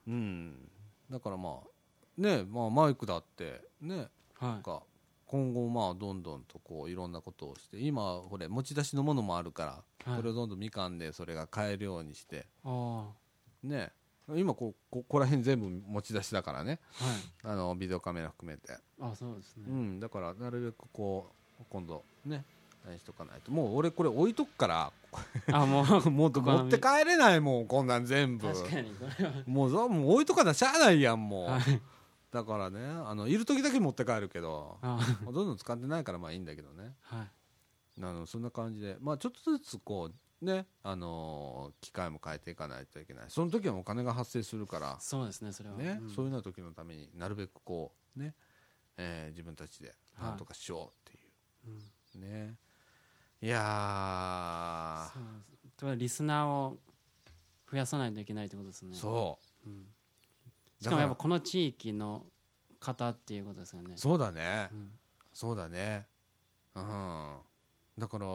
[0.07, 0.69] うん。
[1.09, 4.63] だからまあねまあマイクだってねはい。
[4.63, 4.83] か
[5.25, 10.17] 今後まあどんどんとこういろんなことをして今これ持ち出しのものもあるから、はい。
[10.17, 13.09] これをどんどんみかんでそれが買えるようにしてあ。
[13.63, 13.91] ね
[14.35, 16.79] 今こうここら辺全部持ち出しだからね。
[17.43, 17.55] あはい。
[17.55, 19.63] あのビデオカメラ含めて、あそうですね。
[19.67, 19.99] うん。
[19.99, 22.43] だからなるべくこう今度ね
[22.97, 23.51] しとかないと。
[23.51, 24.91] もう俺これ置いとくから。
[25.51, 28.47] あもう もう持って帰れないもんこんなん全部。
[28.47, 29.33] 確かにこれは。
[29.45, 31.81] もうそもう置いとかなしゃあないやんもう、はい。
[32.31, 34.99] だからねあのいる時だけ持って帰るけどあ。
[35.25, 36.95] ほとんど使ってないからまあいいんだけどね。
[37.01, 37.31] はい。
[38.01, 38.97] あのそんな感じで。
[38.99, 43.25] まあちょっとずつこうねあのー機械も変えていかないといけない。
[43.29, 44.97] その時はお金が発生するから。
[44.99, 45.77] そうですねそれは。
[45.77, 46.09] ね、ん。
[46.09, 48.33] そういうような時のためになるべくこうね、
[48.97, 51.19] えー自分たちでなんとかしようって
[51.67, 51.69] う。
[51.69, 51.73] ん。
[52.21, 52.55] いう、ね。
[53.41, 55.11] いや
[55.79, 56.77] そうリスナーを
[57.71, 58.93] 増やさないといけないってことですね。
[58.93, 59.69] ーそう。
[59.69, 59.73] ん。
[59.73, 62.25] うしかもやっぱこの地域の
[62.79, 63.91] 方っていうことですよね。
[63.91, 64.69] らそうだね。
[64.71, 64.91] うん。
[65.33, 66.05] そうだね。
[66.75, 67.37] うん。
[67.97, 68.25] だから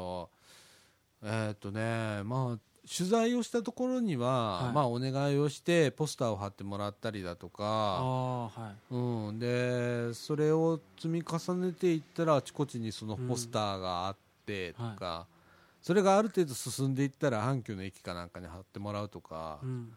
[1.22, 2.58] えーっとねまあ
[2.96, 4.72] 取材をしたところには、はい。
[4.72, 8.94] まあお願いをしてポスターを貼ってもらったりだとあか、あはい。
[8.94, 15.28] うん、でそれを積み重ねていったらあちこちにそのポスターがあってとか、
[15.80, 19.92] それがある程度進んでいったら阪急の駅かなんかに貼ってもらうとかう、ん。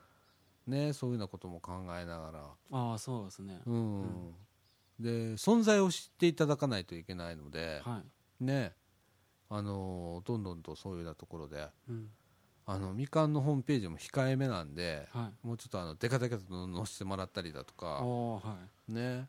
[0.68, 2.40] ね、そういうようなことも考えながら、
[2.72, 3.62] ああそうですね。
[3.66, 4.02] うん。
[4.02, 4.36] うん。
[5.00, 8.02] で存在を知っていただかないといけないので、は
[8.40, 8.44] い。
[8.44, 8.74] ね
[9.50, 12.10] あのどんどんとそういうようなところでうん。
[12.68, 15.48] あのみかんのホームページも控えめなんではい。
[15.48, 17.86] もうちょっとあのデカデカと載せてもらったりだとか。
[17.86, 18.58] は
[18.90, 18.92] い。
[18.92, 19.28] ね。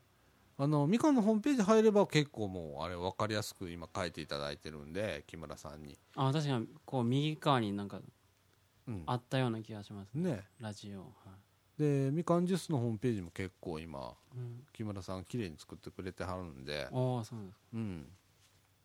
[0.59, 7.99] あのみかんのホームページ入れば結構もうあれ分かりやすく今書いていただいてるんで木村さんに、あ確かにこう右側になんか
[8.87, 9.03] うん。
[9.05, 10.45] あったような気がしますね。
[10.59, 11.01] ラジオ。
[11.01, 11.79] はい。
[11.79, 14.63] でみかんジュースのホームページも結構今うん。
[14.73, 16.85] 木村さん綺麗に作ってくれてはるんで。
[16.85, 18.07] ああそうですうん。
[18.07, 18.26] あ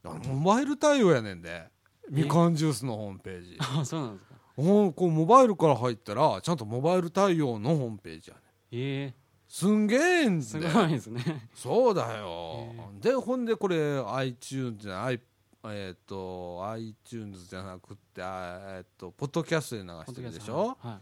[0.05, 1.67] モバイル対応やねんで。
[2.11, 3.57] みかんジュースのホームページ。
[3.61, 4.35] ああそうなんですか。
[4.57, 8.45] おこうモバイルから入ったらちゃんとモバイル対応のホームページやねん。
[8.83, 9.15] ええ。
[9.49, 11.49] すんげえんすでごいですね。
[11.55, 12.67] そうだよ。
[12.99, 15.21] へ、でほんでこれ iTunes じゃない
[15.65, 20.77] えっ、と iTunes じゃなくてあえっ、とポッドキャストで流してるでしょ？
[20.81, 20.97] はい。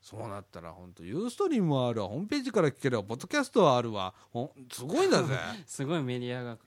[0.00, 2.08] そうなったら本当ユーストリームはあるわ。
[2.08, 4.12] ホームページから聞ければポッドキャストはあるわ。
[4.32, 5.34] ほんすごいんだぜ。
[5.66, 6.58] すごいメディアが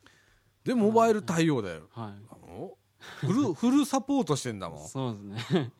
[0.67, 1.83] でモバイル対応だよ。
[1.93, 2.13] は
[2.43, 4.85] おフル フルサポートしてんだもん。
[4.85, 5.71] いそうですね。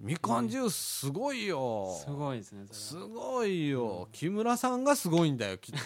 [0.00, 1.94] みかんジュースすごいよ。
[2.02, 4.08] すごいですねすごいよ。
[4.12, 5.78] 木村さんがすごいんだよきっと。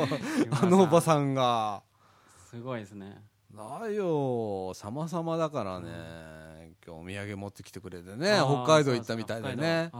[0.62, 1.82] あのおばさんが。
[2.48, 3.22] すごいですね。
[3.54, 4.72] だよ。
[4.72, 8.38] 様々だからね、今日お土産持ってきてくれてね。
[8.42, 9.92] 北海道行ったみたいでね。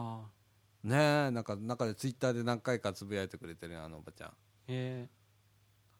[0.83, 4.31] ねなんか中でツイッターで何回かつぶやいてくれてるよあのおばちゃん。
[4.69, 5.24] ええ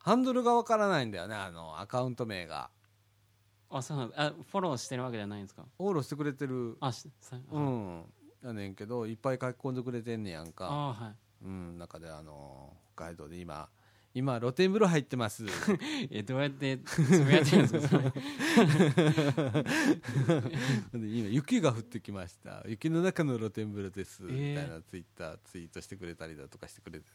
[0.05, 2.69] ハンドルがわからないんだよねあのアカウント名が。
[3.71, 5.65] あそうなんあフォローしてるわけじゃないんですか？
[5.79, 6.77] フォローしてくれてる。
[6.81, 8.05] あしさうあん。
[8.45, 10.67] やねんけどいっぱい書き込んでくれてんねやんか。
[10.67, 11.15] あはい。
[11.47, 13.69] うん中であの北海道で今
[14.13, 15.47] 今露天風呂入ってます。
[16.11, 18.01] えどうやってつぶやいてるんですか？
[20.93, 22.63] 今雪が降ってきました。
[22.69, 27.07] 雪の中の露天風呂です、えーみたいなツイッターツイートしてくれたりだとかしてくれて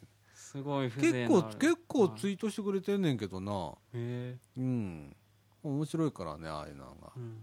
[0.52, 3.76] すごい結構結構ツはいイートしてくれてんねんけどな。
[3.94, 4.38] へえ。
[4.58, 5.16] うん。
[5.62, 7.12] 面白いからねああいうのが。
[7.16, 7.38] うん。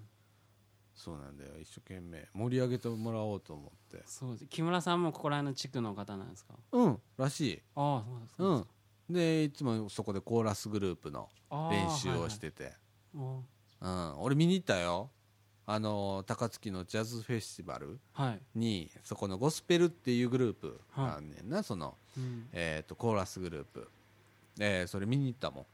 [0.92, 1.52] そうなんだよ。
[1.60, 2.26] 一生懸命。
[2.34, 4.02] 盛り上げてもらおうと思って。
[4.06, 4.46] そうです。
[4.46, 6.54] 木村さんもここら辺の地区の方なんですか？
[6.72, 6.98] うん。
[7.16, 7.62] らしい。
[7.76, 9.14] ああそうですうん。
[9.14, 11.28] でいつもそこでコーラスグループの
[11.70, 12.72] 練習をしてて、
[13.14, 13.44] お
[13.80, 15.12] うん、俺見に行ったよ
[15.68, 18.40] あの高槻のジャズフェスティバルはい。
[18.54, 22.48] にそこのゴスペルっていうグループがあんねんな、その、うん。
[22.52, 23.88] えー、とコーラスグループ。
[24.60, 25.66] えーそれ見に行ったもん。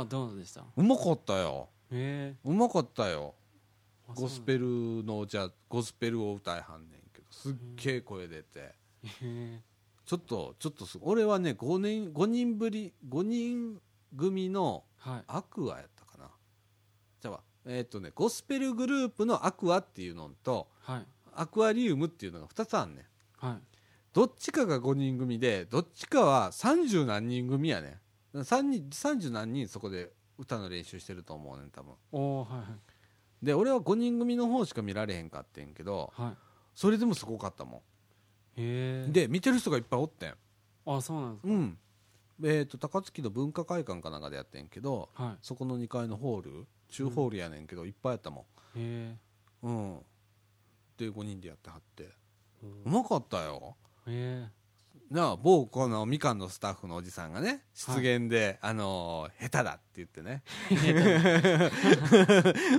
[0.00, 0.64] あどうでした？
[0.76, 1.68] うまかったよ。
[1.92, 3.34] へうまかったよ。
[4.10, 8.58] えゴスペルのじゃあゴスペルを歌いはんねんけどすっげえ声出て。
[8.60, 8.74] へ
[9.22, 9.60] え
[10.04, 13.80] ちょっとちょっとす俺はね5年5人ぶり5人
[14.16, 15.24] 組のはい。
[15.28, 16.28] アクアやったかな。
[17.20, 21.06] じゃあえっ、とねゴスペルグループのアクアっていうのとはい。
[21.38, 23.46] アクアリウムっていうのが2つあんねん。
[23.46, 23.58] はい。
[24.12, 27.98] どっちかが5人組でどっちかは30何人組やね
[28.34, 28.38] ん。
[28.38, 31.94] 3人30何人そこで歌の練習してると思うねん多分。
[32.12, 33.44] おおはいはい。
[33.44, 36.36] で俺は5人組の方しか見られへんかってんけどはい。
[36.74, 37.82] それでもすごかったも
[38.56, 40.34] へえんで見てる人がいっぱいおってん。
[40.86, 41.52] あそうなんですか。
[41.52, 41.78] うん。
[42.44, 49.18] えっ、と高槻の文化会館かなんかでやってんけどはそこの2階のホール中ホールやねんけど、いっぱいやったもいへん
[49.62, 49.98] うん。
[50.96, 52.08] で5人でやってはって。
[52.62, 53.76] えうまかったよ。
[54.06, 54.46] へ
[55.10, 60.42] なあ某このみかんのスタッフのおじさんがね出現で、あのー下手だって言ってね。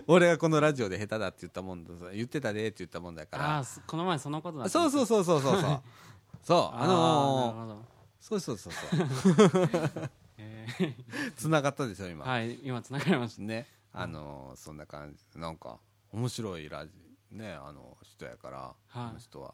[0.08, 5.82] 俺がこのラジオで下手だって言ったもんだ言ってたでって言ったもんだかえあらあそこの前そのことだったそうそうそうそうそうそう。
[6.44, 7.86] そうああのーーなるほど。
[8.20, 8.90] そうそうそうそう。
[10.38, 10.96] へえ。
[11.38, 13.42] つながったでしょ今、はい今つながりました。
[13.44, 13.66] ね
[14.00, 15.80] あのーそんな感じなんか
[16.12, 16.92] 面白いラジ
[17.32, 18.76] ねあの人やから、は
[19.06, 19.08] い。
[19.08, 19.54] この人は。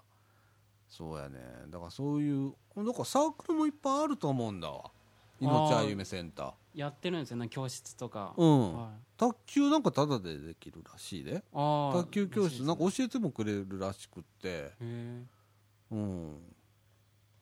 [0.87, 1.39] そうやね。
[1.69, 4.91] だからそういうなんかサークルもいっぱいあると思うんだわ。
[5.39, 6.53] 命あゆめセンター。
[6.75, 8.33] やってるんですよね教室とか。
[8.37, 8.91] うん、はい。
[9.17, 11.43] 卓球なんかタダでできるらしいで。
[11.53, 14.71] ああ卓球教室なんかへ教えてもくれるらしくって。
[14.79, 15.23] え
[15.91, 16.37] うん。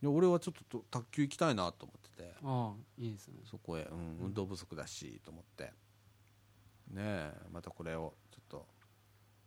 [0.01, 2.33] いや俺はちょっと卓球行きたいなと思ってて。
[2.43, 3.41] ああいいですね。
[3.43, 5.73] そこへ、うん、運動不足だしと思って
[6.91, 8.65] ねえまたこれをちょっと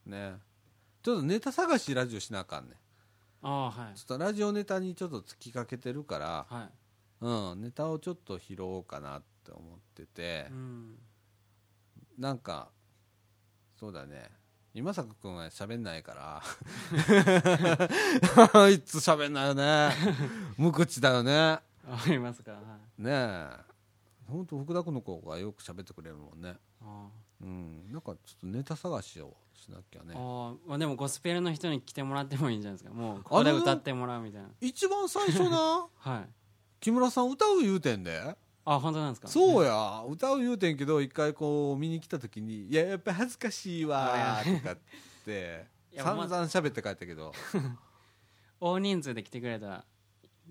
[0.06, 0.34] ね
[1.02, 2.76] ちょっとネタ探しラジオしなあかんね
[3.42, 3.94] ああはい。
[3.94, 6.68] ちょっとラジオネタにちょっと突きかけてるから、はい。
[7.20, 10.98] うん、ネタをちょっと拾おうかなって思っててう、ん。
[12.18, 12.70] なんか
[13.78, 14.30] そうだね。
[14.72, 16.42] 今坂君は喋んないから。
[18.60, 19.90] あいつ喋んないよね。
[20.56, 21.32] 無口だよね。
[21.36, 21.62] あ
[22.06, 22.52] りますか。
[22.52, 22.58] は
[22.98, 23.02] い。
[23.02, 23.48] ねえ。
[24.26, 26.56] ほんと福田君の子がよく喋ってくれるもんね。
[26.80, 27.08] あ
[27.40, 27.92] うん。
[27.92, 30.14] なんかちょっとネタ探しをしなきゃね。
[30.16, 32.94] あまあでもゴスペルの人に来てもらってもいいんじゃないですか。
[32.94, 34.48] もうここで歌ってもらうみたいな。
[34.60, 35.86] 一番最初な？
[35.96, 36.28] はい。
[36.80, 38.36] 木村さん歌う言うてんで。
[38.66, 39.28] あ本当なんですか？
[39.28, 40.04] そうや。
[40.08, 44.78] 歌う言うてんけど一回こう見に来た時に「いややっぱ恥ずかしいわ」とかっ
[45.24, 45.66] て
[45.96, 47.32] 散々喋って帰ったけど。
[48.60, 49.84] 大人数で来てくれたら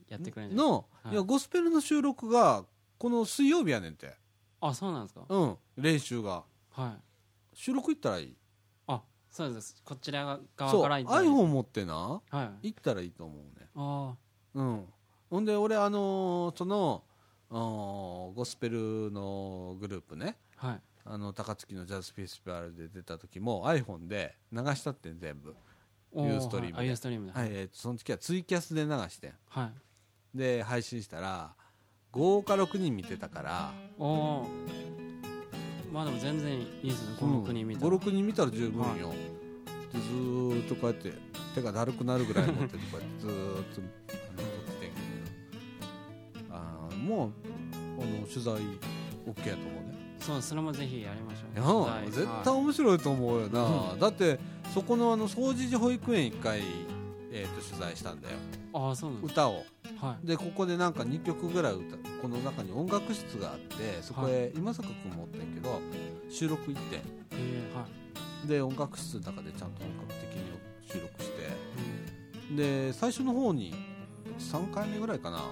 [0.08, 1.14] やってくれるんじゃないの、はい。
[1.14, 2.64] い、やゴスペルの収録が
[3.00, 4.16] この水曜日やねんて。
[4.62, 5.26] あそうなんですか？
[5.28, 5.58] うん。
[5.78, 6.44] 練習が
[6.74, 7.02] はい。
[7.56, 8.36] 収録行ったらいい？
[8.88, 9.82] あそうです。
[9.86, 12.22] こちら側から行ったらいい iPhone 持ってな？
[12.30, 12.68] はい。
[12.70, 13.68] 行ったらいいと思うね。
[13.76, 14.14] あ
[14.56, 14.86] うん。
[15.30, 17.04] ほんで俺あのーその
[18.36, 20.38] ゴスペルのグループね。
[20.58, 20.82] あはい。
[21.06, 25.56] あの高槻のジャズフェスティバルで出た時も iPhone で流したってん全部。
[26.12, 26.78] おユーストリームで。
[26.78, 27.34] はいーストリームで。
[27.34, 29.34] はい、えーとその時はツイキャスで流してん。
[29.50, 30.38] はい。
[30.38, 31.54] で配信したら
[32.12, 34.48] 5か6人見てたからおお
[35.94, 37.92] まあでも全然いいですね56人見たら。
[37.92, 39.14] 56人見たら十分よ、
[39.94, 41.14] でずーっとこうやって
[41.54, 44.96] 手がだるくなるぐらい持っててこうやってずーっと撮っててんけ
[46.50, 46.56] ど。
[46.56, 47.32] あーもう
[48.02, 50.18] あの取材 OK やと思うね。
[50.20, 52.12] そうそれもぜひやりましょう。
[52.12, 54.40] 絶はい対面白いと思うよな、だって
[54.74, 56.62] そこのあの総持寺保育園一回、
[57.32, 58.38] えー、と取材したんだよ。
[58.74, 59.64] ああそうなん歌を
[60.04, 60.28] はい。
[60.28, 65.80] でここでなんか2曲ぐらい歌この中に音楽室があってそこへ今坂君もおってんけど
[66.30, 67.02] 収録行って
[67.32, 67.86] えーは
[68.46, 68.48] い。
[68.48, 70.42] で音楽室の中でちゃんと本格的に
[70.86, 71.48] 収録して。
[72.50, 72.56] うん。
[72.58, 73.74] で最初の方に
[74.38, 75.44] 3回目ぐらいかなこ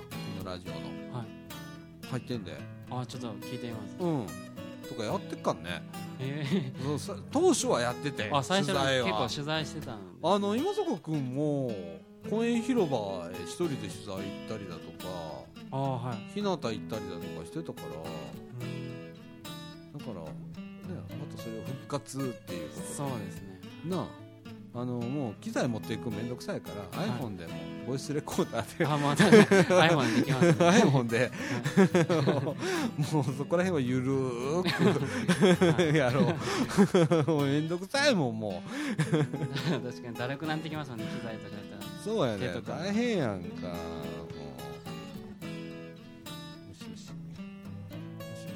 [0.43, 0.71] のラジオ
[1.11, 1.17] の。
[1.17, 2.07] はい。
[2.07, 2.57] 入ってんで。
[2.89, 3.95] あちょっと聞いてみます。
[3.99, 4.25] うん。
[4.89, 5.81] とかやってっかんね。
[6.19, 9.07] えそうさ当初はやっててー、あ最初取材は。
[9.07, 11.71] 結構取材してたあの今坂君も
[12.29, 12.97] 公園広場
[13.29, 16.33] へ一人で取材行ったりだとかああはい。
[16.33, 17.87] 日向行ったりだとかしてたから
[18.67, 20.27] うんだからね
[21.19, 23.59] またそれを復活っていうことそうですね。
[23.85, 24.05] なあ
[24.73, 27.09] あのもう機材持っていくのめんどくさいから、はい。
[27.09, 27.51] iPhone でも
[27.87, 28.85] ボイスレコーダーで。
[28.85, 30.53] あまた iPhone でできますね。
[30.79, 31.31] iPhone で。
[33.13, 37.31] もうそこら辺はゆるーくやろう。
[37.31, 39.17] もうめんどくさいもんもう。
[39.17, 42.51] 確かにだるくなってきますもんね機材とかやったらそうやね。
[42.67, 43.75] 大変やんかもう。
[46.67, 47.11] ムしムし。
[47.13, 48.55] ムしム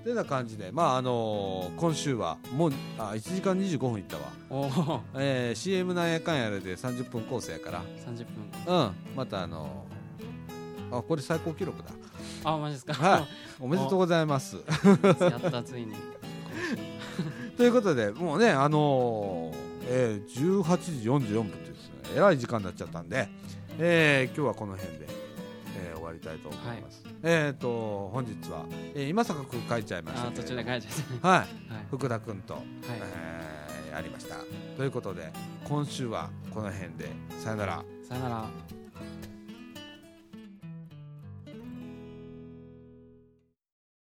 [0.00, 0.72] シてな感じで。
[0.72, 4.22] まああのー、今週はもうあ1時間25分いったわ。
[4.50, 7.82] お、えー、CM なんやかんやで30分コースやから。
[8.04, 8.26] 30
[8.66, 8.92] 分うん。
[9.14, 11.90] またあのー、あこれ最高記録だ。
[12.44, 12.94] あマジですか？
[12.94, 13.24] はい。
[13.60, 14.56] おめでとうございます。
[15.20, 15.94] やったついに。
[17.56, 23.28] ということでもうねあのーえー18時44分というですねえらい時間になっちゃったんで、
[23.78, 25.06] えー今日はこの辺で、
[25.76, 31.38] えー終わりたいと思います、えっ、と本日は、えー今坂君書いちゃいました途中で書いちゃって はい。
[31.38, 31.48] はい。
[31.90, 32.62] 福田君と、はい。
[33.00, 34.36] えーやりました。
[34.76, 35.32] ということで
[35.64, 37.08] 今週はこの辺で
[37.42, 37.84] さよなら。
[38.08, 38.77] さよなら